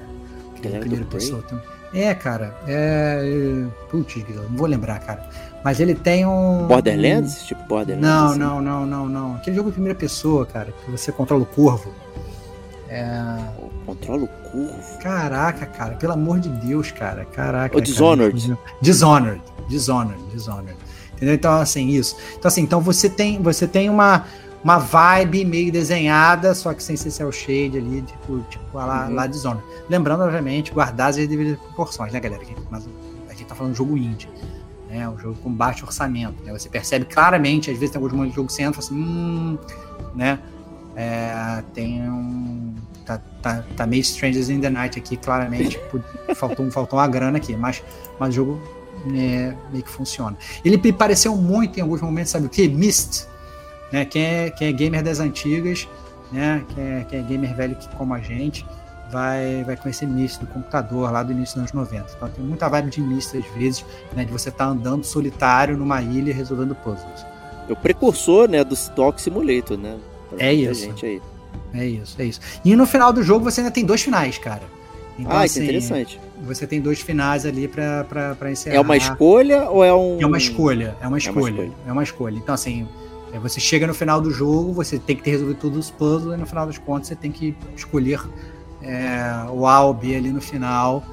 primeira 0.69 1.05
pessoa. 1.07 1.43
Tem... 1.43 1.59
É, 1.93 2.15
cara, 2.15 2.55
é, 2.69 3.65
putz, 3.91 4.17
não 4.29 4.57
vou 4.57 4.67
lembrar, 4.67 5.01
cara. 5.01 5.29
Mas 5.65 5.81
ele 5.81 5.95
tem 5.95 6.25
um. 6.25 6.67
Borderlands? 6.67 7.43
Um... 7.43 7.47
Tipo 7.47 7.63
Borderlands? 7.65 8.09
Não, 8.09 8.27
assim. 8.29 8.39
não, 8.39 8.61
não, 8.61 8.87
não, 8.87 9.09
não. 9.09 9.35
Aquele 9.37 9.57
jogo 9.57 9.71
de 9.71 9.75
primeira 9.75 9.99
pessoa, 9.99 10.47
cara, 10.47 10.73
que 10.85 10.91
você 10.91 11.11
controla 11.11 11.43
o 11.43 11.47
corvo. 11.47 11.93
É... 12.89 13.37
Controla 13.85 14.25
o 14.25 14.29
corvo? 14.29 14.99
Caraca, 15.01 15.67
cara, 15.67 15.95
pelo 15.95 16.13
amor 16.13 16.39
de 16.39 16.49
Deus, 16.49 16.91
cara. 16.91 17.25
Caraca. 17.25 17.77
O 17.77 17.81
Dishonored. 17.81 18.41
Cara. 18.41 18.59
Dishonored. 18.81 19.43
Dishonored. 19.69 20.23
Dishonored. 20.33 20.77
Entendeu? 21.15 21.35
Então, 21.35 21.53
assim, 21.53 21.89
isso. 21.89 22.17
Então, 22.39 22.49
assim, 22.49 22.63
então 22.63 22.81
você 22.81 23.09
tem, 23.09 23.43
você 23.43 23.67
tem 23.67 23.91
uma, 23.91 24.25
uma 24.63 24.79
vibe 24.79 25.45
meio 25.45 25.73
desenhada, 25.73 26.55
só 26.55 26.75
que 26.75 26.83
sem 26.83 26.97
ser 26.97 27.11
cel 27.11 27.33
shade 27.33 27.79
ali, 27.79 28.03
tipo, 28.03 28.41
tipo 28.51 28.65
lá, 28.77 29.07
uhum. 29.07 29.15
lá 29.15 29.27
Dishonored. 29.27 29.65
Lembrando, 29.89 30.23
obviamente, 30.23 30.73
guardar 30.73 31.11
as 31.11 31.17
devidas 31.17 31.59
proporções, 31.59 32.13
né, 32.13 32.21
galera? 32.21 32.43
Mas 32.71 32.89
a 33.29 33.33
gente 33.33 33.47
tá 33.47 33.55
falando 33.55 33.73
de 33.73 33.79
jogo 33.79 33.97
indie 33.97 34.29
né? 34.91 35.09
Um 35.09 35.17
jogo 35.17 35.37
com 35.37 35.51
baixo 35.51 35.87
orçamento. 35.87 36.43
Né? 36.43 36.53
Você 36.53 36.69
percebe 36.69 37.05
claramente, 37.05 37.71
às 37.71 37.79
vezes 37.79 37.93
tem 37.93 37.99
alguns 37.99 38.13
momentos 38.13 38.33
de 38.33 38.37
jogo 38.37 38.49
que 38.49 38.53
você 38.53 38.63
entra 38.63 38.81
assim, 38.81 38.95
hum, 38.95 39.57
né? 40.15 40.39
É, 40.97 41.63
tem 41.73 42.03
um. 42.11 42.75
Tá, 43.07 43.19
tá, 43.41 43.65
tá 43.77 43.87
meio 43.87 44.01
Strangers 44.03 44.51
in 44.51 44.61
the 44.61 44.69
Night 44.69 44.99
aqui, 44.99 45.17
claramente. 45.17 45.81
faltou, 46.35 46.69
faltou 46.71 46.99
uma 46.99 47.07
grana 47.07 47.39
aqui, 47.39 47.57
mas, 47.57 47.83
mas 48.19 48.31
o 48.31 48.33
jogo 48.33 48.61
né, 49.07 49.57
meio 49.71 49.85
que 49.85 49.91
funciona. 49.91 50.37
Ele 50.65 50.77
me 50.77 50.93
pareceu 50.93 51.37
muito 51.37 51.79
em 51.79 51.83
alguns 51.83 52.01
momentos, 52.01 52.33
sabe 52.33 52.47
o 52.47 52.49
que? 52.51 52.69
Myst. 52.69 53.30
Né? 53.93 54.05
Quem, 54.05 54.23
é, 54.23 54.51
quem 54.51 54.69
é 54.69 54.73
gamer 54.73 55.03
das 55.03 55.21
antigas, 55.21 55.89
né? 56.31 56.65
Quem 56.75 56.85
é, 56.85 57.07
quem 57.09 57.19
é 57.19 57.23
gamer 57.23 57.55
velho 57.55 57.77
como 57.97 58.15
a 58.15 58.21
gente 58.21 58.65
vai, 59.11 59.65
vai 59.65 59.77
conhecer 59.77 60.07
Myst 60.07 60.41
do 60.41 60.47
computador 60.47 61.11
lá 61.11 61.23
do 61.23 61.33
início 61.33 61.61
dos 61.61 61.73
anos 61.73 61.91
90. 61.91 62.13
Então 62.17 62.29
tem 62.29 62.45
muita 62.45 62.69
vibe 62.69 62.91
de 62.91 63.01
Myst 63.01 63.35
às 63.35 63.47
vezes, 63.55 63.85
né, 64.15 64.25
de 64.25 64.33
você 64.33 64.49
estar 64.49 64.67
tá 64.67 64.71
andando 64.71 65.05
solitário 65.05 65.77
numa 65.77 66.01
ilha 66.01 66.33
resolvendo 66.33 66.75
puzzles. 66.75 67.27
É 67.69 67.73
o 67.73 67.77
precursor, 67.77 68.49
né, 68.49 68.65
do 68.65 68.75
Stock 68.75 69.21
Simulator, 69.21 69.77
né? 69.77 69.99
é 70.39 70.55
isso. 70.55 70.89
É 71.73 71.87
isso, 71.87 72.21
é 72.21 72.25
isso. 72.25 72.41
E 72.65 72.75
no 72.75 72.87
final 72.87 73.13
do 73.13 73.23
jogo 73.23 73.45
você 73.45 73.61
ainda 73.61 73.71
tem 73.71 73.85
dois 73.85 74.03
finais, 74.03 74.39
cara. 74.39 74.63
Então, 75.19 75.37
ah, 75.37 75.43
assim, 75.43 75.63
interessante. 75.63 76.19
Você 76.43 76.67
tem 76.67 76.81
dois 76.81 77.01
finais 77.01 77.45
ali 77.45 77.69
para 77.69 78.51
encerrar. 78.51 78.77
É 78.77 78.81
uma 78.81 78.97
escolha 78.97 79.69
ou 79.69 79.85
é 79.85 79.93
um. 79.93 80.19
É 80.21 80.27
uma 80.27 80.39
escolha, 80.39 80.97
é 81.01 81.07
uma 81.07 81.19
escolha. 81.19 81.37
É 81.37 81.43
uma 81.43 81.63
escolha. 81.63 81.73
É 81.87 81.93
uma 81.93 82.03
escolha. 82.03 82.37
Então, 82.39 82.55
assim, 82.55 82.89
é, 83.33 83.39
você 83.39 83.61
chega 83.61 83.87
no 83.87 83.95
final 83.95 84.21
do 84.21 84.31
jogo, 84.31 84.73
você 84.73 84.99
tem 84.99 85.17
que 85.17 85.23
ter 85.23 85.31
resolvido 85.31 85.59
todos 85.59 85.79
os 85.79 85.91
puzzles, 85.91 86.35
e 86.35 86.37
no 86.37 86.47
final 86.47 86.67
das 86.67 86.79
contas 86.79 87.09
você 87.09 87.17
tem 87.17 87.31
que 87.31 87.57
escolher 87.77 88.21
é, 88.83 89.47
o 89.51 89.67
A 89.67 89.81
ou 89.81 89.95
B 89.95 90.17
ali 90.17 90.31
no 90.31 90.41
final. 90.41 91.05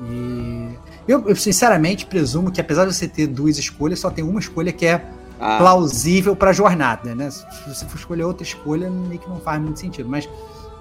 E 0.00 0.70
eu, 1.06 1.28
eu, 1.28 1.36
sinceramente 1.36 2.06
presumo 2.06 2.50
que 2.50 2.60
apesar 2.60 2.86
de 2.86 2.94
você 2.94 3.08
ter 3.08 3.26
duas 3.26 3.58
escolhas, 3.58 4.00
só 4.00 4.10
tem 4.10 4.24
uma 4.24 4.40
escolha 4.40 4.72
que 4.72 4.86
é 4.86 5.04
ah. 5.40 5.58
plausível 5.58 6.36
para 6.36 6.50
a 6.50 6.52
jornada, 6.52 7.14
né? 7.14 7.30
Se 7.30 7.44
você 7.66 7.84
for 7.86 7.98
escolher 7.98 8.24
outra 8.24 8.42
escolha, 8.42 8.90
meio 8.90 9.20
que 9.20 9.28
não 9.28 9.40
faz 9.40 9.60
muito 9.60 9.80
sentido, 9.80 10.08
mas, 10.08 10.28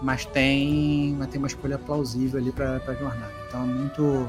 mas 0.01 0.25
tem, 0.25 1.15
mas 1.17 1.27
tem 1.27 1.39
uma 1.39 1.47
escolha 1.47 1.77
plausível 1.77 2.39
ali 2.39 2.51
para 2.51 2.75
a 2.75 2.93
jornada. 2.93 3.31
Então, 3.47 3.65
muito 3.65 4.27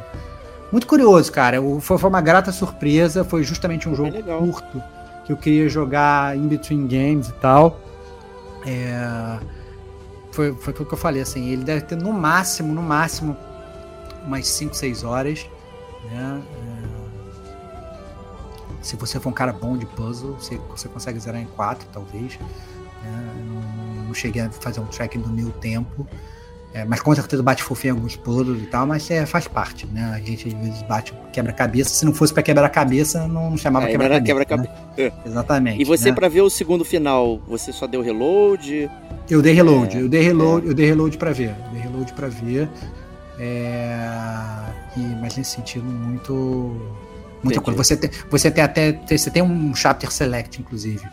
muito 0.73 0.87
curioso, 0.87 1.31
cara. 1.31 1.59
Foi, 1.81 1.99
foi 1.99 2.11
uma 2.11 2.21
grata 2.21 2.51
surpresa. 2.51 3.23
Foi 3.23 3.45
justamente 3.45 3.89
um 3.89 3.95
jogo 3.95 4.11
curto 4.23 4.83
que 5.25 5.33
eu 5.33 5.37
queria 5.37 5.69
jogar 5.69 6.37
in 6.37 6.49
between 6.49 6.87
games 6.87 7.29
e 7.29 7.33
tal. 7.35 7.81
É, 8.67 9.39
foi, 10.33 10.53
foi 10.55 10.73
aquilo 10.73 10.87
que 10.87 10.95
eu 10.95 10.99
falei, 10.99 11.23
assim, 11.23 11.49
ele 11.49 11.65
deve 11.65 11.83
ter 11.83 11.97
no 11.97 12.13
máximo, 12.13 12.75
no 12.75 12.83
máximo, 12.83 13.37
umas 14.25 14.47
5, 14.49 14.75
6 14.75 15.05
horas, 15.05 15.47
né? 16.11 16.43
É... 16.91 17.05
Se 18.83 18.97
você 18.97 19.19
for 19.19 19.31
um 19.31 19.33
cara 19.33 19.53
bom 19.53 19.79
de 19.79 19.87
puzzle, 19.87 20.35
você, 20.35 20.59
você 20.69 20.89
consegue 20.89 21.19
zerar 21.19 21.41
em 21.41 21.47
4, 21.47 21.89
talvez. 21.91 22.39
Né? 23.03 23.45
Não, 23.47 24.05
não, 24.05 24.15
cheguei 24.15 24.43
a 24.43 24.51
fazer 24.51 24.81
um 24.81 24.87
track 24.87 25.17
do 25.17 25.31
meu 25.31 25.51
tempo. 25.53 26.07
É, 26.75 26.85
mas 26.85 27.01
com 27.01 27.15
certeza 27.15 27.41
bate 27.41 27.63
fofinho 27.63 27.93
em 27.93 27.97
alguns 27.99 28.17
puzzles 28.17 28.61
e 28.61 28.67
tal, 28.67 28.85
mas 28.85 29.09
é, 29.09 29.25
faz 29.25 29.47
parte, 29.47 29.87
né? 29.87 30.11
A 30.13 30.19
gente 30.19 30.49
às 30.49 30.55
vezes 30.55 30.83
bate 30.83 31.15
quebra-cabeça. 31.33 31.91
Se 31.91 32.05
não 32.05 32.13
fosse 32.13 32.35
para 32.35 32.43
quebra-cabeça, 32.43 33.29
não 33.29 33.57
chamava 33.57 33.87
é, 33.89 33.93
quebra-cabeça. 33.93 34.45
Quebra 34.45 34.57
né? 34.57 34.69
É. 34.99 35.13
Exatamente. 35.25 35.81
E 35.81 35.85
você, 35.85 36.09
né? 36.09 36.17
para 36.17 36.29
ver 36.29 36.41
o 36.41 36.51
segundo 36.51 36.85
final, 36.85 37.41
você 37.47 37.73
só 37.73 37.87
deu 37.87 38.03
reload? 38.03 38.91
Eu 39.31 39.41
dei 39.41 39.53
reload, 39.53 39.97
é, 39.97 40.03
eu 40.03 40.09
dei 40.09 40.21
reload, 40.21 40.67
é. 40.67 40.71
eu 40.71 40.75
dei 40.75 40.87
reload 40.87 41.17
para 41.17 41.31
ver. 41.31 41.55
Eu 41.65 41.71
dei 41.71 41.81
reload 41.83 42.13
para 42.13 42.27
ver. 42.27 42.69
E, 43.39 45.01
mas 45.21 45.37
nesse 45.37 45.53
sentido, 45.53 45.85
muito. 45.85 46.77
Muita 47.41 47.61
coisa. 47.61 47.77
Você 47.77 47.97
tem, 47.97 48.11
você 48.29 48.51
tem 48.51 48.65
até. 48.65 49.01
Você 49.09 49.31
tem 49.31 49.45
um 49.45 49.73
chapter 49.77 50.11
select, 50.11 50.61
inclusive. 50.61 51.07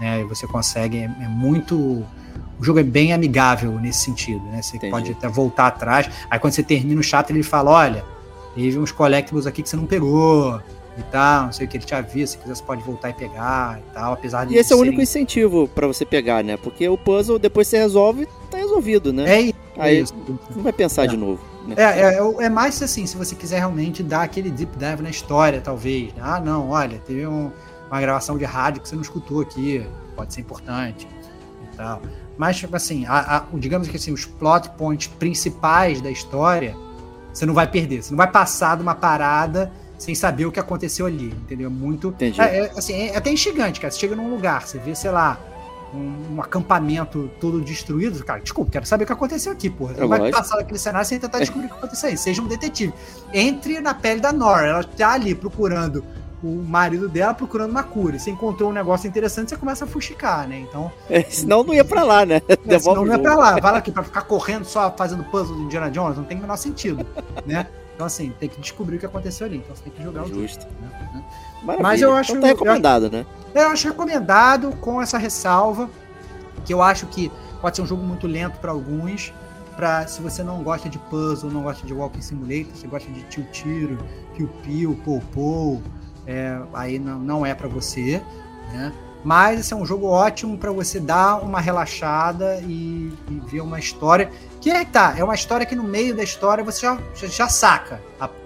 Né, 0.00 0.20
e 0.20 0.24
você 0.24 0.46
consegue. 0.46 0.98
É, 0.98 1.04
é, 1.04 1.28
muito. 1.28 2.04
O 2.58 2.64
jogo 2.64 2.78
é 2.78 2.82
bem 2.82 3.12
amigável 3.12 3.72
nesse 3.80 4.00
sentido. 4.00 4.44
Né? 4.46 4.62
Você 4.62 4.76
Entendi. 4.76 4.90
pode 4.90 5.12
até 5.12 5.28
voltar 5.28 5.68
atrás. 5.68 6.08
Aí 6.30 6.38
quando 6.38 6.52
você 6.52 6.62
termina 6.62 7.00
o 7.00 7.04
chapter, 7.04 7.34
ele 7.34 7.42
fala: 7.42 7.70
olha, 7.70 8.04
teve 8.54 8.78
uns 8.78 8.92
collectibles 8.92 9.46
aqui 9.46 9.62
que 9.62 9.68
você 9.68 9.76
não 9.76 9.86
pegou 9.86 10.60
e 10.96 11.02
tal, 11.10 11.46
não 11.46 11.52
sei 11.52 11.66
o 11.66 11.68
que 11.68 11.76
ele 11.76 11.84
te 11.84 11.94
avisa, 11.94 12.32
se 12.32 12.38
quiser 12.38 12.54
você 12.54 12.62
pode 12.62 12.82
voltar 12.82 13.10
e 13.10 13.14
pegar 13.14 13.80
e 13.80 13.92
tal, 13.92 14.12
apesar 14.12 14.44
de 14.44 14.54
E 14.54 14.58
esse 14.58 14.72
é 14.72 14.76
o 14.76 14.78
único 14.78 15.00
incentivo 15.00 15.66
para 15.66 15.88
você 15.88 16.04
pegar, 16.04 16.44
né? 16.44 16.56
Porque 16.56 16.88
o 16.88 16.96
puzzle 16.96 17.38
depois 17.38 17.66
você 17.66 17.78
resolve, 17.78 18.28
tá 18.48 18.58
resolvido, 18.58 19.12
né? 19.12 19.28
É 19.28 19.40
isso. 19.40 19.54
Aí 19.76 20.00
isso. 20.00 20.14
não 20.54 20.62
vai 20.62 20.72
pensar 20.72 21.04
é. 21.04 21.06
de 21.08 21.16
novo. 21.16 21.40
Né? 21.66 21.74
É, 21.76 21.82
é, 21.82 22.44
é, 22.44 22.48
mais 22.48 22.80
assim, 22.82 23.06
se 23.06 23.16
você 23.16 23.34
quiser 23.34 23.58
realmente 23.58 24.02
dar 24.02 24.22
aquele 24.22 24.50
deep 24.50 24.76
dive 24.76 25.02
na 25.02 25.10
história, 25.10 25.60
talvez. 25.60 26.12
Ah, 26.20 26.38
não, 26.38 26.70
olha, 26.70 26.98
teve 26.98 27.26
um, 27.26 27.50
uma 27.94 28.00
gravação 28.00 28.36
de 28.36 28.44
rádio 28.44 28.82
que 28.82 28.88
você 28.88 28.96
não 28.96 29.02
escutou 29.02 29.40
aqui, 29.40 29.86
pode 30.16 30.34
ser 30.34 30.40
importante 30.40 31.06
e 31.62 31.76
tal. 31.76 32.02
Mas, 32.36 32.56
tipo 32.56 32.74
assim, 32.74 33.06
a, 33.06 33.36
a, 33.36 33.44
digamos 33.54 33.86
que 33.86 33.96
assim, 33.96 34.12
os 34.12 34.24
plot 34.24 34.68
points 34.70 35.06
principais 35.06 36.00
da 36.00 36.10
história, 36.10 36.76
você 37.32 37.46
não 37.46 37.54
vai 37.54 37.68
perder. 37.68 38.02
Você 38.02 38.10
não 38.10 38.16
vai 38.16 38.28
passar 38.28 38.76
de 38.76 38.82
uma 38.82 38.96
parada 38.96 39.70
sem 39.96 40.12
saber 40.12 40.44
o 40.44 40.50
que 40.50 40.58
aconteceu 40.58 41.06
ali, 41.06 41.28
entendeu? 41.28 41.70
Muito. 41.70 42.08
Entendi. 42.08 42.40
É, 42.40 42.64
é, 42.64 42.72
assim, 42.76 42.94
é 42.94 43.16
até 43.16 43.30
instigante, 43.30 43.80
cara. 43.80 43.92
Você 43.92 44.00
chega 44.00 44.16
num 44.16 44.28
lugar, 44.28 44.66
você 44.66 44.76
vê, 44.76 44.92
sei 44.96 45.12
lá, 45.12 45.38
um, 45.94 46.34
um 46.34 46.42
acampamento 46.42 47.30
todo 47.40 47.60
destruído, 47.60 48.24
cara, 48.24 48.40
desculpa, 48.40 48.72
quero 48.72 48.86
saber 48.86 49.04
o 49.04 49.06
que 49.06 49.12
aconteceu 49.12 49.52
aqui, 49.52 49.70
porra. 49.70 49.94
Você 49.94 50.02
é 50.02 50.06
vai 50.06 50.32
passar 50.32 50.56
daquele 50.56 50.80
cenário 50.80 51.06
sem 51.06 51.20
tentar 51.20 51.38
descobrir 51.38 51.66
o 51.66 51.68
que 51.68 51.76
aconteceu 51.76 52.08
aí. 52.08 52.18
Seja 52.18 52.42
um 52.42 52.48
detetive. 52.48 52.92
Entre 53.32 53.80
na 53.80 53.94
pele 53.94 54.20
da 54.20 54.32
Nora, 54.32 54.66
ela 54.66 54.82
tá 54.82 55.12
ali 55.12 55.32
procurando 55.32 56.04
o 56.44 56.62
marido 56.62 57.08
dela 57.08 57.32
procurando 57.32 57.70
uma 57.70 57.82
cura. 57.82 58.18
Você 58.18 58.30
encontrou 58.30 58.70
um 58.70 58.72
negócio 58.72 59.08
interessante, 59.08 59.48
você 59.48 59.56
começa 59.56 59.84
a 59.84 59.88
fuxicar, 59.88 60.46
né? 60.46 60.58
Então. 60.58 60.92
É, 61.08 61.22
senão 61.22 61.64
não 61.64 61.72
ia 61.72 61.84
pra 61.84 62.02
lá, 62.02 62.26
né? 62.26 62.42
É, 62.66 62.78
senão 62.78 63.04
não 63.04 63.12
ia 63.12 63.18
pra 63.18 63.34
lá. 63.34 63.52
Vai 63.58 63.72
lá 63.72 63.78
aqui 63.78 63.90
pra 63.90 64.02
ficar 64.02 64.22
correndo 64.22 64.64
só 64.64 64.94
fazendo 64.96 65.24
puzzle 65.24 65.56
do 65.56 65.62
Indiana 65.62 65.90
Jones, 65.90 66.18
não 66.18 66.24
tem 66.24 66.36
o 66.36 66.40
menor 66.40 66.56
sentido, 66.56 67.06
né? 67.46 67.66
Então, 67.94 68.06
assim, 68.06 68.32
tem 68.40 68.48
que 68.48 68.60
descobrir 68.60 68.96
o 68.96 68.98
que 68.98 69.06
aconteceu 69.06 69.46
ali. 69.46 69.58
Então, 69.58 69.74
você 69.74 69.84
tem 69.84 69.92
que 69.92 70.02
jogar 70.02 70.22
Justo. 70.22 70.36
o 70.36 70.42
Justo. 70.42 70.66
Né? 70.80 71.24
Mas 71.80 72.02
eu 72.02 72.12
acho. 72.12 72.32
Então 72.32 72.42
tá 72.42 72.48
recomendado, 72.48 73.06
eu, 73.06 73.10
né? 73.10 73.26
Eu 73.54 73.68
acho 73.68 73.88
recomendado 73.88 74.72
com 74.80 75.00
essa 75.00 75.16
ressalva, 75.16 75.88
que 76.64 76.74
eu 76.74 76.82
acho 76.82 77.06
que 77.06 77.30
pode 77.60 77.76
ser 77.76 77.82
um 77.82 77.86
jogo 77.86 78.02
muito 78.02 78.26
lento 78.26 78.58
para 78.58 78.72
alguns. 78.72 79.32
Pra, 79.76 80.06
se 80.06 80.22
você 80.22 80.44
não 80.44 80.62
gosta 80.62 80.88
de 80.88 80.98
puzzle, 80.98 81.50
não 81.50 81.62
gosta 81.62 81.84
de 81.84 81.92
walking 81.92 82.20
simulator, 82.20 82.66
você 82.76 82.86
gosta 82.86 83.10
de 83.10 83.22
tio 83.24 83.44
tiro, 83.50 83.98
piu 84.36 84.48
piu, 84.62 85.00
pou 85.04 85.20
pou, 85.32 85.82
é, 86.26 86.58
aí 86.72 86.98
não, 86.98 87.18
não 87.18 87.46
é 87.46 87.54
para 87.54 87.68
você, 87.68 88.22
né? 88.72 88.92
Mas 89.24 89.60
esse 89.60 89.72
é 89.72 89.76
um 89.76 89.86
jogo 89.86 90.06
ótimo 90.06 90.58
para 90.58 90.70
você 90.70 91.00
dar 91.00 91.42
uma 91.42 91.58
relaxada 91.58 92.60
e, 92.60 93.10
e, 93.30 93.40
ver 93.46 93.62
uma 93.62 93.78
história. 93.78 94.30
Que 94.60 94.70
é 94.70 94.84
tá? 94.84 95.14
É 95.16 95.24
uma 95.24 95.34
história 95.34 95.64
que 95.64 95.74
no 95.74 95.82
meio 95.82 96.14
da 96.14 96.22
história 96.22 96.62
você 96.62 96.82
já, 96.82 96.98
já, 97.14 97.26
já 97.26 97.48
saca 97.48 98.02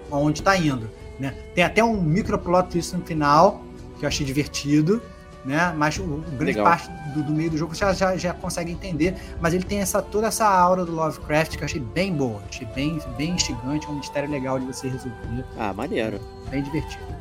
aonde 0.09 0.39
está 0.39 0.55
indo. 0.55 0.89
Né? 1.19 1.35
Tem 1.53 1.65
até 1.65 1.83
um 1.83 2.01
microplot 2.01 2.69
twist 2.69 2.95
no 2.95 3.03
final, 3.03 3.61
que 3.99 4.05
eu 4.05 4.07
achei 4.07 4.25
divertido. 4.25 5.01
Né? 5.43 5.73
Mas 5.75 5.97
o, 5.97 6.03
o 6.03 6.21
grande 6.37 6.57
Legal. 6.57 6.65
parte 6.65 6.89
do, 7.13 7.23
do, 7.23 7.33
meio 7.33 7.49
do 7.49 7.57
jogo 7.57 7.75
você 7.75 7.79
já, 7.79 7.93
já, 7.93 8.17
já, 8.17 8.33
consegue 8.33 8.71
entender. 8.71 9.15
Mas 9.41 9.53
ele 9.53 9.63
tem 9.63 9.79
essa, 9.79 10.01
toda 10.01 10.27
essa 10.27 10.47
aura 10.47 10.85
do 10.85 10.93
Lovecraft 10.93 11.57
que 11.57 11.63
eu 11.63 11.65
achei 11.65 11.81
bem 11.81 12.13
boa. 12.13 12.41
Achei 12.49 12.67
bem, 12.67 12.99
bem 13.17 13.31
instigante, 13.31 13.85
é 13.85 13.89
um 13.89 13.95
mistério 13.95 14.29
legal 14.29 14.59
de 14.59 14.65
você 14.65 14.87
resolver. 14.87 15.45
Ah, 15.57 15.73
maneiro. 15.73 16.21
Bem 16.49 16.63
divertido. 16.63 17.18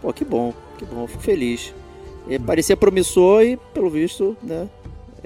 Pô, 0.00 0.12
que 0.12 0.24
bom, 0.24 0.54
que 0.78 0.84
bom, 0.84 1.06
fico 1.06 1.22
feliz. 1.22 1.74
Ele 2.26 2.44
parecia 2.44 2.76
promissor 2.76 3.42
e, 3.42 3.56
pelo 3.72 3.90
visto, 3.90 4.36
né? 4.42 4.68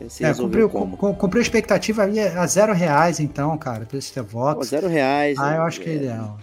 se 0.09 0.25
é, 0.25 0.35
comprei, 0.35 0.69
como. 0.69 0.97
comprei 0.97 1.41
a 1.41 1.43
expectativa 1.43 2.05
a 2.05 2.47
zero 2.47 2.73
reais, 2.73 3.21
então, 3.21 3.57
cara, 3.59 3.85
pelo 3.85 4.01
Stevox. 4.01 4.55
Pô, 4.55 4.65
zero 4.65 4.89
reais. 4.89 5.39
Ah, 5.39 5.55
é, 5.55 5.57
eu 5.59 5.63
acho 5.63 5.81
que 5.81 5.89
é, 5.89 5.93
é 5.93 5.97
ideal. 5.97 6.39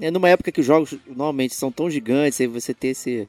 É 0.00 0.10
numa 0.10 0.28
época 0.28 0.52
que 0.52 0.60
os 0.60 0.66
jogos 0.66 0.96
normalmente 1.06 1.54
são 1.54 1.72
tão 1.72 1.90
gigantes, 1.90 2.40
aí 2.40 2.46
você 2.46 2.72
ter 2.72 2.88
esse, 2.88 3.28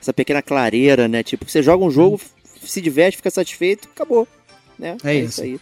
essa 0.00 0.12
pequena 0.12 0.42
clareira, 0.42 1.06
né? 1.06 1.22
Tipo, 1.22 1.48
você 1.48 1.62
joga 1.62 1.84
um 1.84 1.90
jogo, 1.90 2.16
hum. 2.16 2.66
se 2.66 2.80
diverte, 2.80 3.16
fica 3.16 3.30
satisfeito, 3.30 3.88
acabou. 3.94 4.26
Né? 4.78 4.96
É, 5.04 5.10
é 5.10 5.14
isso. 5.16 5.28
isso 5.28 5.42
aí. 5.42 5.60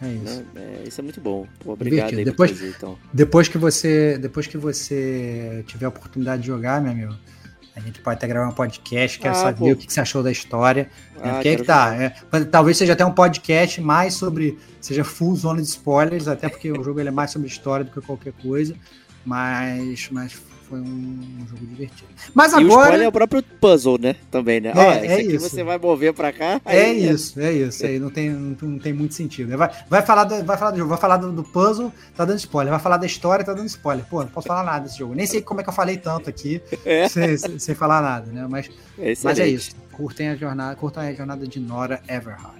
É 0.00 0.08
isso. 0.08 0.44
Né? 0.54 0.62
É, 0.84 0.88
isso 0.88 1.00
é 1.00 1.04
muito 1.04 1.20
bom. 1.20 1.46
Pô, 1.60 1.72
obrigado 1.72 2.16
aí 2.16 2.24
depois, 2.24 2.50
fazer, 2.50 2.74
então. 2.76 2.98
Depois 3.12 3.48
que 3.48 3.58
você, 3.58 4.18
depois 4.18 4.46
que 4.46 4.58
você 4.58 5.64
tiver 5.66 5.86
a 5.86 5.88
oportunidade 5.88 6.42
de 6.42 6.48
jogar, 6.48 6.80
meu 6.80 6.92
amigo, 6.92 7.14
a 7.78 7.80
gente 7.80 8.00
pode 8.00 8.16
até 8.16 8.26
gravar 8.26 8.48
um 8.48 8.52
podcast, 8.52 9.18
quero 9.20 9.34
ah, 9.34 9.38
saber 9.38 9.58
pô. 9.58 9.70
o 9.70 9.76
que 9.76 9.92
você 9.92 10.00
achou 10.00 10.22
da 10.22 10.32
história. 10.32 10.90
Ah, 11.16 11.34
Porque 11.34 11.48
é 11.48 11.56
que 11.56 11.62
tá. 11.62 11.94
É, 11.94 12.10
talvez 12.50 12.76
seja 12.76 12.92
até 12.92 13.06
um 13.06 13.12
podcast 13.12 13.80
mais 13.80 14.14
sobre. 14.14 14.58
Seja 14.80 15.04
full 15.04 15.34
zona 15.36 15.62
de 15.62 15.68
spoilers, 15.68 16.26
até 16.26 16.48
porque 16.48 16.72
o 16.72 16.82
jogo 16.82 16.98
ele 16.98 17.08
é 17.08 17.12
mais 17.12 17.30
sobre 17.30 17.46
história 17.46 17.84
do 17.84 17.90
que 17.92 18.00
qualquer 18.00 18.32
coisa. 18.32 18.74
Mas, 19.24 20.08
mas 20.10 20.32
foi 20.68 20.80
um, 20.80 21.46
jogo 21.48 21.66
divertido. 21.66 22.08
Mas 22.34 22.52
agora. 22.52 22.62
E 22.62 22.66
o 22.66 22.80
spoiler 22.80 23.02
é 23.02 23.08
o 23.08 23.12
próprio 23.12 23.42
puzzle, 23.42 23.98
né? 23.98 24.16
Também, 24.30 24.60
né? 24.60 24.72
É, 24.74 24.78
Ó, 24.78 24.92
é 24.92 25.22
isso. 25.22 25.48
você 25.48 25.64
vai 25.64 25.78
mover 25.78 26.12
pra 26.12 26.32
cá. 26.32 26.60
É 26.64 26.82
aí... 26.82 27.08
É 27.08 27.12
isso, 27.12 27.40
é 27.40 27.52
isso. 27.52 27.86
Aí 27.86 27.98
não 27.98 28.10
tem, 28.10 28.30
não, 28.30 28.78
tem 28.78 28.92
muito 28.92 29.14
sentido. 29.14 29.56
Vai, 29.56 29.70
vai, 29.88 30.02
falar 30.02 30.24
do, 30.24 30.44
vai 30.44 30.56
falar 30.56 30.72
do 30.72 30.78
jogo, 30.78 30.90
vai 30.90 30.98
falar 30.98 31.16
do, 31.16 31.32
do, 31.32 31.42
puzzle, 31.42 31.92
tá 32.14 32.24
dando 32.24 32.38
spoiler. 32.38 32.70
Vai 32.70 32.80
falar 32.80 32.98
da 32.98 33.06
história, 33.06 33.44
tá 33.44 33.54
dando 33.54 33.66
spoiler. 33.66 34.04
Pô, 34.04 34.20
não 34.20 34.28
posso 34.28 34.46
falar 34.46 34.62
nada 34.62 34.80
desse 34.84 34.98
jogo. 34.98 35.14
Nem 35.14 35.26
sei 35.26 35.40
como 35.40 35.60
é 35.60 35.62
que 35.62 35.70
eu 35.70 35.74
falei 35.74 35.96
tanto 35.96 36.28
aqui, 36.28 36.60
é. 36.84 37.08
sem, 37.08 37.36
sem, 37.36 37.58
sem, 37.58 37.74
falar 37.74 38.02
nada, 38.02 38.30
né? 38.30 38.46
Mas 38.48 38.70
é, 38.98 39.14
mas 39.22 39.38
é 39.38 39.48
isso. 39.48 39.74
Curtem 39.92 40.28
a 40.28 40.36
jornada, 40.36 40.76
curtam 40.76 41.02
a 41.02 41.12
jornada 41.12 41.46
de 41.46 41.58
Nora 41.58 42.00
Everhard. 42.08 42.58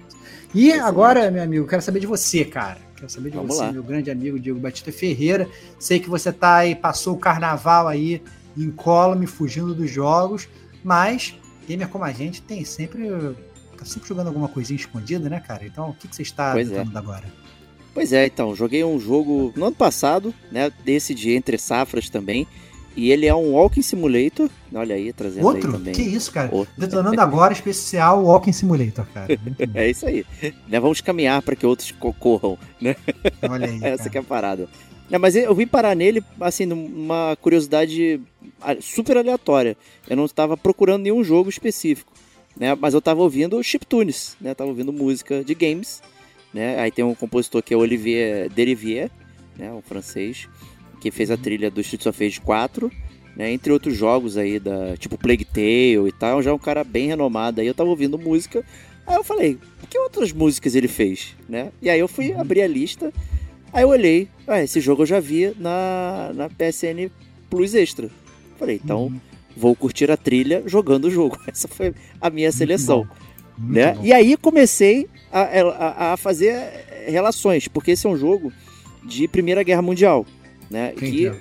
E 0.55 0.73
agora, 0.73 1.31
meu 1.31 1.43
amigo, 1.43 1.67
quero 1.67 1.83
saber 1.83 2.01
de 2.01 2.07
você, 2.07 2.45
cara. 2.45 2.88
Quero 2.99 3.11
saber 3.11 3.31
de 3.31 3.37
Vamos 3.37 3.55
você, 3.55 3.63
lá. 3.63 3.73
meu 3.73 3.83
grande 3.83 4.11
amigo 4.11 4.39
Diego 4.39 4.59
Batista 4.59 4.91
Ferreira. 4.91 5.49
Sei 5.79 6.01
que 6.01 6.11
você 6.11 6.33
tá 6.33 6.57
aí, 6.57 6.75
passou 6.75 7.15
o 7.15 7.19
carnaval 7.19 7.87
aí 7.87 8.21
incólume, 8.57 9.27
fugindo 9.27 9.75
dos 9.75 9.89
jogos, 9.89 10.49
mas 10.83 11.35
gamer 11.67 11.89
como 11.89 12.05
a 12.05 12.13
gente 12.13 12.43
tem 12.43 12.65
sempre. 12.65 13.09
tá 13.77 13.85
sempre 13.85 14.09
jogando 14.09 14.27
alguma 14.27 14.49
coisinha 14.49 14.77
escondida, 14.77 15.29
né, 15.29 15.39
cara? 15.41 15.65
Então, 15.65 15.91
o 15.91 15.95
que, 15.95 16.09
que 16.09 16.17
você 16.17 16.23
está 16.23 16.53
pois 16.53 16.71
é. 16.73 16.85
agora? 16.95 17.25
Pois 17.95 18.13
é, 18.13 18.27
então, 18.27 18.55
joguei 18.55 18.85
um 18.85 18.99
jogo 18.99 19.53
no 19.57 19.67
ano 19.67 19.77
passado, 19.77 20.35
né? 20.51 20.71
Desse 20.85 21.15
de 21.15 21.31
Entre 21.31 21.57
Safras 21.59 22.09
também. 22.09 22.47
E 22.97 23.13
ele 23.13 23.27
é 23.27 23.35
um 23.35 23.53
Walking 23.53 23.83
Simulator. 23.83 24.51
Olha 24.75 24.95
aí, 24.95 25.13
trazendo 25.13 25.47
Outro? 25.47 25.69
aí 25.69 25.73
também. 25.73 25.95
Que 25.95 26.03
isso, 26.03 26.33
cara? 26.33 26.53
Outro. 26.53 26.75
Detonando 26.77 27.21
agora 27.21 27.53
especial 27.53 28.25
Walking 28.25 28.53
Simulator, 28.53 29.07
cara. 29.15 29.39
é 29.75 29.91
isso 29.91 30.07
aí. 30.07 30.25
Né, 30.69 30.81
vamos 30.81 31.01
caminhar 31.01 31.41
para 31.43 31.55
que 31.55 31.65
outros 31.65 31.93
corram, 32.19 32.59
né? 32.81 32.97
Olha 33.49 33.67
aí. 33.67 33.79
Essa 33.85 33.99
cara. 33.99 34.11
que 34.11 34.19
é 34.19 34.21
a 34.21 34.25
parada. 34.25 34.69
Mas 35.21 35.37
eu 35.37 35.55
vim 35.55 35.67
parar 35.67 35.95
nele, 35.95 36.23
assim, 36.41 36.67
numa 36.67 37.37
curiosidade 37.41 38.21
super 38.81 39.17
aleatória. 39.17 39.77
Eu 40.09 40.17
não 40.17 40.27
estava 40.27 40.57
procurando 40.57 41.03
nenhum 41.03 41.25
jogo 41.25 41.49
específico, 41.49 42.13
né? 42.59 42.75
Mas 42.75 42.93
eu 42.93 42.99
estava 42.99 43.23
ouvindo 43.23 43.63
chiptunes, 43.63 44.37
né? 44.41 44.55
Tava 44.55 44.69
ouvindo 44.69 44.93
música 44.93 45.43
de 45.43 45.55
games, 45.55 46.03
né? 46.53 46.79
Aí 46.81 46.91
tem 46.91 47.05
um 47.05 47.15
compositor 47.15 47.63
que 47.63 47.73
é 47.73 47.77
Olivier 47.77 48.51
Derivier, 48.51 49.11
né? 49.57 49.73
Um 49.73 49.81
francês, 49.81 50.47
que 51.01 51.11
fez 51.11 51.31
a 51.31 51.37
trilha 51.37 51.71
do 51.71 51.81
Streets 51.81 52.07
of 52.07 52.23
Rage 52.23 52.41
4, 52.41 52.91
né? 53.37 53.53
Entre 53.53 53.73
outros 53.73 53.97
jogos 53.97 54.37
aí, 54.37 54.59
da, 54.59 54.97
tipo 54.97 55.19
Plague 55.19 55.45
Tale 55.45 56.09
e 56.09 56.13
tal. 56.13 56.43
Já 56.43 56.51
é 56.51 56.55
um 56.55 56.59
cara 56.59 56.85
bem 56.85 57.07
renomado. 57.09 57.61
Aí 57.61 57.67
eu 57.67 57.75
tava 57.75 57.91
ouvindo 57.91 58.19
música, 58.19 58.65
aí 59.07 59.17
eu 59.17 59.25
falei, 59.25 59.59
que 59.89 59.99
outras 59.99 60.33
músicas 60.33 60.75
ele 60.75 60.89
fez, 60.89 61.35
né? 61.49 61.71
E 61.81 61.89
aí 61.89 62.01
eu 62.01 62.09
fui 62.09 62.33
abrir 62.33 62.63
a 62.63 62.67
lista 62.69 63.13
Aí 63.73 63.83
eu 63.83 63.89
olhei, 63.89 64.29
ah, 64.47 64.63
esse 64.63 64.81
jogo 64.81 65.03
eu 65.03 65.07
já 65.07 65.21
vi 65.21 65.53
na, 65.59 66.33
na 66.35 66.49
PSN 66.49 67.11
Plus 67.51 67.75
Extra. 67.75 68.11
Falei, 68.59 68.81
então 68.83 69.05
uhum. 69.05 69.21
vou 69.57 69.77
curtir 69.77 70.11
a 70.11 70.17
trilha 70.17 70.63
jogando 70.67 71.05
o 71.05 71.11
jogo. 71.11 71.39
Essa 71.47 71.69
foi 71.69 71.95
a 72.21 72.31
minha 72.31 72.51
seleção. 72.51 73.07
né? 73.59 73.97
E 74.03 74.13
aí 74.13 74.37
comecei 74.37 75.09
a, 75.31 75.43
a, 75.43 76.13
a, 76.13 76.17
fazer 76.17 76.57
relações, 77.07 77.69
porque 77.69 77.93
esse 77.93 78.07
é 78.07 78.11
um 78.11 78.17
jogo 78.17 78.53
de 79.05 79.29
Primeira 79.29 79.63
Guerra 79.63 79.83
Mundial. 79.83 80.27
Né? 80.71 80.93
Que 80.93 81.33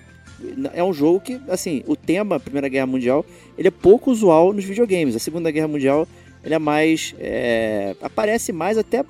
é 0.73 0.83
um 0.83 0.93
jogo 0.93 1.19
que, 1.19 1.39
assim, 1.49 1.83
o 1.87 1.95
tema 1.95 2.39
Primeira 2.39 2.67
Guerra 2.67 2.85
Mundial 2.85 3.25
ele 3.57 3.67
é 3.67 3.71
pouco 3.71 4.11
usual 4.11 4.53
nos 4.53 4.63
videogames. 4.63 5.15
A 5.15 5.19
Segunda 5.19 5.51
Guerra 5.51 5.67
Mundial 5.67 6.07
ele 6.43 6.53
é 6.53 6.59
mais. 6.59 7.15
É, 7.19 7.95
aparece 8.01 8.51
mais 8.51 8.77
até 8.77 9.03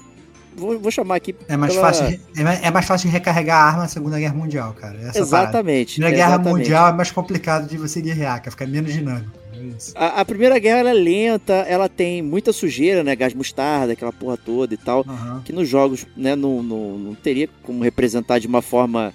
vou, 0.58 0.80
vou 0.80 0.92
chamar 0.92 1.16
aqui. 1.16 1.36
É 1.48 1.56
mais, 1.56 1.74
pela... 1.74 1.88
fácil, 1.94 2.20
é, 2.36 2.72
mais 2.72 2.86
fácil 2.86 3.10
recarregar 3.10 3.58
a 3.58 3.66
arma 3.66 3.82
na 3.84 3.88
Segunda 3.88 4.20
Guerra 4.20 4.34
Mundial, 4.34 4.74
cara. 4.74 4.98
Essa 5.02 5.20
exatamente. 5.20 5.94
Primeira 5.94 6.16
Guerra 6.16 6.36
exatamente. 6.36 6.58
Mundial 6.58 6.90
é 6.90 6.94
mais 6.94 7.12
complicado 7.12 7.70
de 7.70 7.78
você 7.78 8.02
guerrear, 8.02 8.42
que 8.42 8.50
fica 8.50 8.66
menos 8.66 8.92
dinâmico. 8.92 9.32
É 9.54 9.58
a, 9.96 10.22
a, 10.22 10.26
Primeira 10.26 10.58
Guerra 10.60 10.90
é 10.90 10.94
lenta, 10.94 11.54
ela 11.54 11.88
tem 11.90 12.22
muita 12.22 12.52
sujeira, 12.54 13.04
né? 13.04 13.16
Gás 13.16 13.34
mostarda, 13.34 13.94
aquela 13.94 14.14
porra 14.14 14.38
toda 14.38 14.74
e 14.74 14.78
tal. 14.78 15.06
Uhum. 15.08 15.42
Que 15.44 15.54
nos 15.54 15.68
jogos, 15.68 16.06
né, 16.16 16.36
não, 16.36 16.62
não, 16.62 16.98
não 16.98 17.16
teria 17.16 17.50
como 17.64 17.84
representar 17.84 18.40
de 18.40 18.48
uma 18.48 18.62
forma, 18.62 19.14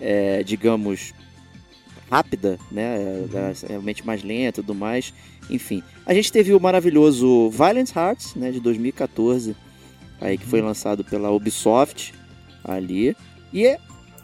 é, 0.00 0.42
digamos, 0.42 1.12
rápida, 2.10 2.58
né? 2.70 3.26
Uhum. 3.32 3.38
É, 3.38 3.52
realmente 3.68 4.06
mais 4.06 4.22
lenta 4.22 4.60
e 4.60 4.62
tudo 4.62 4.74
mais. 4.74 5.12
Enfim. 5.50 5.82
A 6.06 6.14
gente 6.14 6.32
teve 6.32 6.54
o 6.54 6.60
maravilhoso 6.60 7.50
Violent 7.50 7.94
Hearts, 7.94 8.34
né? 8.34 8.50
De 8.50 8.60
2014 8.60 9.56
aí 10.20 10.38
que 10.38 10.46
foi 10.46 10.60
lançado 10.60 11.04
pela 11.04 11.30
Ubisoft 11.30 12.14
ali. 12.64 13.16
E 13.52 13.76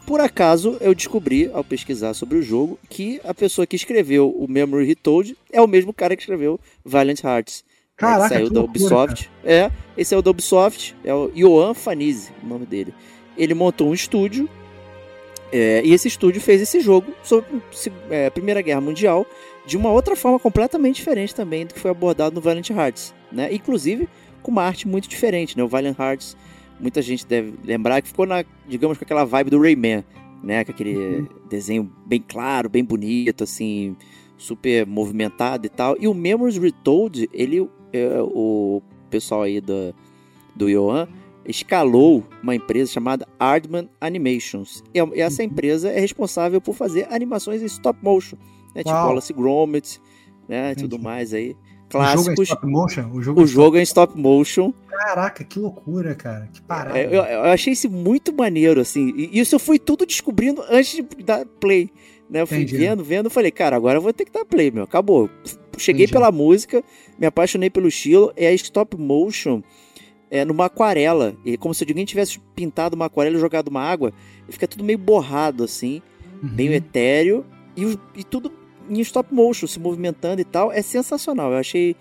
por 0.05 0.19
acaso 0.19 0.77
eu 0.81 0.95
descobri 0.95 1.49
ao 1.53 1.63
pesquisar 1.63 2.13
sobre 2.13 2.37
o 2.37 2.41
jogo 2.41 2.79
que 2.89 3.21
a 3.23 3.33
pessoa 3.33 3.67
que 3.67 3.75
escreveu 3.75 4.29
o 4.29 4.47
Memory 4.47 4.85
Retold 4.85 5.37
é 5.51 5.61
o 5.61 5.67
mesmo 5.67 5.93
cara 5.93 6.15
que 6.15 6.23
escreveu 6.23 6.59
Valiant 6.83 7.23
Hearts. 7.23 7.63
Né, 7.63 8.07
Caraca, 8.07 8.29
saiu 8.29 8.49
da 8.49 8.61
Ubisoft. 8.61 9.29
Cara. 9.43 9.53
É, 9.53 9.71
esse 9.95 10.15
é 10.15 10.17
o 10.17 10.23
da 10.23 10.31
Ubisoft, 10.31 10.95
é 11.03 11.13
o 11.13 11.29
Johan 11.29 11.75
Fanise, 11.75 12.31
o 12.43 12.47
nome 12.47 12.65
dele. 12.65 12.93
Ele 13.37 13.53
montou 13.53 13.89
um 13.89 13.93
estúdio 13.93 14.49
é, 15.51 15.81
e 15.83 15.93
esse 15.93 16.07
estúdio 16.07 16.41
fez 16.41 16.61
esse 16.61 16.79
jogo 16.79 17.11
sobre 17.23 17.61
é, 18.09 18.27
a 18.27 18.31
Primeira 18.31 18.61
Guerra 18.61 18.81
Mundial 18.81 19.25
de 19.65 19.77
uma 19.77 19.91
outra 19.91 20.15
forma 20.15 20.39
completamente 20.39 20.95
diferente 20.95 21.35
também 21.35 21.65
do 21.65 21.73
que 21.73 21.79
foi 21.79 21.91
abordado 21.91 22.35
no 22.35 22.41
Valiant 22.41 22.69
Hearts. 22.69 23.13
Né? 23.31 23.53
Inclusive, 23.53 24.07
com 24.41 24.51
uma 24.51 24.63
arte 24.63 24.87
muito 24.87 25.07
diferente, 25.07 25.57
né? 25.57 25.63
O 25.63 25.67
Valiant 25.67 25.97
Hearts, 25.97 26.35
muita 26.79 27.01
gente 27.01 27.25
deve 27.25 27.53
lembrar 27.63 28.01
que 28.01 28.07
ficou 28.07 28.25
na, 28.25 28.43
digamos, 28.67 28.97
com 28.97 29.03
aquela 29.03 29.23
vibe 29.23 29.51
do 29.51 29.61
Rayman, 29.61 30.03
né? 30.43 30.65
Com 30.65 30.71
aquele 30.71 30.95
uhum. 30.95 31.27
desenho 31.49 31.91
bem 32.05 32.23
claro, 32.27 32.69
bem 32.69 32.83
bonito, 32.83 33.43
assim, 33.43 33.95
super 34.37 34.85
movimentado 34.85 35.65
e 35.65 35.69
tal. 35.69 35.95
E 35.99 36.07
o 36.07 36.13
Memories 36.13 36.57
Retold, 36.57 37.29
ele, 37.31 37.69
é, 37.93 38.21
o 38.21 38.81
pessoal 39.09 39.43
aí 39.43 39.61
do, 39.61 39.93
do 40.55 40.69
Yoan, 40.69 41.07
escalou 41.45 42.23
uma 42.41 42.55
empresa 42.55 42.91
chamada 42.91 43.27
Ardman 43.39 43.89
Animations. 43.99 44.83
E 44.93 45.21
essa 45.21 45.41
uhum. 45.41 45.49
empresa 45.49 45.89
é 45.89 45.99
responsável 45.99 46.61
por 46.61 46.73
fazer 46.73 47.07
animações 47.11 47.61
em 47.61 47.65
stop 47.65 47.99
motion, 48.03 48.37
né? 48.75 48.83
Tipo 48.83 48.95
Wallace 48.95 49.33
Gromit, 49.33 50.01
né? 50.47 50.75
Tudo 50.75 50.99
mais 50.99 51.33
aí 51.33 51.55
clássicos. 51.91 52.23
O 52.23 52.25
jogo 52.25 52.41
é 52.41 52.43
stop 52.43 52.67
motion? 52.67 53.11
O 53.11 53.21
jogo, 53.21 53.41
o 53.41 53.43
é, 53.43 53.47
jogo 53.47 53.77
é 53.77 53.81
stop 53.81 54.17
motion. 54.17 54.73
Caraca, 54.89 55.43
que 55.43 55.59
loucura, 55.59 56.15
cara. 56.15 56.49
Que 56.51 56.61
parada. 56.61 56.97
É, 56.97 57.05
eu, 57.05 57.23
eu, 57.23 57.43
achei 57.43 57.73
isso 57.73 57.89
muito 57.89 58.33
maneiro, 58.33 58.79
assim. 58.79 59.13
E 59.15 59.39
isso 59.39 59.55
eu 59.55 59.59
fui 59.59 59.77
tudo 59.77 60.05
descobrindo 60.05 60.63
antes 60.69 60.95
de 60.95 61.23
dar 61.23 61.45
play. 61.45 61.91
Né? 62.29 62.41
Eu 62.41 62.47
fui 62.47 62.57
Entendi. 62.57 62.77
vendo, 62.77 63.03
vendo, 63.03 63.29
falei, 63.29 63.51
cara, 63.51 63.75
agora 63.75 63.97
eu 63.97 64.01
vou 64.01 64.13
ter 64.13 64.25
que 64.25 64.31
dar 64.31 64.45
play, 64.45 64.71
meu. 64.71 64.83
Acabou. 64.83 65.29
Cheguei 65.77 66.05
Entendi. 66.05 66.13
pela 66.13 66.31
música, 66.31 66.83
me 67.19 67.25
apaixonei 67.25 67.69
pelo 67.69 67.87
estilo. 67.87 68.31
É 68.37 68.47
a 68.47 68.53
stop 68.53 68.97
motion 68.97 69.61
é, 70.31 70.45
numa 70.45 70.65
aquarela. 70.65 71.35
E 71.45 71.57
como 71.57 71.73
se 71.73 71.83
alguém 71.83 72.05
tivesse 72.05 72.39
pintado 72.55 72.95
uma 72.95 73.05
aquarela 73.05 73.35
e 73.35 73.39
jogado 73.39 73.67
uma 73.67 73.81
água. 73.81 74.13
E 74.47 74.51
fica 74.53 74.67
tudo 74.67 74.83
meio 74.83 74.97
borrado, 74.97 75.65
assim. 75.65 76.01
Uhum. 76.41 76.49
Meio 76.53 76.73
etéreo. 76.73 77.45
E, 77.75 77.99
e 78.15 78.23
tudo 78.23 78.51
em 78.89 78.99
stop 79.01 79.33
motion, 79.33 79.67
se 79.67 79.79
movimentando 79.79 80.41
e 80.41 80.45
tal, 80.45 80.71
é 80.71 80.81
sensacional. 80.81 81.51
Eu 81.51 81.57
achei 81.57 81.95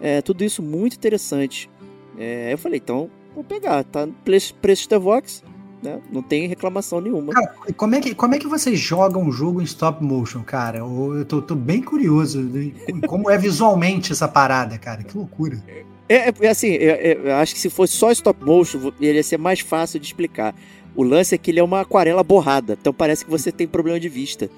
é, 0.00 0.20
tudo 0.20 0.44
isso 0.44 0.62
muito 0.62 0.96
interessante. 0.96 1.70
É, 2.18 2.52
eu 2.52 2.58
falei, 2.58 2.80
então, 2.82 3.08
vou 3.34 3.44
pegar, 3.44 3.84
tá 3.84 4.06
no 4.06 4.12
preço 4.12 4.88
da 4.88 4.98
Vox, 4.98 5.42
né? 5.82 6.00
Não 6.10 6.22
tem 6.22 6.46
reclamação 6.46 7.00
nenhuma. 7.00 7.32
Cara, 7.32 7.54
como 7.76 7.94
é 7.94 8.00
que, 8.00 8.14
como 8.14 8.34
é 8.34 8.38
que 8.38 8.46
você 8.46 8.74
joga 8.74 9.18
um 9.18 9.30
jogo 9.30 9.60
em 9.60 9.64
stop 9.64 10.02
motion, 10.02 10.42
cara? 10.42 10.78
Eu 10.78 11.24
tô, 11.24 11.42
tô 11.42 11.54
bem 11.54 11.82
curioso 11.82 12.42
de 12.42 12.74
como 13.06 13.30
é 13.30 13.38
visualmente 13.38 14.12
essa 14.12 14.26
parada, 14.26 14.78
cara. 14.78 15.02
Que 15.02 15.16
loucura. 15.16 15.62
É, 16.08 16.32
é 16.40 16.48
assim, 16.48 16.72
é, 16.72 17.12
é, 17.12 17.20
eu 17.24 17.34
acho 17.34 17.54
que 17.54 17.60
se 17.60 17.68
fosse 17.70 17.94
só 17.94 18.10
stop 18.12 18.44
motion, 18.44 18.92
ele 19.00 19.14
ia 19.14 19.22
ser 19.22 19.38
mais 19.38 19.60
fácil 19.60 19.98
de 19.98 20.06
explicar. 20.06 20.54
O 20.94 21.02
lance 21.02 21.34
é 21.34 21.38
que 21.38 21.50
ele 21.50 21.60
é 21.60 21.62
uma 21.62 21.80
aquarela 21.80 22.22
borrada, 22.22 22.76
então 22.80 22.92
parece 22.92 23.24
que 23.24 23.30
você 23.30 23.52
tem 23.52 23.66
problema 23.66 24.00
de 24.00 24.08
vista. 24.08 24.48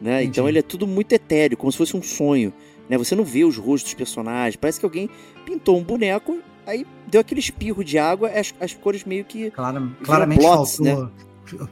Né? 0.00 0.24
Então 0.24 0.48
ele 0.48 0.58
é 0.58 0.62
tudo 0.62 0.86
muito 0.86 1.12
etéreo, 1.12 1.56
como 1.56 1.72
se 1.72 1.78
fosse 1.78 1.96
um 1.96 2.02
sonho. 2.02 2.52
Né? 2.88 2.98
Você 2.98 3.14
não 3.14 3.24
vê 3.24 3.44
os 3.44 3.56
rostos 3.56 3.84
dos 3.84 3.94
personagens. 3.94 4.56
Parece 4.56 4.78
que 4.78 4.84
alguém 4.84 5.08
pintou 5.44 5.78
um 5.78 5.82
boneco 5.82 6.38
aí 6.66 6.84
deu 7.06 7.20
aquele 7.20 7.40
espirro 7.40 7.84
de 7.84 7.96
água, 7.96 8.28
as, 8.28 8.52
as 8.60 8.74
cores 8.74 9.04
meio 9.04 9.24
que. 9.24 9.50
Claro, 9.50 9.96
claramente 10.02 10.40
plots, 10.40 10.76
faltou. 10.76 11.04
Né? 11.04 11.10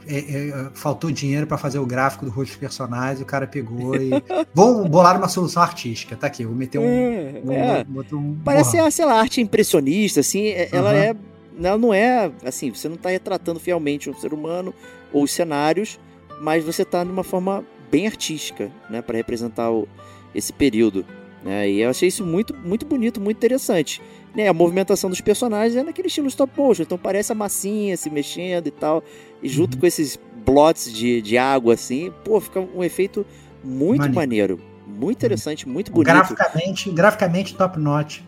É, 0.07 0.17
é, 0.17 0.69
faltou 0.73 1.11
dinheiro 1.11 1.45
para 1.45 1.57
fazer 1.57 1.79
o 1.79 1.85
gráfico 1.85 2.25
do 2.25 2.31
rosto 2.31 2.51
dos 2.51 2.59
personagens, 2.59 3.21
o 3.21 3.25
cara 3.25 3.47
pegou 3.47 3.95
e. 3.95 4.09
vou 4.53 4.87
bolar 4.87 5.17
uma 5.17 5.27
solução 5.27 5.61
artística, 5.61 6.15
tá 6.15 6.27
aqui, 6.27 6.45
vou 6.45 6.55
meter 6.55 6.79
um. 6.79 6.83
É, 6.83 7.41
vou, 7.43 7.55
é. 7.55 7.85
um 8.13 8.35
Parece, 8.43 8.77
borrão. 8.77 8.91
sei 8.91 9.05
lá, 9.05 9.19
arte 9.19 9.41
impressionista, 9.41 10.19
assim, 10.19 10.47
ela 10.71 10.91
uhum. 10.91 10.95
é. 10.95 11.15
Ela 11.57 11.77
não 11.77 11.93
é 11.93 12.29
assim, 12.43 12.69
você 12.69 12.89
não 12.89 12.95
está 12.95 13.09
retratando 13.09 13.61
fielmente 13.61 14.09
um 14.09 14.13
ser 14.13 14.33
humano 14.33 14.73
ou 15.13 15.23
os 15.23 15.31
cenários, 15.31 15.97
mas 16.41 16.63
você 16.65 16.81
está 16.81 17.03
de 17.03 17.09
uma 17.09 17.23
forma 17.23 17.63
bem 17.89 18.07
artística, 18.07 18.69
né, 18.89 19.01
para 19.01 19.15
representar 19.15 19.71
o, 19.71 19.87
esse 20.33 20.51
período. 20.51 21.05
Né? 21.43 21.69
E 21.69 21.81
eu 21.81 21.89
achei 21.89 22.09
isso 22.09 22.25
muito, 22.25 22.55
muito 22.57 22.85
bonito, 22.85 23.21
muito 23.21 23.37
interessante. 23.37 24.01
Né? 24.35 24.47
A 24.47 24.53
movimentação 24.53 25.09
dos 25.09 25.21
personagens 25.21 25.75
é 25.75 25.83
naquele 25.83 26.07
estilo 26.07 26.27
stop 26.27 26.51
motion, 26.57 26.83
então 26.83 26.97
parece 26.97 27.31
a 27.31 27.35
massinha 27.35 27.95
se 27.95 28.09
mexendo 28.09 28.67
e 28.67 28.71
tal. 28.71 29.03
E 29.41 29.47
junto 29.47 29.75
uhum. 29.75 29.81
com 29.81 29.85
esses 29.85 30.19
blots 30.45 30.91
de, 30.91 31.21
de 31.21 31.37
água, 31.37 31.73
assim, 31.73 32.11
pô, 32.23 32.39
fica 32.39 32.59
um 32.59 32.83
efeito 32.83 33.25
muito 33.63 34.01
maneiro. 34.13 34.57
maneiro 34.57 34.75
muito 34.95 35.17
interessante, 35.17 35.67
muito 35.67 35.91
bonito. 35.91 36.07
Graficamente, 36.07 36.89
graficamente 36.91 37.55
top 37.55 37.79
notch. 37.79 38.21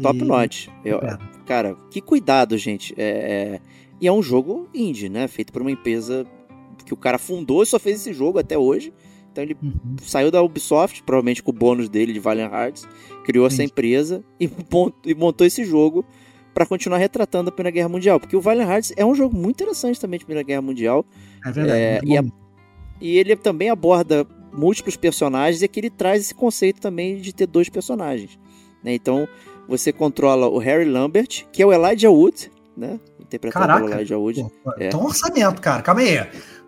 Top 0.00 0.18
e... 0.18 0.22
notch. 0.22 0.68
Eu, 0.84 1.00
cara, 1.46 1.76
que 1.90 2.00
cuidado, 2.00 2.56
gente. 2.56 2.94
É, 2.96 3.04
é... 3.04 3.60
E 4.00 4.06
é 4.06 4.12
um 4.12 4.22
jogo 4.22 4.68
indie, 4.72 5.08
né? 5.08 5.28
Feito 5.28 5.52
por 5.52 5.60
uma 5.60 5.70
empresa 5.70 6.26
que 6.86 6.94
o 6.94 6.96
cara 6.96 7.18
fundou 7.18 7.62
e 7.62 7.66
só 7.66 7.78
fez 7.78 8.00
esse 8.00 8.12
jogo 8.14 8.38
até 8.38 8.56
hoje. 8.56 8.92
Então 9.30 9.44
ele 9.44 9.56
uhum. 9.62 9.96
saiu 10.02 10.30
da 10.30 10.42
Ubisoft, 10.42 11.02
provavelmente 11.02 11.42
com 11.42 11.50
o 11.50 11.54
bônus 11.54 11.88
dele 11.88 12.12
de 12.12 12.18
Valiant 12.18 12.52
Hearts, 12.52 12.88
criou 13.24 13.48
Sim. 13.48 13.54
essa 13.54 13.64
empresa 13.64 14.24
e, 14.38 14.50
e 15.06 15.14
montou 15.14 15.46
esse 15.46 15.64
jogo 15.64 16.04
para 16.52 16.66
continuar 16.66 16.98
retratando 16.98 17.48
a 17.48 17.52
Primeira 17.52 17.74
Guerra 17.74 17.88
Mundial. 17.88 18.18
Porque 18.18 18.36
o 18.36 18.40
Valiant 18.40 18.68
Hearts 18.68 18.92
é 18.96 19.04
um 19.04 19.14
jogo 19.14 19.36
muito 19.36 19.62
interessante 19.62 20.00
também 20.00 20.18
de 20.18 20.24
Primeira 20.24 20.46
Guerra 20.46 20.62
Mundial. 20.62 21.04
É 21.44 21.52
verdade. 21.52 21.78
É, 21.78 22.00
e, 22.04 22.18
a, 22.18 22.24
e, 23.00 23.18
ele 23.18 23.36
também 23.36 23.70
aborda 23.70 24.26
múltiplos 24.52 24.96
personagens 24.96 25.62
e 25.62 25.64
aqui 25.64 25.80
ele 25.80 25.90
traz 25.90 26.22
esse 26.22 26.34
conceito 26.34 26.80
também 26.80 27.18
de 27.18 27.32
ter 27.32 27.46
dois 27.46 27.68
personagens. 27.68 28.38
Né? 28.82 28.94
Então 28.94 29.28
você 29.68 29.92
controla 29.92 30.48
o 30.48 30.58
Harry 30.58 30.84
Lambert, 30.84 31.46
que 31.52 31.62
é 31.62 31.66
o 31.66 31.72
Elijah 31.72 32.10
Wood, 32.10 32.50
né? 32.76 32.98
Interpretado 33.20 33.66
Caraca, 33.66 33.86
pelo 33.86 33.94
Elijah 33.94 34.18
Wood. 34.18 34.46
Pô, 34.64 34.72
é. 34.76 34.88
Então 34.88 35.04
orçamento, 35.04 35.60
cara. 35.60 35.82
Calma 35.82 36.00
aí. 36.00 36.18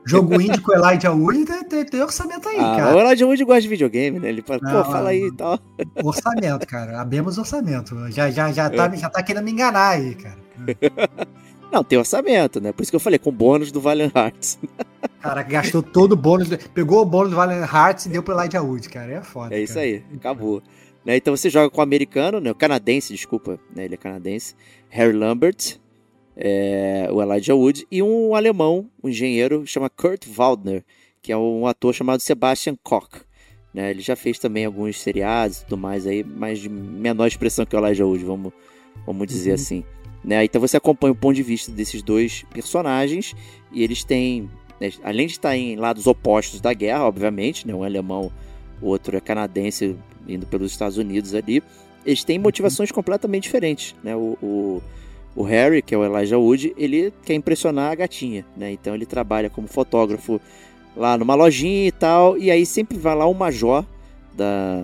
Jogo 0.05 0.40
indie 0.40 0.61
com 0.61 0.72
Elijah 0.72 1.12
Wood 1.12 1.44
tem, 1.68 1.84
tem, 1.84 2.03
orçamento 2.03 2.48
aí, 2.48 2.59
ah, 2.59 2.76
cara. 2.76 2.96
O 2.96 3.00
Elijah 3.00 3.26
Wood 3.26 3.44
gosta 3.44 3.62
de 3.62 3.68
videogame, 3.68 4.18
né? 4.18 4.28
Ele 4.28 4.42
fala, 4.42 4.59
pô, 4.61 4.90
fala 4.90 5.11
aí 5.11 5.26
e 5.26 5.36
tal. 5.36 5.59
Orçamento, 6.03 6.66
cara. 6.66 7.00
Abemos 7.00 7.38
orçamento. 7.38 8.11
Já, 8.11 8.30
já, 8.30 8.50
já, 8.50 8.68
tá, 8.68 8.86
é. 8.86 8.96
já 8.96 9.09
tá 9.09 9.22
querendo 9.22 9.44
me 9.44 9.53
enganar 9.53 9.90
aí, 9.90 10.14
cara. 10.16 10.38
Não, 11.72 11.82
tem 11.82 11.98
orçamento, 11.98 12.61
né? 12.61 12.70
Por 12.70 12.82
isso 12.82 12.92
que 12.92 12.96
eu 12.96 13.00
falei, 13.00 13.18
com 13.18 13.32
bônus 13.32 13.72
do 13.72 13.80
Valiant 13.80 14.12
Hearts. 14.14 14.59
Cara, 15.22 15.42
gastou 15.42 15.82
todo 15.82 16.12
o 16.12 16.16
bônus, 16.16 16.48
pegou 16.74 17.00
o 17.00 17.05
bônus 17.05 17.30
do 17.30 17.36
Valiant 17.36 17.72
Hearts 17.72 18.07
e 18.07 18.09
deu 18.09 18.22
pro 18.22 18.38
Elijah 18.38 18.61
Wood, 18.61 18.88
cara. 18.88 19.12
É 19.12 19.22
foda. 19.22 19.55
É 19.55 19.61
isso 19.61 19.74
cara. 19.74 19.86
aí, 19.86 20.05
acabou. 20.14 20.61
Né? 21.05 21.16
Então 21.16 21.34
você 21.34 21.48
joga 21.48 21.70
com 21.70 21.78
o 21.78 21.82
americano, 21.82 22.40
né? 22.40 22.50
o 22.50 22.55
canadense, 22.55 23.12
desculpa, 23.12 23.59
né? 23.74 23.84
ele 23.84 23.94
é 23.94 23.96
canadense, 23.96 24.55
Harry 24.88 25.12
Lambert, 25.12 25.78
é, 26.37 27.09
o 27.11 27.22
Elijah 27.22 27.55
Wood, 27.55 27.87
e 27.91 28.03
um 28.03 28.35
alemão, 28.35 28.89
um 29.03 29.09
engenheiro, 29.09 29.66
chama 29.66 29.91
Kurt 29.91 30.26
Waldner, 30.26 30.85
que 31.20 31.33
é 31.33 31.37
um 31.37 31.66
ator 31.66 31.95
chamado 31.95 32.20
Sebastian 32.20 32.76
Koch. 32.83 33.22
Né? 33.72 33.91
Ele 33.91 34.01
já 34.01 34.16
fez 34.16 34.39
também 34.39 34.64
alguns 34.64 35.01
seriados 35.01 35.59
e 35.59 35.64
tudo 35.64 35.78
mais 35.78 36.07
aí, 36.07 36.24
mas 36.24 36.59
de 36.59 36.68
menor 36.68 37.26
expressão 37.26 37.64
que 37.64 37.74
o 37.74 37.78
Elijah 37.78 38.05
Wood, 38.05 38.24
vamos, 38.24 38.53
vamos 39.07 39.26
dizer 39.26 39.51
uhum. 39.51 39.55
assim. 39.55 39.85
Né? 40.24 40.45
Então 40.45 40.61
você 40.61 40.76
acompanha 40.76 41.12
o 41.12 41.16
ponto 41.16 41.35
de 41.35 41.43
vista 41.43 41.70
desses 41.70 42.03
dois 42.03 42.45
personagens, 42.53 43.35
e 43.70 43.83
eles 43.83 44.05
têm, 44.05 44.51
né, 44.80 44.91
além 45.03 45.26
de 45.26 45.33
estar 45.33 45.57
em 45.57 45.76
lados 45.76 46.07
opostos 46.07 46.61
da 46.61 46.72
guerra, 46.72 47.07
obviamente, 47.07 47.66
né? 47.66 47.74
um 47.74 47.83
alemão, 47.83 48.30
o 48.80 48.89
outro 48.89 49.16
é 49.16 49.20
canadense, 49.20 49.97
indo 50.26 50.47
pelos 50.47 50.72
Estados 50.72 50.99
Unidos 50.99 51.35
ali, 51.35 51.62
eles 52.05 52.24
têm 52.24 52.39
motivações 52.39 52.91
uhum. 52.91 52.95
completamente 52.95 53.45
diferentes. 53.45 53.95
Né? 54.03 54.14
O, 54.14 54.37
o 54.43 54.83
o 55.35 55.43
Harry, 55.43 55.83
que 55.83 55.95
é 55.95 55.99
o 55.99 56.05
Elijah 56.05 56.39
Wood, 56.39 56.74
ele 56.76 57.12
quer 57.24 57.35
impressionar 57.35 57.93
a 57.93 57.95
gatinha, 57.95 58.45
né? 58.57 58.72
Então 58.72 58.95
ele 58.95 59.07
trabalha 59.07 59.49
como 59.49 59.66
fotógrafo 59.66 60.41
lá 60.97 61.16
numa 61.16 61.35
lojinha 61.35 61.87
e 61.87 61.93
tal, 61.93 62.37
e 62.37 62.51
aí 62.51 62.66
sempre 62.66 62.99
vai 62.99 63.14
lá 63.14 63.26
o 63.26 63.35
major 63.35 63.85
da, 64.35 64.80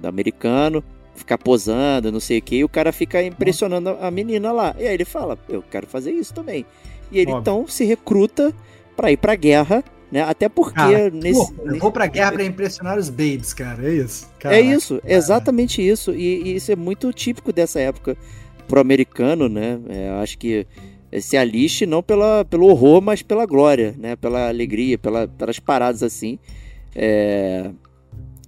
da 0.00 0.08
americano 0.08 0.82
ficar 1.14 1.38
posando, 1.38 2.10
não 2.10 2.18
sei 2.18 2.38
o 2.38 2.42
que, 2.42 2.56
e 2.56 2.64
o 2.64 2.68
cara 2.68 2.92
fica 2.92 3.22
impressionando 3.22 3.90
a 4.00 4.10
menina 4.10 4.50
lá. 4.50 4.74
E 4.78 4.86
aí 4.86 4.94
ele 4.94 5.04
fala, 5.04 5.38
eu 5.48 5.62
quero 5.62 5.86
fazer 5.86 6.10
isso 6.10 6.34
também. 6.34 6.66
E 7.10 7.18
ele 7.18 7.30
Óbvio. 7.30 7.40
então 7.40 7.66
se 7.68 7.84
recruta 7.84 8.52
para 8.96 9.12
ir 9.12 9.16
pra 9.16 9.36
guerra, 9.36 9.84
né? 10.10 10.22
Até 10.22 10.48
porque 10.48 10.74
cara, 10.74 11.10
nesse, 11.10 11.52
pô, 11.52 11.62
eu 11.66 11.78
vou 11.78 11.92
pra 11.92 12.06
guerra 12.06 12.32
para 12.32 12.44
impressionar 12.44 12.98
os 12.98 13.08
babes, 13.08 13.54
cara. 13.54 13.88
É 13.88 13.94
isso. 13.94 14.28
Caraca, 14.38 14.60
é 14.60 14.64
isso, 14.64 15.00
cara. 15.00 15.14
exatamente 15.14 15.86
isso. 15.86 16.12
E, 16.12 16.42
e, 16.42 16.56
isso 16.56 16.72
é 16.72 16.76
muito 16.76 17.12
típico 17.12 17.52
dessa 17.52 17.78
época 17.78 18.16
pro 18.66 18.80
americano, 18.80 19.48
né? 19.48 19.80
É, 19.88 20.08
acho 20.10 20.38
que 20.38 20.66
se 21.20 21.36
aliste 21.36 21.86
não 21.86 22.02
pela, 22.02 22.44
pelo 22.44 22.66
horror, 22.66 23.00
mas 23.00 23.22
pela 23.22 23.46
glória, 23.46 23.94
né? 23.98 24.16
Pela 24.16 24.48
alegria, 24.48 24.98
pela, 24.98 25.28
pelas 25.28 25.58
paradas 25.58 26.02
assim. 26.02 26.38
É... 26.94 27.70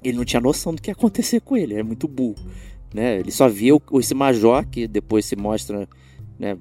Ele 0.02 0.16
não 0.16 0.24
tinha 0.24 0.40
noção 0.40 0.74
do 0.74 0.80
que 0.80 0.90
ia 0.90 0.92
acontecer 0.92 1.40
com 1.40 1.56
ele, 1.56 1.74
era 1.74 1.84
muito 1.84 2.06
burro. 2.06 2.36
Né? 2.94 3.18
Ele 3.18 3.30
só 3.30 3.48
via 3.48 3.74
o, 3.74 3.82
esse 3.98 4.14
major, 4.14 4.64
que 4.66 4.86
depois 4.86 5.24
se 5.24 5.36
mostra. 5.36 5.88
Né? 6.38 6.56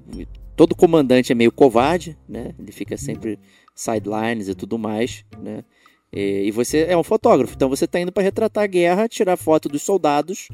Todo 0.56 0.74
comandante 0.74 1.32
é 1.32 1.34
meio 1.34 1.52
covarde, 1.52 2.16
né? 2.28 2.52
Ele 2.58 2.72
fica 2.72 2.96
sempre 2.96 3.38
sidelines 3.74 4.48
e 4.48 4.54
tudo 4.54 4.78
mais, 4.78 5.24
né? 5.38 5.62
E, 6.12 6.44
e 6.46 6.50
você 6.50 6.86
é 6.88 6.96
um 6.96 7.02
fotógrafo, 7.02 7.54
então 7.54 7.68
você 7.68 7.84
está 7.84 8.00
indo 8.00 8.10
para 8.10 8.22
retratar 8.22 8.64
a 8.64 8.66
guerra, 8.66 9.08
tirar 9.08 9.36
foto 9.36 9.68
dos 9.68 9.82
soldados, 9.82 10.48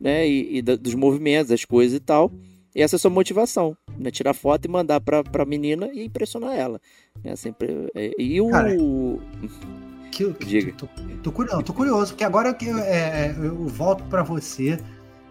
né? 0.00 0.28
E, 0.28 0.58
e 0.58 0.62
da, 0.62 0.76
dos 0.76 0.94
movimentos, 0.94 1.48
das 1.48 1.64
coisas 1.64 1.96
e 1.96 2.00
tal. 2.00 2.32
E 2.74 2.82
essa 2.82 2.94
é 2.94 2.98
a 2.98 3.00
sua 3.00 3.10
motivação, 3.10 3.76
né? 3.98 4.10
Tirar 4.10 4.34
foto 4.34 4.66
e 4.66 4.68
mandar 4.68 5.00
pra, 5.00 5.24
pra 5.24 5.44
menina 5.44 5.88
e 5.92 6.04
impressionar 6.04 6.54
ela. 6.54 6.80
Né? 7.24 7.34
Sempre, 7.36 7.90
é, 7.94 8.12
e 8.18 8.40
o. 8.40 8.50
Cara, 8.50 8.70
que, 10.12 10.32
que, 10.34 10.46
Diga. 10.46 10.72
Tô, 10.72 10.88
tô, 11.22 11.32
curioso, 11.32 11.62
tô 11.62 11.72
curioso, 11.72 12.12
porque 12.12 12.24
agora 12.24 12.52
que 12.54 12.66
eu, 12.66 12.78
é, 12.78 13.26
é 13.26 13.34
eu 13.36 13.66
volto 13.66 14.04
para 14.04 14.22
você 14.22 14.78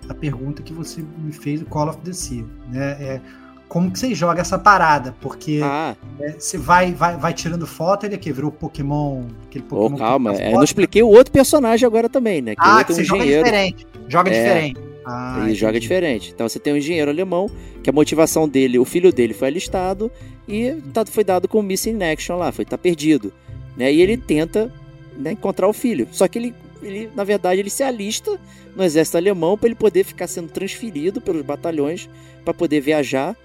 a 0.09 0.13
pergunta 0.13 0.61
que 0.61 0.74
você 0.74 1.01
me 1.01 1.32
fez 1.32 1.59
do 1.59 1.65
Call 1.65 1.89
of 1.89 1.99
the 1.99 2.13
Sea. 2.13 2.45
Né? 2.70 2.91
É, 2.99 3.22
como 3.68 3.91
que 3.91 3.99
você 3.99 4.15
joga 4.15 4.41
essa 4.41 4.57
parada? 4.57 5.15
Porque 5.20 5.59
ah. 5.63 5.95
é, 6.20 6.32
você 6.32 6.57
vai, 6.57 6.93
vai, 6.93 7.18
vai 7.18 7.34
tirando 7.34 7.68
foto, 7.68 8.05
ele 8.05 8.15
aqui 8.15 8.32
virou 8.32 8.51
Pokémon. 8.51 9.24
Aquele 9.47 9.65
Pokémon 9.65 9.95
oh, 9.95 9.97
calma, 9.97 10.34
eu 10.34 10.53
não 10.53 10.63
expliquei 10.63 11.03
o 11.03 11.07
outro 11.07 11.32
personagem 11.32 11.86
agora 11.86 12.07
também, 12.07 12.41
né? 12.41 12.55
Que 12.55 12.61
ah, 12.63 12.84
que 12.84 12.93
você 12.93 13.01
engenheiro. 13.01 13.32
joga 13.32 13.43
diferente. 13.43 13.88
Joga 14.07 14.32
é, 14.32 14.34
diferente. 14.34 14.82
Ah, 15.05 15.41
ele 15.43 15.55
joga 15.55 15.80
diferente. 15.80 16.32
Então 16.34 16.47
você 16.47 16.59
tem 16.59 16.74
um 16.74 16.78
engenheiro 16.78 17.11
alemão, 17.11 17.49
que 17.84 17.89
a 17.89 17.93
motivação 17.93 18.47
dele, 18.47 18.80
o 18.80 18.86
filho 18.86 19.11
dele 19.11 19.34
foi 19.34 19.49
alistado 19.49 20.11
e 20.47 20.74
tá, 20.93 21.05
foi 21.05 21.24
dado 21.24 21.47
com 21.47 21.61
missing 21.61 22.01
action 22.03 22.38
lá, 22.38 22.51
foi 22.51 22.63
tá 22.63 22.78
perdido. 22.78 23.34
Né? 23.76 23.91
E 23.91 24.01
ele 24.01 24.18
tenta 24.18 24.72
né, 25.18 25.34
encontrar 25.34 25.68
o 25.68 25.74
filho. 25.74 26.07
Só 26.11 26.28
que 26.28 26.39
ele, 26.39 26.55
ele, 26.82 27.09
na 27.13 27.24
verdade, 27.24 27.59
ele 27.59 27.70
se 27.70 27.84
alista 27.84 28.39
no 28.76 28.84
exército 28.84 29.18
alemão 29.18 29.57
para 29.57 29.68
ele 29.68 29.76
poder 29.76 30.05
ficar 30.05 30.28
sendo 30.28 30.49
transferido 30.49 31.20
pelos 31.20 31.41
batalhões 31.41 32.09
para 32.45 32.53
poder 32.53 32.80
viajar 32.80 33.36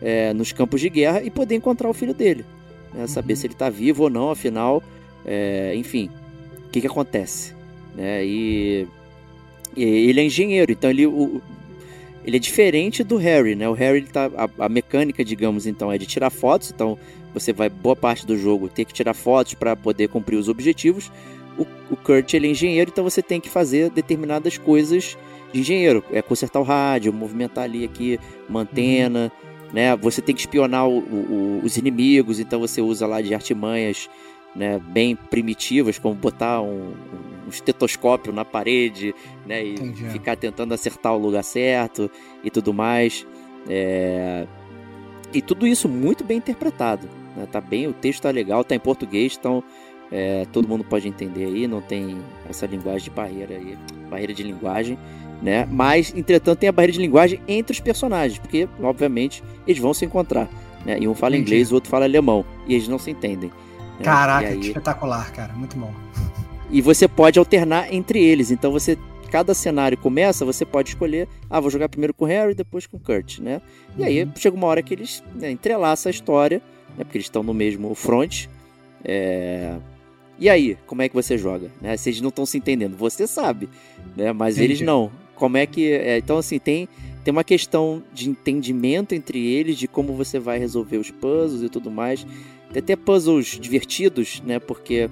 é, 0.00 0.32
nos 0.32 0.52
campos 0.52 0.80
de 0.80 0.88
guerra 0.88 1.22
e 1.22 1.30
poder 1.30 1.54
encontrar 1.54 1.88
o 1.88 1.94
filho 1.94 2.14
dele. 2.14 2.44
Né? 2.94 3.06
Saber 3.06 3.34
uhum. 3.34 3.36
se 3.36 3.46
ele 3.46 3.54
está 3.54 3.68
vivo 3.68 4.04
ou 4.04 4.10
não, 4.10 4.30
afinal, 4.30 4.82
é, 5.24 5.74
enfim, 5.76 6.10
o 6.66 6.70
que, 6.70 6.80
que 6.80 6.86
acontece. 6.86 7.54
Né? 7.94 8.24
E 8.24 8.88
ele 9.76 10.20
é 10.20 10.24
engenheiro, 10.24 10.72
então 10.72 10.90
ele, 10.90 11.06
o, 11.06 11.40
ele 12.24 12.36
é 12.36 12.40
diferente 12.40 13.04
do 13.04 13.16
Harry, 13.16 13.54
né? 13.54 13.68
O 13.68 13.72
Harry, 13.72 13.98
ele 13.98 14.08
tá, 14.08 14.30
a, 14.36 14.66
a, 14.66 14.68
mecânica, 14.68 15.24
digamos, 15.24 15.66
então, 15.66 15.92
é 15.92 15.98
de 15.98 16.06
tirar 16.06 16.30
fotos, 16.30 16.70
então 16.70 16.98
você 17.32 17.52
vai, 17.52 17.68
boa 17.68 17.94
parte 17.94 18.26
do 18.26 18.36
jogo, 18.36 18.68
ter 18.68 18.84
que 18.84 18.92
tirar 18.92 19.14
fotos 19.14 19.54
para 19.54 19.76
poder 19.76 20.08
cumprir 20.08 20.36
os 20.36 20.48
objetivos. 20.48 21.10
O, 21.56 21.66
o 21.92 21.96
Kurt, 21.96 22.34
ele 22.34 22.48
é 22.48 22.50
engenheiro, 22.50 22.90
então 22.92 23.04
você 23.04 23.22
tem 23.22 23.40
que 23.40 23.48
fazer 23.48 23.90
determinadas 23.90 24.58
coisas 24.58 25.16
de 25.52 25.60
engenheiro. 25.60 26.02
É 26.10 26.20
consertar 26.20 26.60
o 26.60 26.64
rádio, 26.64 27.12
movimentar 27.12 27.64
ali 27.64 27.84
aqui, 27.84 28.18
uma 28.48 28.62
antena, 28.62 29.32
uhum. 29.32 29.49
Né? 29.72 29.96
Você 29.96 30.20
tem 30.20 30.34
que 30.34 30.40
espionar 30.40 30.88
o, 30.88 30.98
o, 30.98 31.60
os 31.64 31.76
inimigos, 31.76 32.40
então 32.40 32.60
você 32.60 32.80
usa 32.80 33.06
lá 33.06 33.20
de 33.20 33.34
artimanhas 33.34 34.08
né, 34.54 34.78
bem 34.78 35.14
primitivas, 35.14 35.98
como 35.98 36.14
botar 36.14 36.60
um, 36.60 36.92
um 37.46 37.48
estetoscópio 37.48 38.32
na 38.32 38.44
parede, 38.44 39.14
né, 39.46 39.64
e 39.64 39.74
Entendi. 39.74 40.08
ficar 40.10 40.36
tentando 40.36 40.74
acertar 40.74 41.14
o 41.14 41.18
lugar 41.18 41.44
certo 41.44 42.10
e 42.42 42.50
tudo 42.50 42.72
mais. 42.74 43.26
É... 43.68 44.46
E 45.32 45.40
tudo 45.40 45.66
isso 45.66 45.88
muito 45.88 46.24
bem 46.24 46.38
interpretado. 46.38 47.08
Né? 47.36 47.46
Tá 47.50 47.60
bem, 47.60 47.86
o 47.86 47.92
texto 47.92 48.22
tá 48.22 48.30
legal, 48.30 48.64
tá 48.64 48.74
em 48.74 48.80
português, 48.80 49.36
então 49.38 49.62
é, 50.10 50.44
todo 50.52 50.66
mundo 50.66 50.82
pode 50.82 51.06
entender 51.06 51.44
aí, 51.44 51.68
não 51.68 51.80
tem 51.80 52.18
essa 52.48 52.66
linguagem 52.66 53.04
de 53.04 53.10
barreira 53.10 53.54
aí, 53.54 53.78
barreira 54.10 54.34
de 54.34 54.42
linguagem. 54.42 54.98
Né? 55.42 55.66
Mas, 55.70 56.12
entretanto, 56.14 56.58
tem 56.58 56.68
a 56.68 56.72
barreira 56.72 56.92
de 56.92 57.00
linguagem 57.00 57.40
entre 57.48 57.72
os 57.72 57.80
personagens, 57.80 58.38
porque, 58.38 58.68
obviamente, 58.82 59.42
eles 59.66 59.80
vão 59.80 59.94
se 59.94 60.04
encontrar. 60.04 60.48
Né? 60.84 60.98
E 61.00 61.08
um 61.08 61.14
fala 61.14 61.36
Entendi. 61.36 61.52
inglês, 61.52 61.72
o 61.72 61.74
outro 61.74 61.90
fala 61.90 62.04
alemão, 62.04 62.44
e 62.66 62.74
eles 62.74 62.88
não 62.88 62.98
se 62.98 63.10
entendem. 63.10 63.50
Né? 63.98 64.04
Caraca, 64.04 64.48
aí... 64.48 64.60
espetacular, 64.60 65.32
cara, 65.32 65.52
muito 65.54 65.76
bom. 65.76 65.92
E 66.70 66.80
você 66.80 67.08
pode 67.08 67.38
alternar 67.38 67.92
entre 67.92 68.22
eles, 68.22 68.50
então 68.50 68.70
você 68.70 68.96
cada 69.30 69.54
cenário 69.54 69.96
começa, 69.96 70.44
você 70.44 70.64
pode 70.64 70.90
escolher, 70.90 71.28
ah, 71.48 71.60
vou 71.60 71.70
jogar 71.70 71.88
primeiro 71.88 72.12
com 72.12 72.24
o 72.24 72.28
Harry, 72.28 72.52
depois 72.52 72.86
com 72.86 72.96
o 72.96 73.00
Kurt, 73.00 73.38
né? 73.38 73.62
E 73.96 74.04
aí 74.04 74.24
uhum. 74.24 74.32
chega 74.34 74.56
uma 74.56 74.66
hora 74.66 74.82
que 74.82 74.92
eles 74.92 75.22
né, 75.34 75.50
entrelaçam 75.50 76.10
a 76.10 76.12
história, 76.12 76.60
né, 76.98 77.04
porque 77.04 77.16
eles 77.16 77.26
estão 77.26 77.42
no 77.42 77.54
mesmo 77.54 77.94
front. 77.94 78.46
É... 79.04 79.76
E 80.38 80.48
aí, 80.48 80.76
como 80.86 81.02
é 81.02 81.08
que 81.08 81.14
você 81.14 81.38
joga? 81.38 81.70
Né? 81.80 81.96
Se 81.96 82.08
eles 82.10 82.20
não 82.20 82.30
estão 82.30 82.44
se 82.44 82.58
entendendo, 82.58 82.96
você 82.96 83.26
sabe, 83.26 83.68
né? 84.16 84.32
Mas 84.32 84.56
Entendi. 84.56 84.72
eles 84.72 84.80
não. 84.80 85.12
Como 85.40 85.56
é 85.56 85.64
que. 85.64 85.90
É, 85.90 86.18
então, 86.18 86.36
assim, 86.36 86.58
tem, 86.58 86.86
tem 87.24 87.32
uma 87.32 87.42
questão 87.42 88.02
de 88.12 88.28
entendimento 88.28 89.14
entre 89.14 89.42
eles, 89.42 89.78
de 89.78 89.88
como 89.88 90.12
você 90.12 90.38
vai 90.38 90.58
resolver 90.58 90.98
os 90.98 91.10
puzzles 91.10 91.62
e 91.62 91.70
tudo 91.70 91.90
mais. 91.90 92.26
Tem 92.70 92.80
até 92.80 92.94
puzzles 92.94 93.58
divertidos, 93.58 94.42
né? 94.44 94.58
Porque 94.58 95.08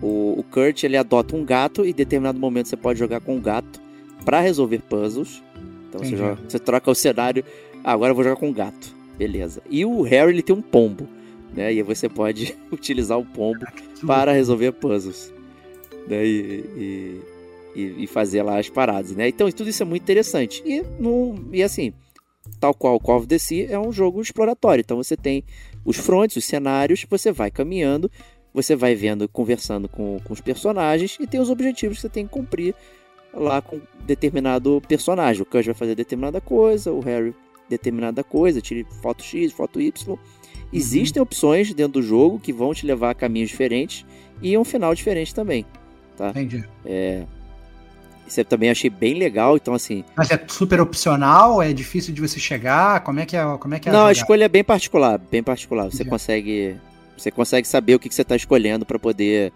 o, 0.00 0.38
o 0.38 0.42
Kurt 0.50 0.84
ele 0.84 0.96
adota 0.96 1.36
um 1.36 1.44
gato 1.44 1.84
e 1.84 1.90
em 1.90 1.92
determinado 1.92 2.40
momento 2.40 2.68
você 2.68 2.78
pode 2.78 2.98
jogar 2.98 3.20
com 3.20 3.36
o 3.36 3.40
gato 3.42 3.78
para 4.24 4.40
resolver 4.40 4.78
puzzles. 4.88 5.42
Então 5.90 6.02
você, 6.02 6.16
joga, 6.16 6.38
você, 6.48 6.58
troca 6.58 6.90
o 6.90 6.94
cenário. 6.94 7.44
Ah, 7.84 7.92
agora 7.92 8.12
eu 8.12 8.14
vou 8.14 8.24
jogar 8.24 8.36
com 8.36 8.48
o 8.48 8.54
gato. 8.54 8.96
Beleza. 9.18 9.62
E 9.68 9.84
o 9.84 10.00
Harry 10.00 10.32
ele 10.32 10.42
tem 10.42 10.56
um 10.56 10.62
pombo. 10.62 11.06
Né? 11.54 11.74
E 11.74 11.82
você 11.82 12.08
pode 12.08 12.56
utilizar 12.72 13.18
o 13.18 13.26
pombo 13.26 13.66
para 14.06 14.32
resolver 14.32 14.72
puzzles. 14.72 15.30
Né? 16.08 16.24
E, 16.24 16.64
e, 16.74 17.31
e, 17.74 18.06
fazer 18.06 18.42
lá 18.42 18.58
as 18.58 18.68
paradas. 18.68 19.12
Né? 19.12 19.28
Então 19.28 19.50
tudo 19.50 19.70
isso 19.70 19.82
é 19.82 19.86
muito 19.86 20.02
interessante. 20.02 20.62
E, 20.64 20.82
no, 20.98 21.34
e 21.52 21.62
assim, 21.62 21.92
tal 22.60 22.74
qual 22.74 22.96
o 22.96 23.00
Call 23.00 23.18
of 23.18 23.26
the 23.26 23.38
Sea 23.38 23.68
é 23.70 23.78
um 23.78 23.92
jogo 23.92 24.20
exploratório. 24.20 24.82
Então 24.82 24.96
você 24.96 25.16
tem 25.16 25.44
os 25.84 25.96
fronts, 25.96 26.36
os 26.36 26.44
cenários, 26.44 27.06
você 27.08 27.32
vai 27.32 27.50
caminhando 27.50 28.10
você 28.54 28.76
vai 28.76 28.94
vendo, 28.94 29.28
conversando 29.28 29.88
com, 29.88 30.20
com 30.22 30.32
os 30.32 30.40
personagens 30.40 31.16
e 31.20 31.26
tem 31.26 31.40
os 31.40 31.50
objetivos 31.50 31.98
que 31.98 32.02
você 32.02 32.08
tem 32.08 32.26
que 32.26 32.32
cumprir 32.32 32.74
lá 33.32 33.62
com 33.62 33.80
determinado 34.04 34.82
personagem. 34.86 35.42
O 35.42 35.46
Kurt 35.46 35.64
vai 35.64 35.74
fazer 35.74 35.94
determinada 35.94 36.40
coisa, 36.40 36.92
o 36.92 37.00
Harry 37.00 37.34
determinada 37.68 38.22
coisa, 38.22 38.60
tire 38.60 38.86
foto 39.00 39.22
X, 39.22 39.52
foto 39.52 39.80
Y. 39.80 40.12
Uhum. 40.12 40.18
Existem 40.72 41.22
opções 41.22 41.72
dentro 41.72 41.94
do 41.94 42.02
jogo 42.02 42.38
que 42.38 42.52
vão 42.52 42.74
te 42.74 42.86
levar 42.86 43.10
a 43.10 43.14
caminhos 43.14 43.48
diferentes 43.48 44.04
e 44.42 44.56
um 44.58 44.64
final 44.64 44.94
diferente 44.94 45.34
também. 45.34 45.64
Tá? 46.16 46.30
Entendi. 46.30 46.64
É, 46.84 47.24
isso 48.26 48.40
eu 48.40 48.44
também 48.44 48.70
achei 48.70 48.88
bem 48.88 49.14
legal, 49.14 49.56
então 49.56 49.74
assim. 49.74 50.04
Mas 50.16 50.30
é 50.30 50.42
super 50.48 50.80
opcional, 50.80 51.62
é 51.62 51.72
difícil 51.72 52.14
de 52.14 52.20
você 52.20 52.38
chegar. 52.38 53.00
Como 53.00 53.20
é 53.20 53.26
que 53.26 53.36
é? 53.36 53.44
Como 53.58 53.74
é 53.74 53.78
que 53.78 53.88
é 53.88 53.92
Não, 53.92 54.06
a, 54.06 54.08
a 54.08 54.12
escolha 54.12 54.44
é 54.44 54.48
bem 54.48 54.64
particular, 54.64 55.18
bem 55.18 55.42
particular. 55.42 55.84
Você 55.84 55.96
Entendi. 55.96 56.10
consegue 56.10 56.76
você 57.16 57.30
consegue 57.30 57.68
saber 57.68 57.94
o 57.94 57.98
que, 57.98 58.08
que 58.08 58.14
você 58.14 58.22
está 58.22 58.34
escolhendo 58.34 58.84
para 58.86 58.98
poder 58.98 59.52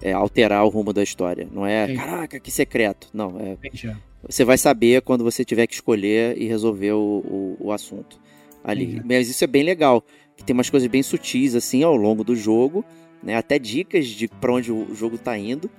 é, 0.00 0.12
alterar 0.12 0.64
o 0.64 0.68
rumo 0.68 0.92
da 0.92 1.02
história. 1.02 1.48
Não 1.52 1.66
é, 1.66 1.84
Entendi. 1.84 1.98
caraca, 1.98 2.40
que 2.40 2.50
secreto. 2.50 3.08
Não, 3.12 3.38
é. 3.40 3.52
Entendi. 3.52 3.94
Você 4.26 4.44
vai 4.44 4.56
saber 4.56 5.02
quando 5.02 5.22
você 5.22 5.44
tiver 5.44 5.66
que 5.66 5.74
escolher 5.74 6.40
e 6.40 6.46
resolver 6.46 6.92
o, 6.92 6.98
o, 6.98 7.56
o 7.60 7.72
assunto 7.72 8.18
ali. 8.62 9.02
Mas 9.04 9.28
isso 9.28 9.44
é 9.44 9.46
bem 9.46 9.62
legal. 9.62 10.02
Que 10.36 10.42
tem 10.42 10.54
umas 10.54 10.70
coisas 10.70 10.88
bem 10.88 11.02
sutis 11.02 11.54
assim 11.54 11.82
ao 11.82 11.94
longo 11.94 12.24
do 12.24 12.34
jogo, 12.34 12.84
né? 13.22 13.36
Até 13.36 13.58
dicas 13.58 14.06
de 14.06 14.26
para 14.26 14.52
onde 14.52 14.72
o 14.72 14.94
jogo 14.94 15.16
está 15.16 15.36
indo 15.36 15.70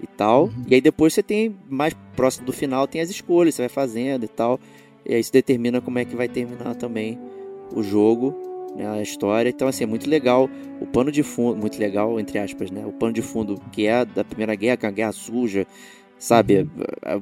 e 0.00 0.06
tal. 0.06 0.44
Uhum. 0.44 0.64
E 0.68 0.74
aí 0.74 0.80
depois 0.80 1.14
você 1.14 1.22
tem 1.22 1.56
mais 1.68 1.94
próximo 2.14 2.46
do 2.46 2.52
final 2.52 2.86
tem 2.86 3.00
as 3.00 3.10
escolhas, 3.10 3.54
você 3.54 3.62
vai 3.62 3.68
fazendo 3.68 4.24
e 4.24 4.28
tal. 4.28 4.60
E 5.04 5.14
aí 5.14 5.20
isso 5.20 5.32
determina 5.32 5.80
como 5.80 5.98
é 5.98 6.04
que 6.04 6.14
vai 6.14 6.28
terminar 6.28 6.74
também 6.76 7.18
o 7.74 7.82
jogo 7.82 8.34
né, 8.76 8.88
a 8.88 9.02
história. 9.02 9.50
Então, 9.50 9.68
assim, 9.68 9.84
é 9.84 9.86
muito 9.86 10.08
legal 10.08 10.48
o 10.80 10.86
pano 10.86 11.10
de 11.12 11.22
fundo, 11.22 11.56
muito 11.58 11.78
legal, 11.78 12.18
entre 12.18 12.38
aspas, 12.38 12.70
né? 12.70 12.84
O 12.86 12.92
pano 12.92 13.12
de 13.12 13.22
fundo 13.22 13.60
que 13.70 13.86
é 13.86 14.04
da 14.04 14.24
Primeira 14.24 14.54
Guerra, 14.54 14.76
que 14.76 14.86
é 14.86 14.88
a 14.88 14.92
guerra 14.92 15.12
suja, 15.12 15.66
sabe? 16.18 16.58
Uhum. 16.58 16.68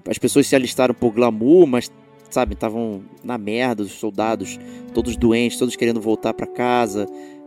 As 0.09 0.19
pessoas 0.19 0.47
se 0.47 0.55
alistaram 0.55 0.95
por 0.95 1.13
glamour, 1.13 1.67
mas, 1.67 1.91
sabe, 2.31 2.55
estavam 2.55 3.03
na 3.25 3.37
merda, 3.37 3.83
os 3.83 3.93
soldados 3.93 4.59
todos 4.95 5.17
doentes, 5.17 5.59
todos 5.59 5.77
querendo 5.77 6.01
voltar 6.01 6.35
para 6.35 6.47
casa, 6.47 7.07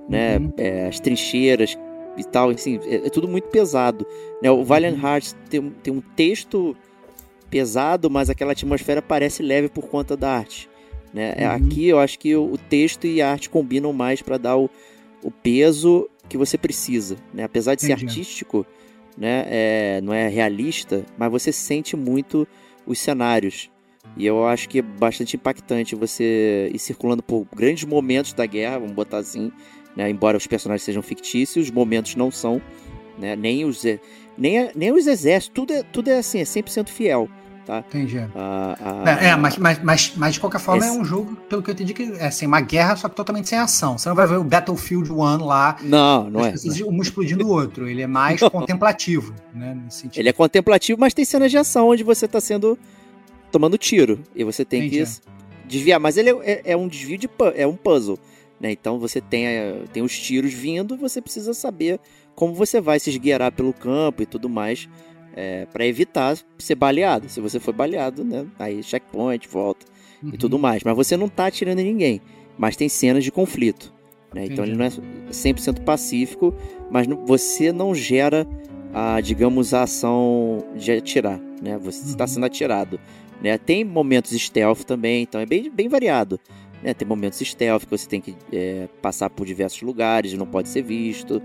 né? 0.10 0.38
Uhum. 0.38 0.54
É, 0.58 0.88
as 0.88 1.00
trincheiras 1.00 1.78
e 2.18 2.24
tal, 2.24 2.50
assim, 2.50 2.80
é, 2.84 3.08
é, 3.08 3.10
tudo 3.10 3.28
muito 3.28 3.48
pesado. 3.50 4.06
Né? 4.42 4.52
O 4.52 4.64
Valiant 4.64 4.98
uhum. 4.98 5.08
Hearts 5.08 5.36
tem, 5.50 5.70
tem 5.84 5.94
um 5.94 6.02
texto 6.02 6.76
pesado, 7.50 8.10
mas 8.10 8.30
aquela 8.30 8.52
atmosfera 8.52 9.02
parece 9.02 9.44
leve 9.44 9.70
por 9.70 9.88
conta 9.88 10.18
da 10.18 10.32
arte. 10.32 10.70
Né? 11.14 11.36
Uhum. 11.38 11.52
Aqui 11.52 11.88
eu 11.88 12.00
acho 12.00 12.18
que 12.18 12.36
o 12.36 12.58
texto 12.58 13.06
e 13.06 13.22
a 13.22 13.32
arte 13.32 13.50
combinam 13.50 13.94
mais 13.94 14.22
para 14.22 14.38
dar 14.38 14.58
o, 14.58 14.70
o 15.22 15.30
peso 15.30 16.10
que 16.28 16.38
você 16.38 16.58
precisa. 16.58 17.16
Né? 17.34 17.44
Apesar 17.44 17.76
de 17.76 17.86
Entendi. 17.86 18.00
ser 18.00 18.08
artístico, 18.08 18.66
né? 19.18 19.46
É, 19.48 20.02
não 20.02 20.14
é 20.14 20.28
realista, 20.28 21.06
mas 21.18 21.32
você 21.32 21.52
sente 21.52 21.96
muito 21.96 22.48
os 22.86 23.00
cenários. 23.00 23.70
E 24.18 24.26
eu 24.26 24.46
acho 24.46 24.68
que 24.70 24.80
é 24.80 24.82
bastante 24.82 25.36
impactante 25.36 25.96
você 25.96 26.70
ir 26.74 26.80
circulando 26.80 27.24
por 27.24 27.46
grandes 27.56 27.86
momentos 27.86 28.34
da 28.34 28.46
guerra, 28.46 28.80
vamos 28.80 28.94
botar 28.94 29.18
assim, 29.18 29.52
né? 29.96 30.10
embora 30.10 30.38
os 30.38 30.48
personagens 30.48 30.84
sejam 30.84 31.02
fictícios, 31.02 31.66
os 31.66 31.72
momentos 31.72 32.16
não 32.16 32.32
são, 32.32 32.62
né? 33.18 33.36
nem, 33.36 33.66
os, 33.66 33.84
nem, 34.38 34.72
nem 34.76 34.92
os 34.92 35.08
exércitos, 35.08 35.54
tudo 35.54 35.74
é, 35.74 35.84
tudo 35.84 36.10
é 36.10 36.18
assim, 36.18 36.40
é 36.40 36.44
100% 36.44 36.90
fiel 36.90 37.30
tá? 37.66 37.80
Entendi. 37.80 38.20
Ah, 38.36 39.04
ah, 39.06 39.12
é, 39.12 39.36
mas, 39.36 39.58
mas, 39.58 39.80
mas, 39.82 40.14
mas 40.16 40.34
de 40.36 40.40
qualquer 40.40 40.60
forma 40.60 40.86
esse... 40.86 40.96
é 40.96 41.00
um 41.00 41.04
jogo, 41.04 41.36
pelo 41.50 41.62
que 41.62 41.70
eu 41.70 41.74
entendi, 41.74 41.94
que 41.94 42.14
é 42.14 42.28
assim, 42.28 42.46
uma 42.46 42.62
guerra, 42.62 42.96
só 42.96 43.10
que 43.10 43.16
totalmente 43.16 43.50
sem 43.50 43.58
ação. 43.58 43.98
Você 43.98 44.08
não 44.10 44.16
vai 44.16 44.28
ver 44.28 44.38
o 44.38 44.44
Battlefield 44.44 45.12
1 45.12 45.16
lá. 45.44 45.78
Não, 45.82 46.30
não 46.30 46.46
é. 46.46 46.54
Um 46.86 47.02
explodindo 47.02 47.46
o 47.48 47.50
outro. 47.50 47.88
Ele 47.88 48.02
é 48.02 48.08
mais 48.08 48.42
contemplativo, 48.50 49.34
né? 49.54 49.78
Ele 50.16 50.30
é 50.30 50.34
contemplativo, 50.34 51.00
mas 51.00 51.14
tem 51.14 51.26
cenas 51.26 51.52
de 51.52 51.58
ação 51.58 51.90
onde 51.90 52.04
você 52.04 52.28
tá 52.28 52.40
sendo. 52.40 52.78
tomando 53.52 53.78
tiro. 53.78 54.20
E 54.36 54.44
você 54.44 54.64
tem 54.64 54.88
entendi. 54.88 55.06
que 55.06 55.68
desviar. 55.68 56.00
Mas 56.00 56.18
ele 56.18 56.30
é, 56.30 56.36
é, 56.44 56.62
é, 56.66 56.78
um 56.78 56.88
desvio 56.88 57.18
de. 57.18 57.30
é 57.56 57.66
um 57.66 57.76
puzzle. 57.76 58.20
Né? 58.64 58.72
Então 58.72 58.98
você 58.98 59.20
tem, 59.20 59.46
tem 59.92 60.02
os 60.02 60.18
tiros 60.18 60.54
vindo, 60.54 60.96
você 60.96 61.22
precisa 61.22 61.54
saber 61.54 62.00
como 62.34 62.54
você 62.54 62.80
vai 62.80 62.98
se 62.98 63.10
esgueirar 63.10 63.52
pelo 63.52 63.74
campo 63.74 64.24
e 64.24 64.26
tudo 64.26 64.48
mais 64.48 64.88
é, 65.36 65.66
para 65.66 65.86
evitar 65.86 66.38
ser 66.58 66.76
baleado. 66.76 67.28
Se 67.28 67.42
você 67.42 67.60
for 67.60 67.74
baleado, 67.74 68.24
né? 68.24 68.46
Aí 68.58 68.82
checkpoint, 68.82 69.50
volta 69.50 69.86
uhum. 70.24 70.30
e 70.34 70.38
tudo 70.38 70.58
mais. 70.58 70.82
Mas 70.82 70.96
você 70.96 71.18
não 71.18 71.28
tá 71.28 71.48
atirando 71.48 71.80
em 71.80 71.84
ninguém. 71.84 72.22
Mas 72.58 72.78
tem 72.78 72.88
cenas 72.88 73.26
de 73.26 73.34
conflito. 73.34 73.94
Né? 74.34 74.46
Então 74.46 74.64
ele 74.64 74.78
não 74.78 74.86
é 74.86 74.90
100% 74.90 75.84
pacífico, 75.84 76.56
mas 76.90 77.06
você 77.26 77.74
não 77.74 77.94
gera, 77.94 78.48
a, 78.94 79.20
digamos, 79.20 79.74
a 79.74 79.84
ação 79.84 80.66
de 80.74 80.90
atirar. 80.94 81.38
Né? 81.62 81.78
Você 81.80 82.06
está 82.06 82.24
uhum. 82.24 82.28
sendo 82.30 82.46
atirado. 82.46 82.98
Né? 83.42 83.58
Tem 83.58 83.84
momentos 83.84 84.32
stealth 84.32 84.84
também, 84.84 85.24
então 85.24 85.42
é 85.42 85.46
bem, 85.46 85.70
bem 85.70 85.90
variado. 85.90 86.40
Né? 86.84 86.94
Tem 86.94 87.08
momentos 87.08 87.40
stealth 87.40 87.86
que 87.86 87.92
você 87.92 88.08
tem 88.08 88.20
que 88.20 88.36
é, 88.52 88.88
passar 89.02 89.30
por 89.30 89.46
diversos 89.46 89.82
lugares, 89.82 90.34
não 90.34 90.46
pode 90.46 90.70
ser 90.70 90.82
visto. 90.84 91.42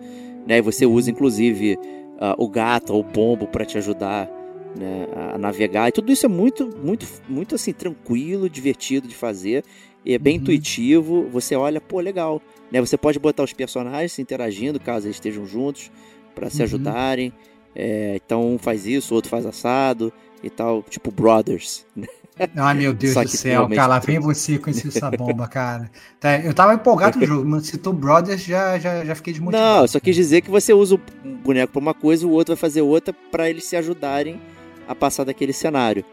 Né? 0.46 0.58
E 0.58 0.60
você 0.60 0.84
usa, 0.84 1.10
inclusive, 1.10 1.78
uh, 2.16 2.34
o 2.36 2.48
gato 2.48 2.92
ou 2.92 3.00
o 3.00 3.04
pombo 3.04 3.46
para 3.46 3.64
te 3.64 3.78
ajudar 3.78 4.28
né, 4.76 5.06
a 5.34 5.38
navegar. 5.38 5.88
E 5.88 5.92
tudo 5.92 6.10
isso 6.10 6.26
é 6.26 6.28
muito, 6.28 6.68
muito, 6.82 7.06
muito 7.28 7.54
assim, 7.54 7.72
tranquilo, 7.72 8.50
divertido 8.50 9.06
de 9.06 9.14
fazer. 9.14 9.64
E 10.04 10.14
é 10.14 10.18
bem 10.18 10.36
uhum. 10.36 10.42
intuitivo. 10.42 11.28
Você 11.30 11.54
olha, 11.54 11.80
pô, 11.80 12.00
legal. 12.00 12.42
Né? 12.70 12.80
Você 12.80 12.96
pode 12.96 13.18
botar 13.18 13.44
os 13.44 13.52
personagens 13.52 14.12
se 14.12 14.20
interagindo 14.20 14.80
caso 14.80 15.06
eles 15.06 15.16
estejam 15.16 15.46
juntos 15.46 15.90
para 16.34 16.50
se 16.50 16.58
uhum. 16.58 16.64
ajudarem. 16.64 17.32
É, 17.74 18.16
então 18.16 18.54
um 18.54 18.58
faz 18.58 18.86
isso, 18.86 19.12
o 19.12 19.16
outro 19.16 19.30
faz 19.30 19.46
assado 19.46 20.12
e 20.42 20.50
tal, 20.50 20.82
tipo 20.88 21.10
brothers. 21.10 21.86
Né? 21.94 22.06
Ai, 22.56 22.74
meu 22.74 22.92
Deus 22.94 23.14
do 23.14 23.28
céu, 23.28 23.68
cara, 23.68 23.86
lá 23.86 23.98
vem 23.98 24.18
você 24.18 24.58
com 24.58 24.70
essa 24.70 25.10
bomba, 25.16 25.48
cara. 25.48 25.90
Tá, 26.20 26.38
eu 26.38 26.54
tava 26.54 26.74
empolgado 26.74 27.18
no 27.18 27.26
jogo, 27.26 27.48
mas 27.48 27.66
citou 27.66 27.92
Brothers, 27.92 28.42
já, 28.42 28.78
já, 28.78 29.04
já 29.04 29.14
fiquei 29.14 29.32
desmotivado. 29.32 29.80
Não, 29.80 29.88
só 29.88 29.98
quis 29.98 30.14
dizer 30.14 30.42
que 30.42 30.50
você 30.50 30.72
usa 30.72 30.94
o 30.94 31.00
boneco 31.42 31.72
pra 31.72 31.80
uma 31.80 31.94
coisa, 31.94 32.26
o 32.26 32.30
outro 32.30 32.54
vai 32.54 32.60
fazer 32.60 32.82
outra 32.82 33.14
para 33.30 33.50
eles 33.50 33.64
se 33.64 33.76
ajudarem 33.76 34.40
a 34.86 34.94
passar 34.94 35.24
daquele 35.24 35.52
cenário, 35.52 36.04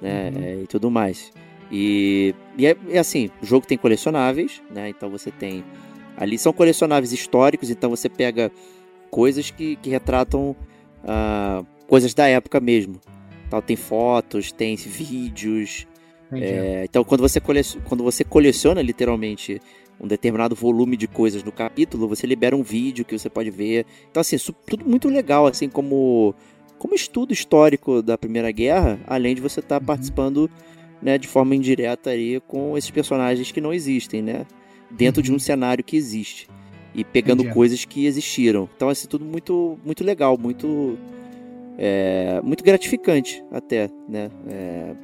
né, 0.00 0.32
uhum. 0.34 0.42
é, 0.42 0.54
e 0.62 0.66
tudo 0.66 0.90
mais. 0.90 1.32
E, 1.70 2.34
e 2.56 2.66
é, 2.66 2.76
é, 2.90 2.98
assim, 2.98 3.30
o 3.42 3.46
jogo 3.46 3.66
tem 3.66 3.76
colecionáveis, 3.76 4.62
né, 4.70 4.88
então 4.88 5.10
você 5.10 5.30
tem... 5.30 5.64
Ali 6.16 6.38
são 6.38 6.52
colecionáveis 6.52 7.12
históricos, 7.12 7.68
então 7.68 7.90
você 7.90 8.08
pega 8.08 8.50
coisas 9.10 9.50
que, 9.50 9.76
que 9.76 9.90
retratam 9.90 10.56
uh, 11.04 11.66
coisas 11.86 12.14
da 12.14 12.26
época 12.26 12.58
mesmo, 12.58 12.98
Tal, 13.50 13.62
tem 13.62 13.76
fotos, 13.76 14.52
tem 14.52 14.76
vídeos. 14.76 15.86
É, 16.32 16.82
então, 16.84 17.04
quando 17.04 17.20
você, 17.20 17.40
coleciona, 17.40 17.84
quando 17.86 18.02
você 18.02 18.24
coleciona 18.24 18.82
literalmente 18.82 19.60
um 20.00 20.06
determinado 20.06 20.54
volume 20.54 20.96
de 20.96 21.06
coisas 21.06 21.42
no 21.42 21.52
capítulo, 21.52 22.08
você 22.08 22.26
libera 22.26 22.56
um 22.56 22.62
vídeo 22.62 23.04
que 23.04 23.16
você 23.16 23.30
pode 23.30 23.50
ver. 23.50 23.86
Então, 24.10 24.20
assim, 24.20 24.36
isso 24.36 24.52
tudo 24.52 24.84
muito 24.84 25.08
legal, 25.08 25.46
assim 25.46 25.68
como 25.68 26.34
como 26.78 26.94
estudo 26.94 27.32
histórico 27.32 28.02
da 28.02 28.18
Primeira 28.18 28.50
Guerra, 28.50 29.00
além 29.06 29.34
de 29.34 29.40
você 29.40 29.60
estar 29.60 29.76
tá 29.76 29.80
uhum. 29.80 29.86
participando 29.86 30.50
né, 31.00 31.18
de 31.18 31.28
forma 31.28 31.54
indireta 31.54 32.10
aí 32.10 32.40
com 32.46 32.76
esses 32.76 32.90
personagens 32.90 33.50
que 33.50 33.60
não 33.60 33.72
existem, 33.72 34.22
né? 34.22 34.46
Dentro 34.90 35.20
uhum. 35.20 35.24
de 35.24 35.30
um 35.30 35.34
uhum. 35.34 35.40
cenário 35.40 35.84
que 35.84 35.96
existe. 35.96 36.48
E 36.94 37.04
pegando 37.04 37.40
Entendi. 37.42 37.54
coisas 37.54 37.84
que 37.84 38.06
existiram. 38.06 38.68
Então, 38.74 38.88
assim, 38.88 39.06
tudo 39.06 39.24
muito, 39.24 39.78
muito 39.84 40.02
legal, 40.02 40.38
muito. 40.38 40.98
É, 41.78 42.40
muito 42.42 42.64
gratificante 42.64 43.44
até, 43.50 43.90
né? 44.08 44.30
É, 44.48 44.94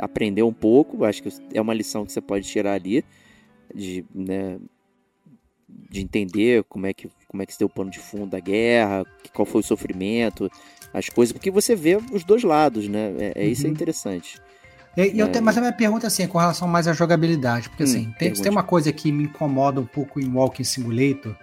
aprender 0.00 0.42
um 0.42 0.52
pouco, 0.52 1.04
acho 1.04 1.22
que 1.22 1.28
é 1.52 1.60
uma 1.60 1.74
lição 1.74 2.06
que 2.06 2.12
você 2.12 2.20
pode 2.20 2.48
tirar 2.48 2.72
ali, 2.72 3.04
de, 3.74 4.04
né, 4.14 4.58
de 5.68 6.00
entender 6.00 6.64
como 6.64 6.86
é 6.86 6.94
que 6.94 7.08
como 7.28 7.42
é 7.42 7.46
que 7.46 7.54
se 7.54 7.58
deu 7.58 7.66
o 7.66 7.70
pano 7.70 7.90
de 7.90 7.98
fundo 7.98 8.26
da 8.26 8.40
guerra, 8.40 9.04
qual 9.32 9.46
foi 9.46 9.62
o 9.62 9.64
sofrimento, 9.64 10.50
as 10.92 11.08
coisas, 11.08 11.32
porque 11.32 11.50
você 11.50 11.74
vê 11.74 11.96
os 12.12 12.24
dois 12.24 12.42
lados, 12.42 12.86
né? 12.86 13.14
É, 13.18 13.32
é 13.36 13.46
isso 13.46 13.64
é 13.64 13.68
uhum. 13.68 13.72
interessante. 13.72 14.38
E, 14.94 15.20
é. 15.20 15.26
tenho, 15.26 15.42
mas 15.42 15.56
a 15.56 15.60
minha 15.60 15.72
pergunta 15.72 16.06
assim, 16.06 16.24
é 16.24 16.26
com 16.26 16.36
relação 16.36 16.68
mais 16.68 16.86
à 16.86 16.92
jogabilidade, 16.92 17.70
porque 17.70 17.84
hum, 17.84 17.86
assim, 17.86 18.14
tem, 18.18 18.32
tem, 18.34 18.52
uma 18.52 18.62
coisa 18.62 18.92
que 18.92 19.10
me 19.10 19.24
incomoda 19.24 19.80
um 19.80 19.86
pouco 19.86 20.20
em 20.20 20.30
Walking 20.30 20.64
Simulator, 20.64 21.34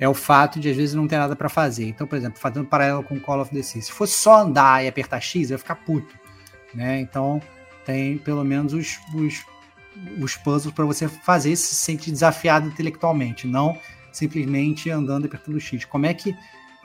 é 0.00 0.08
o 0.08 0.14
fato 0.14 0.58
de 0.58 0.70
às 0.70 0.76
vezes 0.76 0.94
não 0.94 1.06
ter 1.06 1.18
nada 1.18 1.36
para 1.36 1.50
fazer. 1.50 1.86
Então, 1.86 2.06
por 2.06 2.16
exemplo, 2.16 2.40
fazendo 2.40 2.62
um 2.62 2.68
paralelo 2.68 3.02
com 3.02 3.20
Call 3.20 3.42
of 3.42 3.54
Duty, 3.54 3.82
se 3.82 3.92
fosse 3.92 4.14
só 4.14 4.40
andar 4.40 4.82
e 4.82 4.88
apertar 4.88 5.20
X, 5.20 5.50
eu 5.50 5.54
ia 5.54 5.58
ficar 5.58 5.76
puto, 5.76 6.18
né? 6.74 6.98
Então, 7.00 7.40
tem 7.84 8.16
pelo 8.16 8.42
menos 8.42 8.72
os, 8.72 8.98
os, 9.14 9.44
os 10.18 10.36
puzzles 10.36 10.74
para 10.74 10.86
você 10.86 11.06
fazer 11.06 11.54
se 11.54 11.74
sentir 11.74 12.10
desafiado 12.10 12.66
intelectualmente, 12.66 13.46
não 13.46 13.78
simplesmente 14.10 14.90
andando 14.90 15.24
e 15.24 15.26
apertando 15.26 15.60
X. 15.60 15.84
Como 15.84 16.06
é 16.06 16.14
que 16.14 16.34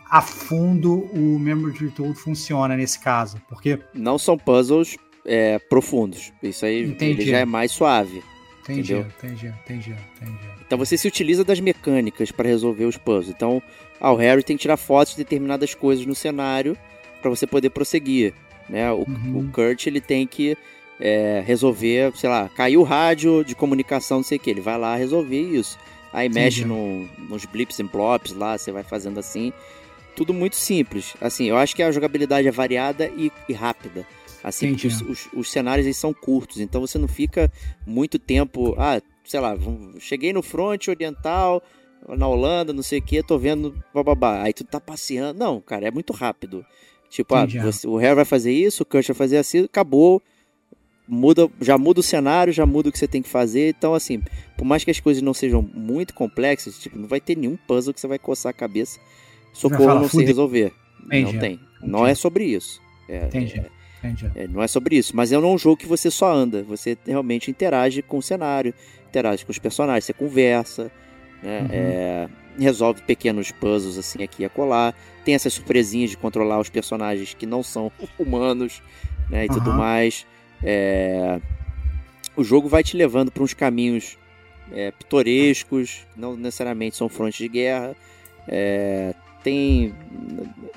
a 0.10 0.22
fundo 0.22 1.06
o 1.14 1.40
Memory 1.40 1.90
Tool 1.92 2.14
funciona 2.14 2.76
nesse 2.76 3.00
caso? 3.00 3.42
Porque 3.48 3.80
não 3.94 4.18
são 4.18 4.38
puzzles 4.38 4.98
é, 5.26 5.58
profundos. 5.58 6.34
Isso 6.44 6.66
aí 6.66 6.96
ele 7.00 7.26
já 7.26 7.40
é 7.40 7.46
mais 7.46 7.72
suave. 7.72 8.22
Entendi, 8.66 8.94
entendeu? 8.94 9.12
entendi, 9.18 9.48
entendi, 9.48 9.96
entendi. 10.22 10.50
Então 10.66 10.78
você 10.78 10.98
se 10.98 11.08
utiliza 11.08 11.44
das 11.44 11.60
mecânicas 11.60 12.32
para 12.32 12.50
resolver 12.50 12.86
os 12.86 12.98
puzzles. 12.98 13.30
Então, 13.30 13.62
ah, 14.00 14.12
o 14.12 14.16
Harry 14.16 14.44
tem 14.44 14.58
que 14.58 14.62
tirar 14.64 14.78
fotos 14.78 15.14
de 15.14 15.20
determinadas 15.20 15.76
coisas 15.76 16.06
no 16.06 16.16
cenário 16.16 16.76
para 17.22 17.30
você 17.30 17.46
poder 17.46 17.70
prosseguir. 17.70 18.34
Né? 18.68 18.92
O, 18.92 19.06
uhum. 19.08 19.40
o 19.40 19.52
Kurt 19.52 19.86
ele 19.86 20.02
tem 20.02 20.26
que 20.26 20.58
é, 21.00 21.44
resolver, 21.46 22.12
sei 22.16 22.30
lá, 22.30 22.50
caiu 22.50 22.82
o 22.82 22.84
rádio 22.84 23.44
de 23.44 23.54
comunicação, 23.54 24.18
não 24.18 24.24
sei 24.24 24.38
o 24.38 24.42
que. 24.42 24.50
Ele 24.50 24.62
vai 24.62 24.78
lá 24.80 24.96
resolver 24.96 25.40
isso. 25.40 25.78
Aí 26.12 26.28
mexe 26.28 26.66
no, 26.66 27.08
nos 27.30 27.46
blips 27.46 27.78
e 27.78 27.84
plops 27.84 28.34
lá, 28.34 28.58
você 28.58 28.72
vai 28.72 28.84
fazendo 28.84 29.20
assim. 29.20 29.54
Tudo 30.16 30.34
muito 30.34 30.56
simples. 30.56 31.14
Assim, 31.22 31.46
eu 31.46 31.58
acho 31.58 31.76
que 31.76 31.84
a 31.84 31.92
jogabilidade 31.92 32.48
é 32.48 32.52
variada 32.52 33.12
e, 33.16 33.32
e 33.48 33.54
rápida. 33.54 34.08
Assim, 34.46 34.74
porque 34.74 34.86
os, 34.86 35.02
os, 35.02 35.30
os, 35.34 35.52
cenários 35.52 35.88
eles 35.88 35.98
são 35.98 36.14
curtos, 36.14 36.60
então 36.60 36.80
você 36.80 37.00
não 37.00 37.08
fica 37.08 37.52
muito 37.84 38.20
tempo. 38.20 38.76
Ah, 38.78 39.02
sei 39.24 39.40
lá, 39.40 39.58
cheguei 39.98 40.32
no 40.32 40.44
fronte 40.44 40.92
oriental, 40.92 41.64
na 42.08 42.28
Holanda, 42.28 42.72
não 42.72 42.84
sei 42.84 43.00
o 43.00 43.02
que, 43.02 43.24
tô 43.24 43.40
vendo 43.40 43.76
bababá. 43.92 44.44
Aí 44.44 44.54
tu 44.54 44.64
tá 44.64 44.80
passeando. 44.80 45.40
Não, 45.40 45.60
cara, 45.60 45.88
é 45.88 45.92
muito 45.92 46.14
rápido. 46.14 46.64
Tipo, 47.10 47.34
ah, 47.34 47.48
você, 47.48 47.88
o 47.88 47.98
Harry 47.98 48.14
vai 48.14 48.26
fazer 48.26 48.52
isso, 48.52 48.84
o 48.84 48.86
Kurt 48.86 49.08
vai 49.08 49.16
fazer 49.16 49.38
assim, 49.38 49.64
acabou. 49.64 50.22
Muda, 51.08 51.50
já 51.60 51.76
muda 51.76 52.00
o 52.00 52.04
cenário, 52.04 52.54
já 52.54 52.68
muda 52.68 52.90
o 52.90 52.92
que 52.92 53.00
você 53.00 53.08
tem 53.08 53.24
que 53.24 53.30
fazer. 53.30 53.70
Então, 53.76 53.96
assim, 53.96 54.22
por 54.56 54.64
mais 54.64 54.84
que 54.84 54.92
as 54.92 55.00
coisas 55.00 55.24
não 55.24 55.34
sejam 55.34 55.68
muito 55.74 56.14
complexas, 56.14 56.78
tipo, 56.78 57.00
não 57.00 57.08
vai 57.08 57.20
ter 57.20 57.36
nenhum 57.36 57.58
puzzle 57.68 57.96
que 57.96 58.00
você 58.00 58.08
vai 58.08 58.20
coçar 58.20 58.52
a 58.52 58.54
cabeça. 58.54 59.00
Socorro 59.54 60.02
não 60.02 60.08
sei 60.08 60.24
resolver. 60.24 60.72
Entendi. 61.04 61.34
Não 61.34 61.40
tem. 61.40 61.54
Entendi. 61.54 61.92
Não 61.92 62.06
é 62.06 62.14
sobre 62.14 62.46
isso. 62.46 62.80
É, 63.10 63.26
Entendi. 63.26 63.60
É, 63.60 63.75
é, 64.36 64.48
não 64.48 64.62
é 64.62 64.68
sobre 64.68 64.98
isso, 64.98 65.16
mas 65.16 65.32
é 65.32 65.38
um 65.38 65.58
jogo 65.58 65.78
que 65.78 65.88
você 65.88 66.10
só 66.12 66.34
anda, 66.34 66.64
você 66.64 66.98
realmente 67.06 67.50
interage 67.50 68.02
com 68.02 68.18
o 68.18 68.22
cenário, 68.22 68.74
interage 69.08 69.46
com 69.46 69.52
os 69.52 69.60
personagens, 69.60 70.06
você 70.06 70.14
conversa, 70.14 70.92
né? 71.42 71.62
Uhum. 71.62 71.68
É, 71.72 72.30
resolve 72.58 73.02
pequenos 73.02 73.52
puzzles 73.52 73.98
assim 73.98 74.24
aqui 74.24 74.44
e 74.44 74.46
acolá, 74.46 74.94
tem 75.24 75.36
essas 75.36 75.54
surpresinhas 75.54 76.10
de 76.10 76.18
controlar 76.18 76.60
os 76.60 76.70
personagens 76.70 77.34
que 77.34 77.46
não 77.46 77.62
são 77.62 77.92
humanos, 78.18 78.82
né, 79.30 79.46
e 79.46 79.50
uhum. 79.50 79.54
tudo 79.56 79.74
mais. 79.74 80.26
É, 80.64 81.40
o 82.36 82.44
jogo 82.44 82.68
vai 82.68 82.84
te 82.84 82.96
levando 82.96 83.32
para 83.32 83.44
uns 83.44 83.54
caminhos 83.54 84.18
é, 84.72 84.92
pitorescos, 84.92 86.06
não 86.16 86.36
necessariamente 86.36 86.96
são 86.96 87.10
frontes 87.10 87.38
de 87.38 87.48
guerra. 87.48 87.96
É, 88.48 89.14
tem 89.44 89.94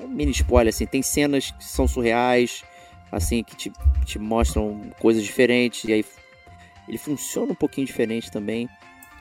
mini 0.07 0.31
spoiler 0.31 0.69
assim, 0.69 0.85
tem 0.85 1.01
cenas 1.01 1.51
que 1.51 1.63
são 1.63 1.87
surreais, 1.87 2.63
assim, 3.11 3.43
que 3.43 3.55
te, 3.55 3.71
te 4.05 4.19
mostram 4.19 4.81
coisas 4.99 5.23
diferentes. 5.23 5.83
E 5.85 5.93
aí 5.93 6.05
ele 6.87 6.97
funciona 6.97 7.51
um 7.51 7.55
pouquinho 7.55 7.85
diferente 7.85 8.31
também, 8.31 8.69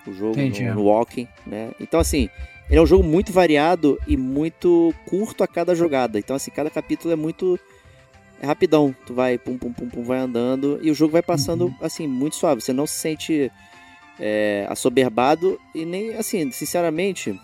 o 0.07 0.13
jogo 0.13 0.39
no, 0.41 0.75
no, 0.75 0.85
Walking, 0.85 1.29
né? 1.47 1.71
Então, 1.79 2.01
assim, 2.01 2.31
ele 2.69 2.79
é 2.79 2.83
um 2.83 2.87
jogo 2.87 3.05
muito 3.05 3.33
variado 3.33 3.99
e 4.07 4.17
muito 4.17 4.95
curto 5.07 5.45
a 5.45 5.49
cada 5.49 5.75
jogada. 5.75 6.19
Então, 6.19 6.35
assim, 6.35 6.51
cada 6.51 6.71
capítulo 6.71 7.13
é 7.13 7.17
muito. 7.17 7.59
É 8.41 8.47
rapidão. 8.47 8.95
Tu 9.05 9.13
vai 9.13 9.37
pum, 9.37 9.59
pum, 9.59 9.73
pum, 9.73 9.89
pum, 9.89 10.03
vai 10.03 10.19
andando. 10.19 10.79
E 10.81 10.91
o 10.91 10.95
jogo 10.95 11.13
vai 11.13 11.23
passando, 11.23 11.67
uhum. 11.67 11.75
assim, 11.83 12.07
muito 12.07 12.37
suave. 12.37 12.63
Você 12.63 12.73
não 12.73 12.87
se 12.87 12.95
sente 12.95 13.53
é, 14.19 14.67
assoberbado. 14.71 15.61
E 15.75 15.85
nem, 15.85 16.15
assim, 16.15 16.51
sinceramente, 16.51 17.39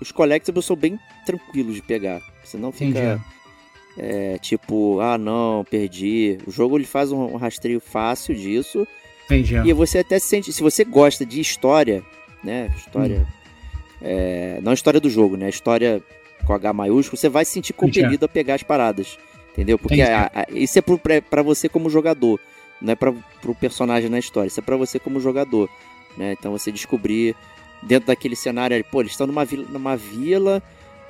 os 0.00 0.12
collectibles 0.12 0.64
são 0.64 0.76
bem 0.76 0.98
tranquilos 1.26 1.74
de 1.74 1.82
pegar. 1.82 2.22
Você 2.42 2.56
não 2.56 2.72
fica. 2.72 2.98
Entendi 2.98 3.35
é, 3.98 4.38
tipo, 4.38 5.00
ah 5.00 5.16
não, 5.16 5.64
perdi. 5.68 6.38
O 6.46 6.50
jogo 6.50 6.76
ele 6.76 6.86
faz 6.86 7.12
um 7.12 7.36
rastreio 7.36 7.80
fácil 7.80 8.34
disso. 8.34 8.86
Entendi. 9.24 9.56
E 9.56 9.72
você 9.72 9.98
até 9.98 10.18
sente, 10.18 10.52
se 10.52 10.62
você 10.62 10.84
gosta 10.84 11.24
de 11.24 11.40
história, 11.40 12.02
né? 12.44 12.70
História. 12.76 13.20
Hum. 13.20 13.36
É, 14.02 14.60
não 14.62 14.72
história 14.72 15.00
do 15.00 15.08
jogo, 15.08 15.36
né? 15.36 15.48
História 15.48 16.02
com 16.44 16.52
H 16.52 16.72
maiúsculo, 16.72 17.16
você 17.16 17.28
vai 17.28 17.44
se 17.44 17.52
sentir 17.52 17.72
compelido 17.72 18.24
a 18.24 18.28
pegar 18.28 18.54
as 18.54 18.62
paradas. 18.62 19.18
Entendeu? 19.52 19.78
Porque 19.78 20.02
a, 20.02 20.30
a, 20.34 20.46
isso 20.50 20.78
é 20.78 20.82
para 21.20 21.42
você 21.42 21.66
como 21.66 21.88
jogador, 21.88 22.38
não 22.80 22.92
é 22.92 22.94
para 22.94 23.10
o 23.10 23.54
personagem 23.54 24.10
na 24.10 24.18
história, 24.18 24.48
isso 24.48 24.60
é 24.60 24.62
para 24.62 24.76
você 24.76 24.98
como 24.98 25.18
jogador. 25.18 25.68
Né? 26.16 26.36
Então 26.38 26.52
você 26.52 26.70
descobrir 26.70 27.34
dentro 27.82 28.08
daquele 28.08 28.36
cenário, 28.36 28.84
pô, 28.90 29.00
eles 29.00 29.12
estão 29.12 29.26
numa 29.26 29.46
vila, 29.46 29.66
numa 29.70 29.96
vila 29.96 30.62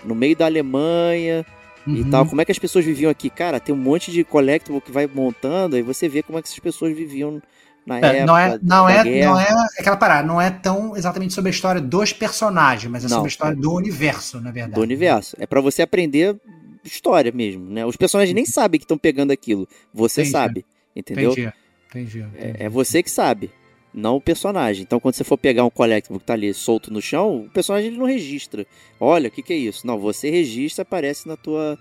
no 0.05 0.15
meio 0.15 0.37
da 0.37 0.47
Alemanha, 0.47 1.45
uhum. 1.87 1.97
e 1.97 2.05
tal. 2.11 2.27
Como 2.27 2.41
é 2.41 2.45
que 2.45 2.53
as 2.53 2.59
pessoas 2.59 2.85
viviam 2.85 3.11
aqui? 3.11 3.31
Cara, 3.31 3.61
tem 3.61 3.75
um 3.75 3.79
monte 3.79 4.11
de 4.11 4.25
collectible 4.25 4.81
que 4.81 4.91
vai 4.91 5.07
montando 5.07 5.77
e 5.77 5.83
você 5.83 6.09
vê 6.09 6.23
como 6.23 6.39
é 6.39 6.43
que 6.43 6.49
essas 6.49 6.59
pessoas 6.59 6.97
viviam 6.97 7.41
na 7.87 7.97
é, 7.97 8.07
época. 8.07 8.27
Não 8.27 8.39
é, 8.39 8.59
não, 8.63 8.89
é, 8.89 9.25
não 9.25 9.41
é 9.41 9.49
aquela 9.79 9.97
parada, 9.97 10.27
não 10.27 10.41
é 10.41 10.51
tão 10.51 10.97
exatamente 10.97 11.33
sobre 11.33 11.51
a 11.51 11.53
história 11.53 11.81
dos 11.81 12.13
personagens, 12.13 12.91
mas 12.91 13.05
é 13.05 13.09
não, 13.09 13.17
sobre 13.17 13.29
a 13.29 13.31
história 13.31 13.55
é, 13.55 13.61
do 13.61 13.73
universo, 13.73 14.41
na 14.41 14.51
verdade. 14.51 14.75
Do 14.75 14.81
universo. 14.81 15.37
É 15.39 15.47
para 15.47 15.61
você 15.61 15.83
aprender 15.83 16.37
história 16.85 17.33
mesmo, 17.33 17.69
né? 17.71 17.85
Os 17.85 17.97
personagens 17.97 18.35
nem 18.35 18.47
sabem 18.47 18.79
que 18.79 18.85
estão 18.85 18.99
pegando 18.99 19.33
aquilo. 19.33 19.69
Você 19.93 20.23
entendi. 20.23 20.33
sabe, 20.33 20.67
entendeu? 20.95 21.33
Entendi. 21.33 21.53
Entendi, 21.89 22.19
entendi. 22.19 22.57
É, 22.59 22.67
é 22.67 22.69
você 22.69 23.03
que 23.03 23.11
sabe 23.11 23.51
não 23.97 24.17
o 24.17 24.21
personagem. 24.21 24.83
Então, 24.83 25.01
quando 25.01 25.15
você 25.15 25.25
for 25.25 25.39
pegar 25.39 25.65
um 25.65 25.71
collectible 25.71 26.19
que 26.21 26.27
tá 26.27 26.35
ali 26.35 26.53
solto 26.53 26.93
no 26.93 27.01
chão, 27.01 27.47
o 27.47 27.51
personagem 27.51 27.89
ele 27.89 27.99
não 27.99 28.05
registra. 28.05 28.67
Olha, 29.01 29.29
o 29.29 29.31
que, 29.31 29.43
que 29.43 29.55
é 29.55 29.57
isso? 29.57 29.87
Não, 29.87 29.99
você 29.99 30.31
registra, 30.31 30.83
aparece 30.83 31.27
na 31.27 31.37
tua, 31.37 31.79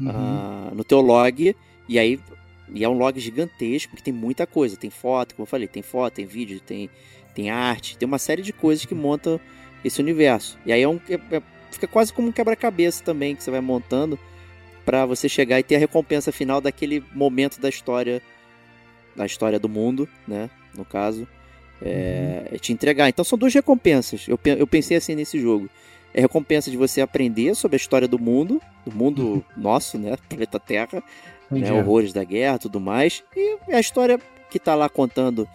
uhum. 0.00 0.08
uh, 0.08 0.74
no 0.74 0.82
teu 0.82 1.02
log, 1.02 1.54
e 1.86 1.98
aí 1.98 2.18
e 2.74 2.82
é 2.82 2.88
um 2.88 2.96
log 2.96 3.20
gigantesco, 3.20 3.94
que 3.94 4.02
tem 4.02 4.14
muita 4.14 4.46
coisa. 4.46 4.78
Tem 4.78 4.88
foto, 4.88 5.34
como 5.34 5.44
eu 5.44 5.46
falei, 5.46 5.68
tem 5.68 5.82
foto, 5.82 6.14
tem 6.14 6.24
vídeo, 6.24 6.58
tem, 6.58 6.88
tem 7.34 7.50
arte, 7.50 7.98
tem 7.98 8.06
uma 8.06 8.18
série 8.18 8.40
de 8.40 8.52
coisas 8.52 8.86
que 8.86 8.94
montam 8.94 9.38
esse 9.84 10.00
universo. 10.00 10.58
E 10.64 10.72
aí 10.72 10.80
é 10.80 10.88
um, 10.88 10.98
é, 11.08 11.36
é, 11.36 11.42
fica 11.70 11.86
quase 11.86 12.14
como 12.14 12.28
um 12.28 12.32
quebra-cabeça 12.32 13.04
também, 13.04 13.36
que 13.36 13.44
você 13.44 13.50
vai 13.50 13.60
montando 13.60 14.18
para 14.86 15.04
você 15.04 15.28
chegar 15.28 15.60
e 15.60 15.62
ter 15.62 15.76
a 15.76 15.78
recompensa 15.78 16.32
final 16.32 16.62
daquele 16.62 17.04
momento 17.14 17.60
da 17.60 17.68
história 17.68 18.22
da 19.14 19.26
história 19.26 19.58
do 19.58 19.68
mundo, 19.68 20.08
né, 20.26 20.48
no 20.74 20.86
caso 20.86 21.28
é, 21.84 22.56
te 22.60 22.72
entregar. 22.72 23.08
Então 23.08 23.24
são 23.24 23.38
duas 23.38 23.52
recompensas. 23.52 24.26
Eu, 24.28 24.38
eu 24.44 24.66
pensei 24.66 24.96
assim 24.96 25.14
nesse 25.14 25.40
jogo. 25.40 25.68
É 26.14 26.20
recompensa 26.20 26.70
de 26.70 26.76
você 26.76 27.00
aprender 27.00 27.54
sobre 27.54 27.76
a 27.76 27.78
história 27.78 28.06
do 28.06 28.18
mundo, 28.18 28.60
do 28.84 28.94
mundo 28.94 29.22
uhum. 29.22 29.42
nosso, 29.56 29.98
né? 29.98 30.16
Planeta 30.28 30.60
Terra, 30.60 31.02
né, 31.50 31.72
horrores 31.72 32.12
da 32.12 32.22
guerra 32.22 32.58
tudo 32.58 32.78
mais. 32.80 33.22
E 33.34 33.58
a 33.72 33.80
história 33.80 34.20
que 34.50 34.58
tá 34.58 34.74
lá 34.74 34.88
contando 34.88 35.48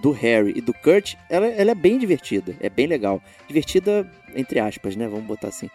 do 0.00 0.12
Harry 0.12 0.54
e 0.56 0.60
do 0.60 0.72
Kurt, 0.72 1.14
ela, 1.28 1.46
ela 1.46 1.72
é 1.72 1.74
bem 1.74 1.98
divertida, 1.98 2.56
é 2.60 2.70
bem 2.70 2.86
legal. 2.86 3.22
Divertida, 3.46 4.10
entre 4.34 4.58
aspas, 4.58 4.96
né? 4.96 5.06
Vamos 5.06 5.26
botar 5.26 5.48
assim. 5.48 5.68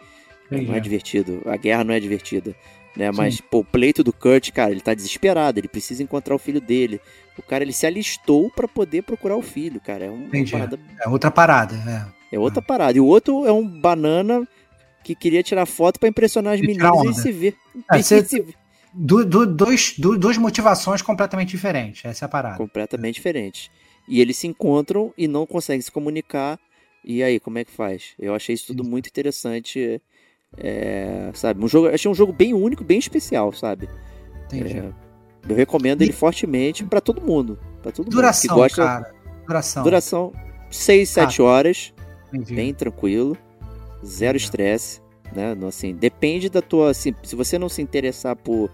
Não 0.50 0.74
é 0.74 0.80
divertido. 0.80 1.42
A 1.46 1.56
guerra 1.56 1.84
não 1.84 1.94
é 1.94 2.00
divertida. 2.00 2.54
Né? 2.96 3.10
Mas, 3.12 3.40
pô, 3.40 3.58
o 3.58 3.64
pleito 3.64 4.02
do 4.02 4.12
Kurt, 4.12 4.50
cara, 4.52 4.70
ele 4.70 4.80
tá 4.80 4.94
desesperado, 4.94 5.60
ele 5.60 5.68
precisa 5.68 6.02
encontrar 6.02 6.34
o 6.34 6.38
filho 6.38 6.60
dele. 6.60 7.00
O 7.38 7.42
cara, 7.42 7.62
ele 7.62 7.72
se 7.72 7.86
alistou 7.86 8.50
para 8.50 8.66
poder 8.66 9.02
procurar 9.02 9.36
o 9.36 9.42
filho, 9.42 9.80
cara. 9.80 10.06
É 10.06 10.10
uma 10.10 10.28
parada... 10.50 10.80
É 11.04 11.08
outra 11.08 11.30
parada, 11.30 11.74
é. 12.30 12.36
É 12.36 12.38
outra 12.38 12.60
é. 12.60 12.64
parada. 12.64 12.96
E 12.96 13.00
o 13.00 13.04
outro 13.04 13.44
é 13.44 13.52
um 13.52 13.66
banana 13.66 14.48
que 15.04 15.14
queria 15.14 15.42
tirar 15.42 15.66
foto 15.66 16.00
para 16.00 16.08
impressionar 16.08 16.54
as 16.54 16.60
e 16.60 16.66
meninas 16.66 17.18
e 17.18 17.22
se 17.22 17.32
ver. 17.32 17.56
É, 17.92 18.02
você... 18.02 18.44
Du, 18.98 19.26
du, 19.26 19.44
dois, 19.44 19.92
du, 19.98 20.16
duas 20.16 20.38
motivações 20.38 21.02
completamente 21.02 21.50
diferentes, 21.50 22.02
essa 22.02 22.24
é 22.24 22.26
a 22.26 22.28
parada. 22.30 22.56
Completamente 22.56 23.16
diferentes. 23.16 23.70
E 24.08 24.22
eles 24.22 24.38
se 24.38 24.46
encontram 24.46 25.12
e 25.18 25.28
não 25.28 25.44
conseguem 25.44 25.82
se 25.82 25.92
comunicar. 25.92 26.58
E 27.04 27.22
aí, 27.22 27.38
como 27.38 27.58
é 27.58 27.64
que 27.64 27.70
faz? 27.70 28.14
Eu 28.18 28.34
achei 28.34 28.54
isso 28.54 28.68
tudo 28.68 28.82
muito 28.82 29.08
interessante. 29.08 30.00
É, 30.58 31.30
sabe, 31.34 31.62
um 31.62 31.68
jogo, 31.68 31.88
achei 31.88 32.10
um 32.10 32.14
jogo 32.14 32.32
bem 32.32 32.54
único, 32.54 32.82
bem 32.82 32.98
especial, 32.98 33.52
sabe? 33.52 33.88
Entendi. 34.46 34.78
É, 34.78 34.92
eu 35.48 35.54
recomendo 35.54 36.02
ele 36.02 36.12
fortemente 36.12 36.84
para 36.84 37.00
todo 37.00 37.20
mundo. 37.20 37.58
Pra 37.82 37.92
todo 37.92 38.10
Duração, 38.10 38.56
mundo 38.56 38.68
que 38.68 38.76
gosta. 38.76 38.82
Cara. 38.82 39.14
Duração. 39.46 39.82
Duração 39.82 40.32
6, 40.70 41.08
7 41.08 41.40
ah, 41.40 41.44
horas. 41.44 41.94
Entendi. 42.32 42.54
Bem 42.54 42.74
tranquilo. 42.74 43.36
Zero 44.04 44.36
estresse. 44.36 45.00
Né? 45.34 45.56
Assim, 45.66 45.94
depende 45.94 46.48
da 46.48 46.60
tua. 46.60 46.90
Assim, 46.90 47.14
se 47.22 47.36
você 47.36 47.58
não 47.58 47.68
se 47.68 47.80
interessar 47.82 48.34
por, 48.36 48.70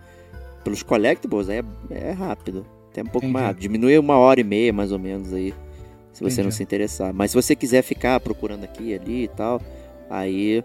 pelos 0.64 0.82
collectibles, 0.82 1.48
é, 1.48 1.62
é 1.90 2.12
rápido. 2.12 2.66
Até 2.90 3.02
um 3.02 3.06
pouco 3.06 3.18
Entendi. 3.18 3.32
mais 3.32 3.46
rápido. 3.46 3.62
Diminui 3.62 3.98
uma 3.98 4.16
hora 4.16 4.40
e 4.40 4.44
meia, 4.44 4.72
mais 4.72 4.92
ou 4.92 4.98
menos, 4.98 5.32
aí. 5.32 5.54
Se 6.12 6.20
você 6.22 6.34
Entendi. 6.34 6.42
não 6.44 6.50
se 6.50 6.62
interessar. 6.62 7.12
Mas 7.12 7.30
se 7.30 7.34
você 7.34 7.56
quiser 7.56 7.82
ficar 7.82 8.20
procurando 8.20 8.64
aqui 8.64 8.90
e 8.90 8.94
ali 8.94 9.24
e 9.24 9.28
tal, 9.28 9.60
aí 10.10 10.62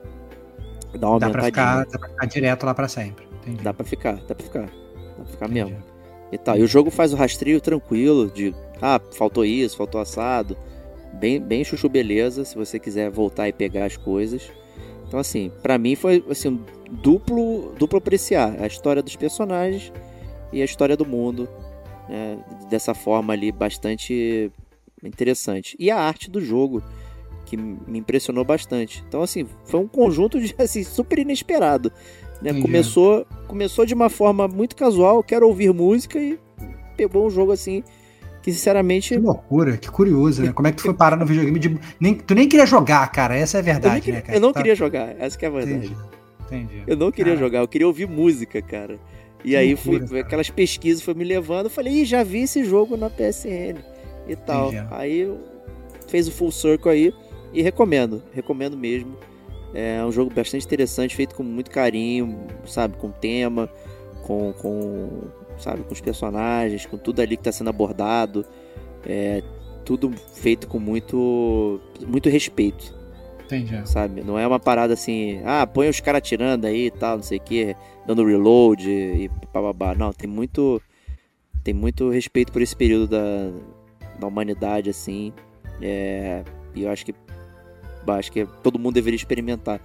dá 0.97 1.09
uma 1.09 1.19
dá 1.19 1.29
pra 1.29 1.43
ficar, 1.43 1.85
dá 1.85 1.99
pra 1.99 2.09
ficar 2.09 2.25
direto 2.25 2.65
lá 2.65 2.73
pra 2.73 2.87
sempre. 2.87 3.27
Entendi. 3.41 3.63
Dá 3.63 3.73
pra 3.73 3.85
ficar, 3.85 4.15
dá 4.27 4.35
pra 4.35 4.45
ficar. 4.45 4.65
Dá 4.65 5.23
pra 5.23 5.25
ficar 5.25 5.47
mesmo. 5.47 5.77
E 6.31 6.37
tal. 6.37 6.57
E 6.57 6.61
o 6.61 6.67
jogo 6.67 6.89
faz 6.91 7.13
o 7.13 7.15
rastreio 7.15 7.61
tranquilo 7.61 8.29
de 8.29 8.53
ah, 8.81 8.99
faltou 9.13 9.45
isso, 9.45 9.77
faltou 9.77 10.01
assado. 10.01 10.57
Bem, 11.13 11.39
bem 11.39 11.63
chuchu 11.63 11.87
beleza, 11.87 12.43
se 12.43 12.55
você 12.55 12.77
quiser 12.77 13.09
voltar 13.09 13.47
e 13.47 13.53
pegar 13.53 13.85
as 13.85 13.97
coisas. 13.97 14.51
Então 15.07 15.19
assim, 15.19 15.51
para 15.61 15.77
mim 15.77 15.95
foi 15.95 16.23
assim, 16.29 16.59
duplo, 16.91 17.73
duplo 17.77 17.97
apreciar 17.97 18.61
a 18.61 18.67
história 18.67 19.01
dos 19.01 19.15
personagens 19.15 19.91
e 20.51 20.61
a 20.61 20.65
história 20.65 20.97
do 20.97 21.05
mundo, 21.05 21.47
né? 22.09 22.37
dessa 22.69 22.93
forma 22.93 23.33
ali 23.33 23.51
bastante 23.51 24.51
interessante. 25.03 25.75
E 25.79 25.89
a 25.89 25.97
arte 25.97 26.29
do 26.29 26.41
jogo, 26.41 26.83
que 27.47 27.55
me 27.55 27.99
impressionou 27.99 28.43
bastante. 28.43 29.03
Então 29.07 29.21
assim, 29.21 29.47
foi 29.63 29.79
um 29.79 29.87
conjunto 29.87 30.39
de 30.39 30.53
assim, 30.59 30.83
super 30.83 31.17
inesperado. 31.17 31.91
Né? 32.41 32.61
Começou, 32.61 33.25
começou 33.47 33.85
de 33.85 33.93
uma 33.93 34.09
forma 34.09 34.47
muito 34.47 34.75
casual, 34.75 35.23
quero 35.23 35.47
ouvir 35.47 35.73
música 35.73 36.19
e 36.19 36.37
pegou 36.95 37.25
um 37.25 37.29
jogo 37.29 37.51
assim 37.51 37.83
que 38.47 38.53
sinceramente. 38.53 39.13
Que 39.13 39.19
loucura, 39.19 39.75
que 39.75 39.89
curioso, 39.89 40.41
né? 40.41 40.53
Como 40.53 40.67
é 40.67 40.71
que 40.71 40.77
tu 40.77 40.83
foi 40.83 40.93
parar 40.93 41.17
no 41.17 41.25
videogame 41.25 41.59
de. 41.59 41.77
Nem, 41.99 42.13
tu 42.13 42.33
nem 42.33 42.47
queria 42.47 42.65
jogar, 42.65 43.05
cara. 43.11 43.35
Essa 43.35 43.57
é 43.57 43.59
a 43.59 43.63
verdade, 43.63 43.99
queria, 43.99 44.19
né, 44.19 44.21
cara? 44.21 44.37
Eu 44.37 44.41
não 44.41 44.53
tá... 44.53 44.61
queria 44.61 44.75
jogar, 44.75 45.15
essa 45.19 45.37
é 45.41 45.47
a 45.47 45.49
verdade. 45.49 45.87
Entendi. 45.87 45.95
Entendi. 46.45 46.83
Eu 46.87 46.95
não 46.95 47.11
queria 47.11 47.33
cara. 47.33 47.45
jogar, 47.45 47.59
eu 47.59 47.67
queria 47.67 47.87
ouvir 47.87 48.07
música, 48.07 48.61
cara. 48.61 48.97
E 49.43 49.49
que 49.49 49.55
aí 49.57 49.73
loucura, 49.73 50.07
fui, 50.07 50.19
aquelas 50.21 50.49
pesquisas 50.49 51.03
foi 51.03 51.13
me 51.13 51.25
levando, 51.25 51.65
eu 51.65 51.69
falei, 51.69 51.93
Ih, 51.93 52.05
já 52.05 52.23
vi 52.23 52.43
esse 52.43 52.63
jogo 52.63 52.95
na 52.95 53.09
PSN 53.09 53.79
e 54.29 54.35
tal. 54.37 54.69
Entendi. 54.71 54.87
Aí 54.91 55.37
fez 56.07 56.29
o 56.29 56.31
full 56.31 56.51
circle 56.51 56.89
aí 56.89 57.13
e 57.53 57.61
recomendo, 57.61 58.21
recomendo 58.33 58.77
mesmo. 58.77 59.17
É 59.73 60.03
um 60.03 60.11
jogo 60.11 60.33
bastante 60.33 60.65
interessante, 60.65 61.15
feito 61.15 61.35
com 61.35 61.43
muito 61.43 61.69
carinho, 61.69 62.47
sabe, 62.65 62.95
com 62.97 63.11
tema, 63.11 63.69
com, 64.23 64.53
com 64.53 65.21
sabe, 65.57 65.83
com 65.83 65.93
os 65.93 66.01
personagens, 66.01 66.85
com 66.85 66.97
tudo 66.97 67.21
ali 67.21 67.35
que 67.35 67.41
está 67.41 67.51
sendo 67.51 67.69
abordado, 67.69 68.45
é, 69.05 69.43
tudo 69.83 70.11
feito 70.35 70.67
com 70.67 70.79
muito, 70.79 71.81
muito 72.05 72.29
respeito. 72.29 72.95
Entendi. 73.45 73.79
Sabe, 73.87 74.23
não 74.23 74.37
é 74.37 74.45
uma 74.45 74.59
parada 74.59 74.93
assim, 74.93 75.41
ah, 75.45 75.65
põe 75.65 75.87
os 75.87 76.01
caras 76.01 76.21
tirando 76.21 76.65
aí 76.65 76.87
e 76.87 76.91
tal, 76.91 77.17
não 77.17 77.23
sei 77.23 77.37
o 77.37 77.41
que, 77.41 77.75
dando 78.05 78.25
reload 78.25 78.89
e 78.89 79.29
bababá. 79.53 79.95
Não, 79.95 80.11
tem 80.11 80.29
muito, 80.29 80.81
tem 81.63 81.73
muito 81.73 82.09
respeito 82.09 82.51
por 82.51 82.61
esse 82.61 82.75
período 82.75 83.07
da, 83.07 83.51
da 84.19 84.27
humanidade, 84.27 84.89
assim, 84.89 85.31
é, 85.81 86.43
e 86.75 86.83
eu 86.83 86.91
acho 86.91 87.05
que 87.05 87.13
acho 88.15 88.31
que 88.31 88.45
todo 88.63 88.79
mundo 88.79 88.95
deveria 88.95 89.15
experimentar. 89.15 89.81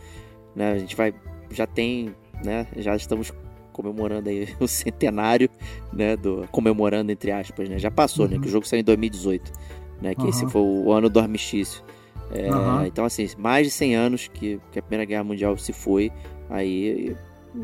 Né? 0.55 0.73
A 0.73 0.79
gente 0.79 0.97
vai. 0.97 1.15
Já 1.51 1.67
tem. 1.67 2.15
Né? 2.45 2.67
Já 2.77 2.97
estamos 2.97 3.33
comemorando 3.73 4.29
aí 4.29 4.49
o 4.61 4.69
centenário, 4.69 5.49
né? 5.93 6.17
Do, 6.17 6.47
comemorando 6.53 7.11
entre 7.11 7.33
aspas, 7.33 7.69
né? 7.69 7.79
Já 7.79 7.91
passou, 7.91 8.27
uhum. 8.27 8.33
né? 8.33 8.39
Que 8.39 8.47
o 8.47 8.51
jogo 8.51 8.67
saiu 8.67 8.81
em 8.81 8.85
2018, 8.85 9.53
né? 10.01 10.15
Que 10.15 10.23
uhum. 10.23 10.29
esse 10.29 10.47
foi 10.49 10.63
o 10.63 10.93
ano 10.93 11.09
do 11.09 11.19
armistício. 11.19 11.83
É, 12.31 12.51
uhum. 12.51 12.87
Então, 12.87 13.05
assim, 13.05 13.29
mais 13.37 13.67
de 13.67 13.73
100 13.73 13.95
anos 13.95 14.29
que, 14.29 14.59
que, 14.71 14.79
a 14.79 14.83
Primeira 14.83 15.05
Guerra 15.05 15.25
Mundial 15.25 15.57
se 15.59 15.73
foi, 15.73 16.11
aí 16.49 17.15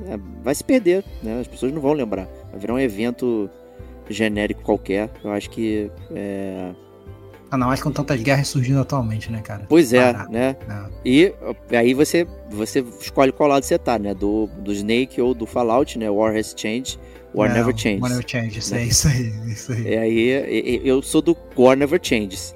é, 0.06 0.18
vai 0.42 0.54
se 0.54 0.64
perder, 0.64 1.04
né? 1.22 1.40
As 1.40 1.48
pessoas 1.48 1.72
não 1.72 1.80
vão 1.80 1.92
lembrar. 1.92 2.28
Vai 2.50 2.61
virar 2.61 2.74
um 2.74 2.78
evento 2.78 3.48
genérico 4.11 4.62
qualquer. 4.62 5.11
Eu 5.22 5.32
acho 5.32 5.48
que 5.50 5.90
é, 6.11 6.74
Ainda 7.51 7.66
mais 7.66 7.82
com 7.82 7.90
tantas 7.90 8.20
guerras 8.20 8.49
surgindo 8.49 8.80
atualmente, 8.80 9.32
né, 9.32 9.40
cara? 9.40 9.64
Pois 9.68 9.92
é, 9.92 10.12
né? 10.28 10.57
É. 10.68 10.84
E 11.05 11.34
aí 11.70 11.94
você, 11.94 12.26
você 12.51 12.80
escolhe 13.01 13.32
qual 13.32 13.49
lado 13.49 13.64
você 13.64 13.78
tá, 13.78 13.99
né? 13.99 14.12
Do, 14.14 14.46
do 14.59 14.72
Snake 14.72 15.20
ou 15.20 15.34
do 15.34 15.46
Fallout, 15.46 15.99
né? 15.99 16.11
War 16.11 16.36
has 16.36 16.55
changed, 16.57 16.99
War 17.34 17.51
é, 17.51 17.55
never 17.55 17.76
changes. 17.76 18.03
War 18.03 18.11
never 18.11 18.28
changes, 18.28 18.70
né? 18.70 18.82
é 18.82 18.84
isso 18.84 19.09
aí, 19.09 19.32
isso 19.46 19.72
aí. 19.72 19.82
E 19.82 19.96
aí 19.96 20.80
eu 20.84 21.03
sou 21.03 21.22
do 21.22 21.36
War 21.57 21.76
never 21.76 21.99
changes. 22.03 22.55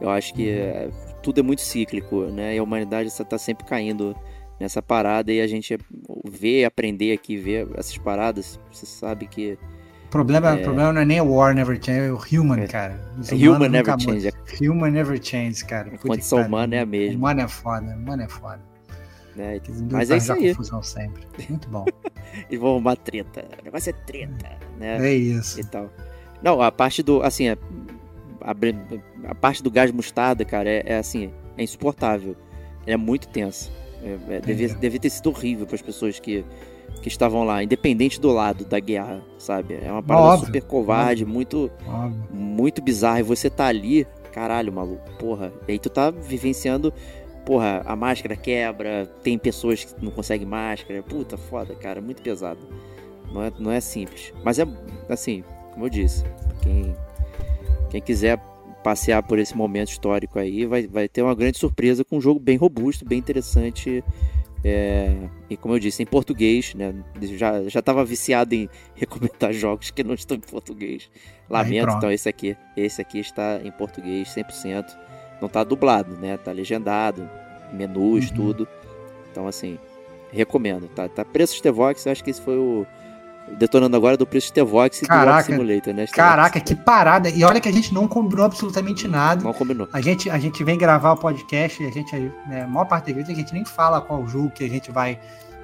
Eu 0.00 0.08
acho 0.08 0.32
que 0.32 0.48
uhum. 0.50 0.90
tudo 1.22 1.40
é 1.40 1.42
muito 1.42 1.60
cíclico, 1.60 2.22
né? 2.26 2.54
E 2.54 2.58
a 2.58 2.62
humanidade 2.62 3.08
está 3.08 3.36
sempre 3.36 3.66
caindo 3.66 4.16
nessa 4.58 4.82
parada 4.82 5.32
e 5.32 5.40
a 5.40 5.46
gente 5.46 5.76
vê, 6.24 6.64
aprender 6.64 7.12
aqui, 7.12 7.36
ver 7.36 7.68
essas 7.76 7.96
paradas, 7.96 8.60
você 8.70 8.84
sabe 8.84 9.26
que 9.26 9.58
problema, 10.10 10.50
é... 10.50 10.62
problema 10.62 10.92
não 10.92 11.00
é 11.00 11.04
nem 11.04 11.20
o 11.20 11.32
War 11.32 11.54
Never 11.54 11.78
Change, 11.82 12.00
é 12.00 12.12
o 12.12 12.18
Human, 12.18 12.60
é. 12.60 12.66
cara. 12.66 13.00
É 13.30 13.34
human 13.34 13.68
Never 13.68 13.98
Change. 13.98 14.30
Human 14.60 14.90
Never 14.90 15.22
Change, 15.22 15.64
cara. 15.64 15.92
A 15.94 15.98
condição 15.98 16.42
humana 16.42 16.76
é 16.76 16.80
a 16.80 16.86
mesma. 16.86 17.16
Humano 17.16 17.40
é 17.40 17.48
foda, 17.48 17.96
humano 17.96 18.22
é 18.22 18.28
foda. 18.28 18.60
É, 19.38 19.60
mas 19.90 20.10
é 20.10 20.16
isso 20.16 20.32
aí. 20.32 20.50
confusão 20.50 20.82
sempre. 20.82 21.22
Muito 21.48 21.68
bom. 21.68 21.86
e 22.50 22.56
vão 22.56 22.72
arrumar 22.72 22.96
treta. 22.96 23.44
O 23.60 23.64
negócio 23.64 23.90
é 23.90 23.92
treta, 23.92 24.50
né? 24.78 24.98
É 25.08 25.14
isso. 25.14 25.60
E 25.60 25.64
tal. 25.64 25.90
Não, 26.42 26.60
a 26.60 26.70
parte 26.72 27.02
do, 27.02 27.22
assim, 27.22 27.48
a, 27.48 27.56
a, 28.42 28.54
a 29.30 29.34
parte 29.34 29.62
do 29.62 29.70
gás 29.70 29.90
mostarda, 29.92 30.44
cara, 30.44 30.68
é, 30.68 30.82
é, 30.84 30.98
assim, 30.98 31.30
é 31.56 31.62
insuportável. 31.62 32.36
É 32.86 32.96
muito 32.96 33.28
tenso. 33.28 33.70
É, 34.02 34.36
é, 34.36 34.40
devia, 34.40 34.68
devia 34.74 34.98
ter 34.98 35.10
sido 35.10 35.28
horrível 35.28 35.66
para 35.66 35.76
as 35.76 35.82
pessoas 35.82 36.18
que 36.18 36.44
que 37.00 37.08
estavam 37.08 37.44
lá, 37.44 37.62
independente 37.62 38.20
do 38.20 38.30
lado 38.30 38.64
da 38.64 38.78
guerra, 38.78 39.22
sabe? 39.38 39.78
É 39.82 39.90
uma 39.90 40.02
parada 40.02 40.26
óbvio, 40.26 40.46
super 40.46 40.62
covarde, 40.62 41.22
óbvio, 41.22 41.34
muito 41.34 41.70
óbvio. 41.86 42.26
muito 42.30 42.82
bizarra. 42.82 43.20
E 43.20 43.22
você 43.22 43.48
tá 43.48 43.66
ali, 43.66 44.06
caralho, 44.32 44.72
maluco, 44.72 45.10
porra. 45.18 45.52
E 45.66 45.72
aí 45.72 45.78
tu 45.78 45.88
tá 45.88 46.10
vivenciando, 46.10 46.92
porra, 47.44 47.82
a 47.86 47.96
máscara 47.96 48.36
quebra, 48.36 49.10
tem 49.22 49.38
pessoas 49.38 49.84
que 49.84 50.04
não 50.04 50.12
conseguem 50.12 50.46
máscara. 50.46 51.02
Puta, 51.02 51.36
foda, 51.36 51.74
cara, 51.74 52.00
muito 52.00 52.22
pesado. 52.22 52.60
Não 53.32 53.42
é, 53.42 53.52
não 53.58 53.70
é 53.70 53.80
simples. 53.80 54.32
Mas 54.44 54.58
é, 54.58 54.66
assim, 55.08 55.42
como 55.72 55.86
eu 55.86 55.90
disse, 55.90 56.24
quem, 56.60 56.94
quem 57.88 58.00
quiser 58.00 58.38
passear 58.82 59.22
por 59.22 59.38
esse 59.38 59.56
momento 59.56 59.90
histórico 59.90 60.38
aí, 60.38 60.66
vai, 60.66 60.86
vai 60.86 61.08
ter 61.08 61.22
uma 61.22 61.34
grande 61.34 61.58
surpresa 61.58 62.04
com 62.04 62.16
um 62.16 62.20
jogo 62.20 62.40
bem 62.40 62.56
robusto, 62.56 63.04
bem 63.04 63.18
interessante 63.18 64.02
é, 64.62 65.28
e 65.48 65.56
como 65.56 65.74
eu 65.74 65.78
disse, 65.78 66.02
em 66.02 66.06
português, 66.06 66.74
né? 66.74 66.94
Já, 67.36 67.62
já 67.68 67.80
tava 67.80 68.04
viciado 68.04 68.54
em 68.54 68.68
recomendar 68.94 69.52
jogos 69.52 69.90
que 69.90 70.04
não 70.04 70.14
estão 70.14 70.36
em 70.36 70.40
português. 70.40 71.10
Lamento, 71.48 71.92
então 71.96 72.10
esse 72.10 72.28
aqui. 72.28 72.56
Esse 72.76 73.00
aqui 73.00 73.18
está 73.18 73.60
em 73.64 73.70
português 73.70 74.28
100%. 74.28 74.84
Não 75.40 75.48
tá 75.48 75.64
dublado, 75.64 76.16
né? 76.16 76.36
Tá 76.36 76.52
legendado, 76.52 77.28
menus, 77.72 78.28
uhum. 78.30 78.36
tudo. 78.36 78.68
Então, 79.30 79.46
assim, 79.46 79.78
recomendo. 80.30 80.88
Tá, 80.88 81.08
tá 81.08 81.24
preço 81.24 81.62
The 81.62 81.70
Vox, 81.70 82.04
eu 82.04 82.12
acho 82.12 82.22
que 82.22 82.30
esse 82.30 82.42
foi 82.42 82.56
o, 82.56 82.86
detonando 83.58 83.96
agora 83.96 84.16
do 84.16 84.26
preço 84.26 84.48
de 84.48 84.54
T-Vox 84.54 85.02
e 85.02 85.06
caraca, 85.06 85.42
do 85.42 85.46
Simulator, 85.46 85.94
né? 85.94 86.06
Caraca, 86.06 86.60
que 86.60 86.74
parada. 86.74 87.28
E 87.28 87.44
olha 87.44 87.60
que 87.60 87.68
a 87.68 87.72
gente 87.72 87.92
não 87.92 88.08
combinou 88.08 88.44
absolutamente 88.44 89.06
nada. 89.06 89.42
Não 89.42 89.52
combinou. 89.52 89.88
A 89.92 90.00
gente, 90.00 90.30
a 90.30 90.38
gente 90.38 90.62
vem 90.64 90.78
gravar 90.78 91.12
o 91.12 91.16
podcast 91.16 91.82
e 91.82 91.86
a 91.86 91.90
gente, 91.90 92.16
né, 92.46 92.62
a 92.62 92.66
maior 92.66 92.86
parte 92.86 93.08
da 93.08 93.14
vezes 93.14 93.30
a 93.30 93.34
gente 93.34 93.52
nem 93.52 93.64
fala 93.64 94.00
qual 94.00 94.26
jogo 94.26 94.50
que 94.50 94.64
a 94.64 94.68
gente 94.68 94.90
vai 94.90 95.18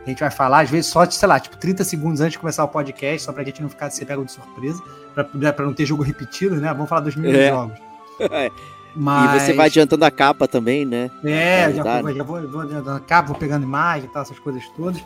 a 0.06 0.08
gente 0.08 0.20
vai 0.20 0.30
falar, 0.30 0.60
às 0.60 0.70
vezes 0.70 0.88
só, 0.88 1.04
sei 1.10 1.28
lá, 1.28 1.40
tipo 1.40 1.56
30 1.56 1.82
segundos 1.82 2.20
antes 2.20 2.34
de 2.34 2.38
começar 2.38 2.62
o 2.62 2.68
podcast, 2.68 3.22
só 3.22 3.32
pra 3.32 3.42
gente 3.42 3.60
não 3.60 3.68
ficar 3.68 3.90
se 3.90 4.04
pega 4.04 4.24
de 4.24 4.30
surpresa, 4.30 4.80
pra, 5.12 5.26
né, 5.34 5.50
pra 5.50 5.66
não 5.66 5.74
ter 5.74 5.84
jogo 5.84 6.04
repetido, 6.04 6.54
né? 6.56 6.72
Vamos 6.72 6.88
falar 6.88 7.00
dos 7.00 7.16
mesmos 7.16 7.40
é. 7.40 7.48
jogos. 7.48 7.78
É. 8.18 8.50
Mas... 8.94 9.42
E 9.42 9.46
você 9.46 9.52
vai 9.52 9.66
adiantando 9.66 10.02
a 10.06 10.10
capa 10.10 10.48
também, 10.48 10.86
né? 10.86 11.10
É, 11.22 11.70
já, 11.70 11.82
vou, 11.82 12.02
né? 12.02 12.14
já 12.14 12.22
vou, 12.22 12.48
vou 12.48 12.60
adiantando 12.62 12.96
a 12.96 13.00
capa, 13.00 13.28
vou 13.28 13.36
pegando 13.36 13.64
imagem 13.64 14.06
e 14.06 14.08
tal, 14.08 14.22
essas 14.22 14.38
coisas 14.38 14.66
todas. 14.74 15.02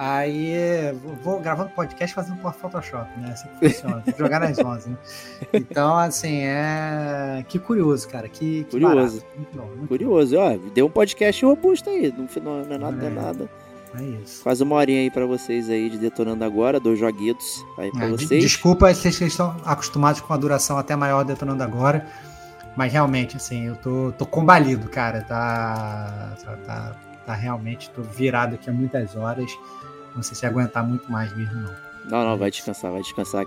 Aí 0.00 0.54
vou 1.24 1.40
gravando 1.40 1.70
podcast 1.70 2.14
fazendo 2.14 2.36
por 2.40 2.54
Photoshop, 2.54 3.10
né? 3.18 3.32
Assim 3.32 3.48
que 3.58 3.68
funciona. 3.68 4.04
jogar 4.16 4.38
nas 4.38 4.56
11, 4.56 4.90
né? 4.90 4.96
Então, 5.52 5.96
assim, 5.96 6.42
é. 6.42 7.44
Que 7.48 7.58
curioso, 7.58 8.08
cara. 8.08 8.28
Que, 8.28 8.62
que 8.62 8.70
curioso. 8.70 9.24
Muito 9.34 9.56
bom, 9.58 9.66
muito 9.66 9.88
curioso. 9.88 10.36
Bom. 10.36 10.54
Ó, 10.54 10.70
deu 10.72 10.86
um 10.86 10.90
podcast 10.90 11.44
robusto 11.44 11.90
aí. 11.90 12.14
Não, 12.16 12.28
não 12.62 12.74
é 12.74 12.78
nada, 12.78 13.06
é. 13.06 13.10
não 13.10 13.20
é 13.20 13.24
nada. 13.24 13.50
É 13.98 14.02
isso. 14.22 14.44
Quase 14.44 14.62
uma 14.62 14.76
horinha 14.76 15.00
aí 15.00 15.10
para 15.10 15.26
vocês 15.26 15.68
aí 15.68 15.90
de 15.90 15.98
Detonando 15.98 16.44
Agora, 16.44 16.78
dois 16.78 16.96
joguitos 16.96 17.64
aí 17.76 17.90
pra 17.90 18.06
é, 18.06 18.10
vocês. 18.10 18.40
Desculpa 18.40 18.94
se 18.94 19.10
vocês 19.10 19.32
estão 19.32 19.56
acostumados 19.64 20.20
com 20.20 20.32
a 20.32 20.36
duração 20.36 20.78
até 20.78 20.94
maior 20.94 21.24
Detonando 21.24 21.64
Agora, 21.64 22.06
mas 22.76 22.92
realmente, 22.92 23.36
assim, 23.36 23.66
eu 23.66 23.74
tô, 23.74 24.12
tô 24.16 24.24
combalido, 24.24 24.88
cara. 24.88 25.22
Tá, 25.22 26.36
tá, 26.44 26.56
tá, 26.58 26.96
tá 27.26 27.34
realmente, 27.34 27.90
tô 27.90 28.02
virado 28.02 28.54
aqui 28.54 28.70
há 28.70 28.72
muitas 28.72 29.16
horas. 29.16 29.50
Não 30.18 30.22
sei 30.24 30.34
se 30.34 30.44
aguentar 30.44 30.84
muito 30.84 31.10
mais 31.12 31.32
mesmo, 31.36 31.60
não. 31.60 31.72
Não, 32.10 32.24
não, 32.24 32.36
vai 32.36 32.50
descansar, 32.50 32.90
vai 32.90 33.02
descansar. 33.02 33.46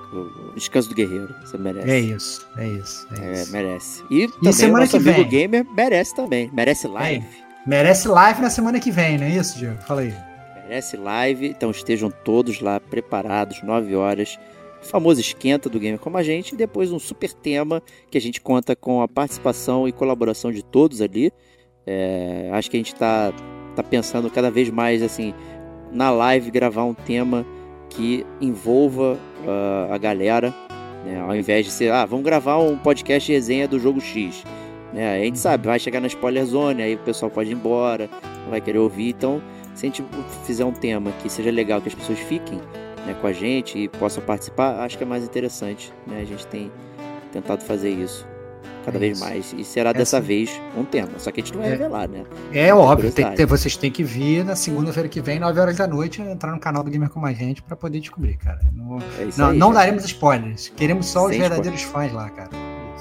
Descanso 0.55 0.88
do 0.88 0.95
guerreiro, 0.95 1.36
você 1.43 1.57
merece. 1.57 1.89
É 1.89 1.99
isso, 1.99 2.47
é 2.55 2.67
isso. 2.69 3.07
É, 3.19 3.26
é 3.26 3.34
isso. 3.34 3.51
merece. 3.51 4.03
E, 4.09 4.24
e 4.24 4.28
também 4.30 4.53
semana 4.53 4.86
o 4.86 4.88
que 4.88 4.99
vem. 4.99 5.28
gamer 5.28 5.65
merece 5.76 6.15
também. 6.15 6.49
Merece 6.53 6.88
live. 6.88 7.26
É, 7.26 7.67
merece 7.67 8.07
live 8.07 8.41
na 8.41 8.49
semana 8.49 8.80
que 8.80 8.89
vem, 8.89 9.17
não 9.17 9.26
é 9.26 9.32
isso, 9.32 9.57
Diego? 9.57 9.82
Fala 9.82 9.99
aí. 9.99 10.15
Merece 10.63 10.95
live, 10.95 11.47
então 11.49 11.72
estejam 11.72 12.09
todos 12.09 12.61
lá 12.61 12.80
preparados, 12.80 13.61
9 13.61 13.93
horas. 13.97 14.39
O 14.82 14.86
famoso 14.86 15.19
esquenta 15.19 15.67
do 15.67 15.78
Gamer 15.78 15.99
como 15.99 16.17
a 16.17 16.24
gente. 16.24 16.53
E 16.53 16.57
depois 16.57 16.89
um 16.89 16.99
super 16.99 17.34
tema 17.34 17.84
que 18.09 18.17
a 18.17 18.22
gente 18.22 18.39
conta 18.39 18.78
com 18.78 19.01
a 19.01 19.09
participação 19.09 19.89
e 19.89 19.91
colaboração 19.91 20.53
de 20.53 20.63
todos 20.63 21.01
ali. 21.01 21.34
É, 21.86 22.49
acho 22.53 22.72
que 22.72 22.78
a 22.78 22.80
gente 22.80 22.93
está 22.93 23.34
tá 23.76 23.84
pensando 23.84 24.30
cada 24.30 24.49
vez 24.49 24.69
mais 24.69 25.01
assim 25.01 25.34
na 25.91 26.09
live 26.09 26.51
gravar 26.51 26.83
um 26.83 26.93
tema 26.93 27.45
que 27.89 28.25
envolva 28.39 29.17
uh, 29.45 29.93
a 29.93 29.97
galera, 29.97 30.53
né? 31.05 31.19
ao 31.19 31.35
invés 31.35 31.65
de 31.65 31.71
ser, 31.71 31.91
ah, 31.91 32.05
vamos 32.05 32.23
gravar 32.23 32.57
um 32.57 32.77
podcast 32.77 33.31
resenha 33.31 33.67
do 33.67 33.77
jogo 33.77 33.99
X. 33.99 34.43
Né? 34.93 35.15
A 35.21 35.23
gente 35.23 35.39
sabe, 35.39 35.67
vai 35.67 35.79
chegar 35.79 35.99
na 35.99 36.07
spoiler 36.07 36.45
zone, 36.45 36.81
aí 36.81 36.95
o 36.95 36.99
pessoal 36.99 37.29
pode 37.29 37.49
ir 37.49 37.53
embora, 37.53 38.09
não 38.43 38.49
vai 38.49 38.61
querer 38.61 38.79
ouvir. 38.79 39.09
Então, 39.09 39.41
se 39.75 39.85
a 39.85 39.89
gente 39.89 40.03
fizer 40.45 40.63
um 40.63 40.71
tema 40.71 41.11
que 41.21 41.29
seja 41.29 41.51
legal, 41.51 41.81
que 41.81 41.89
as 41.89 41.95
pessoas 41.95 42.19
fiquem 42.19 42.59
né, 43.05 43.15
com 43.19 43.27
a 43.27 43.33
gente 43.33 43.77
e 43.77 43.87
possam 43.89 44.23
participar, 44.23 44.79
acho 44.79 44.97
que 44.97 45.03
é 45.03 45.07
mais 45.07 45.23
interessante. 45.23 45.91
Né? 46.07 46.21
A 46.21 46.25
gente 46.25 46.47
tem 46.47 46.71
tentado 47.31 47.63
fazer 47.63 47.89
isso 47.89 48.30
cada 48.82 48.97
é 48.97 48.99
vez 48.99 49.19
mais. 49.19 49.53
E 49.57 49.63
será 49.63 49.91
é 49.91 49.93
dessa 49.93 50.17
assim. 50.17 50.27
vez 50.27 50.61
um 50.77 50.84
tema. 50.84 51.11
Só 51.17 51.32
que 51.32 51.41
a 51.41 51.43
gente 51.43 51.53
não 51.53 51.61
vai 51.61 51.69
é, 51.69 51.73
revelar, 51.73 52.07
né? 52.07 52.23
É 52.53 52.73
óbvio, 52.73 53.11
tem 53.11 53.29
que 53.29 53.36
ter, 53.36 53.45
vocês 53.45 53.75
têm 53.75 53.91
que 53.91 54.03
vir 54.03 54.43
na 54.43 54.55
segunda-feira 54.55 55.07
que 55.07 55.21
vem, 55.21 55.39
9 55.39 55.59
horas 55.59 55.77
da 55.77 55.88
noite, 55.88 56.21
entrar 56.21 56.51
no 56.51 56.59
canal 56.59 56.84
do 56.84 56.89
Gamer 56.89 57.09
com 57.09 57.25
a 57.25 57.34
gente 57.34 57.61
para 57.61 57.75
poder 57.75 57.99
descobrir, 57.99 58.38
cara. 58.38 58.59
Não, 58.73 58.97
é 58.99 59.29
não, 59.38 59.49
aí, 59.49 59.57
não 59.57 59.73
daremos 59.73 60.03
spoilers. 60.05 60.71
Queremos 60.75 61.05
só 61.07 61.27
Sem 61.27 61.32
os 61.32 61.38
verdadeiros 61.38 61.82
spoiler. 61.82 62.11
fãs 62.11 62.21
lá, 62.21 62.29
cara. 62.29 62.49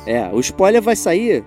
É, 0.06 0.28
o 0.32 0.40
spoiler 0.40 0.80
vai 0.80 0.96
sair 0.96 1.44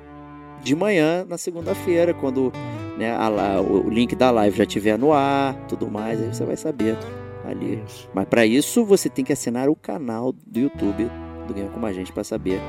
de 0.62 0.76
manhã 0.76 1.26
na 1.28 1.38
segunda-feira, 1.38 2.14
quando 2.14 2.52
né, 2.98 3.16
a, 3.16 3.62
o 3.62 3.90
link 3.90 4.16
da 4.16 4.32
live 4.32 4.58
já 4.58 4.64
estiver 4.64 4.98
no 4.98 5.12
ar, 5.12 5.56
tudo 5.68 5.90
mais, 5.90 6.22
aí 6.22 6.34
você 6.34 6.46
vai 6.46 6.56
saber 6.56 6.98
ali. 7.46 7.82
Isso. 7.86 8.10
Mas 8.14 8.26
para 8.26 8.46
isso 8.46 8.86
você 8.86 9.10
tem 9.10 9.26
que 9.26 9.34
assinar 9.34 9.70
o 9.70 9.76
canal 9.76 10.32
do 10.32 10.60
YouTube 10.60 11.10
do 11.48 11.54
Gamer 11.54 11.72
com 11.72 11.86
a 11.86 11.92
gente 11.92 12.12
para 12.14 12.24
saber 12.24 12.62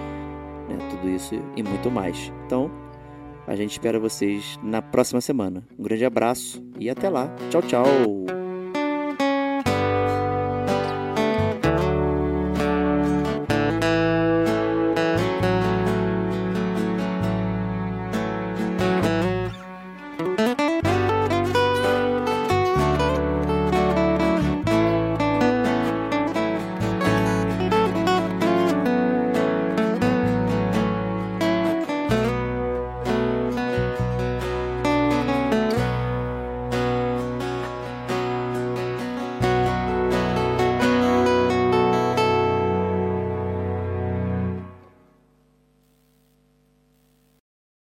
né, 0.76 0.88
tudo 0.90 1.08
isso 1.08 1.34
e 1.56 1.62
muito 1.62 1.90
mais. 1.90 2.32
Então, 2.46 2.70
a 3.46 3.54
gente 3.54 3.72
espera 3.72 3.98
vocês 3.98 4.58
na 4.62 4.80
próxima 4.80 5.20
semana. 5.20 5.62
Um 5.78 5.82
grande 5.82 6.04
abraço 6.04 6.62
e 6.78 6.88
até 6.88 7.08
lá. 7.08 7.34
Tchau, 7.50 7.62
tchau. 7.62 8.43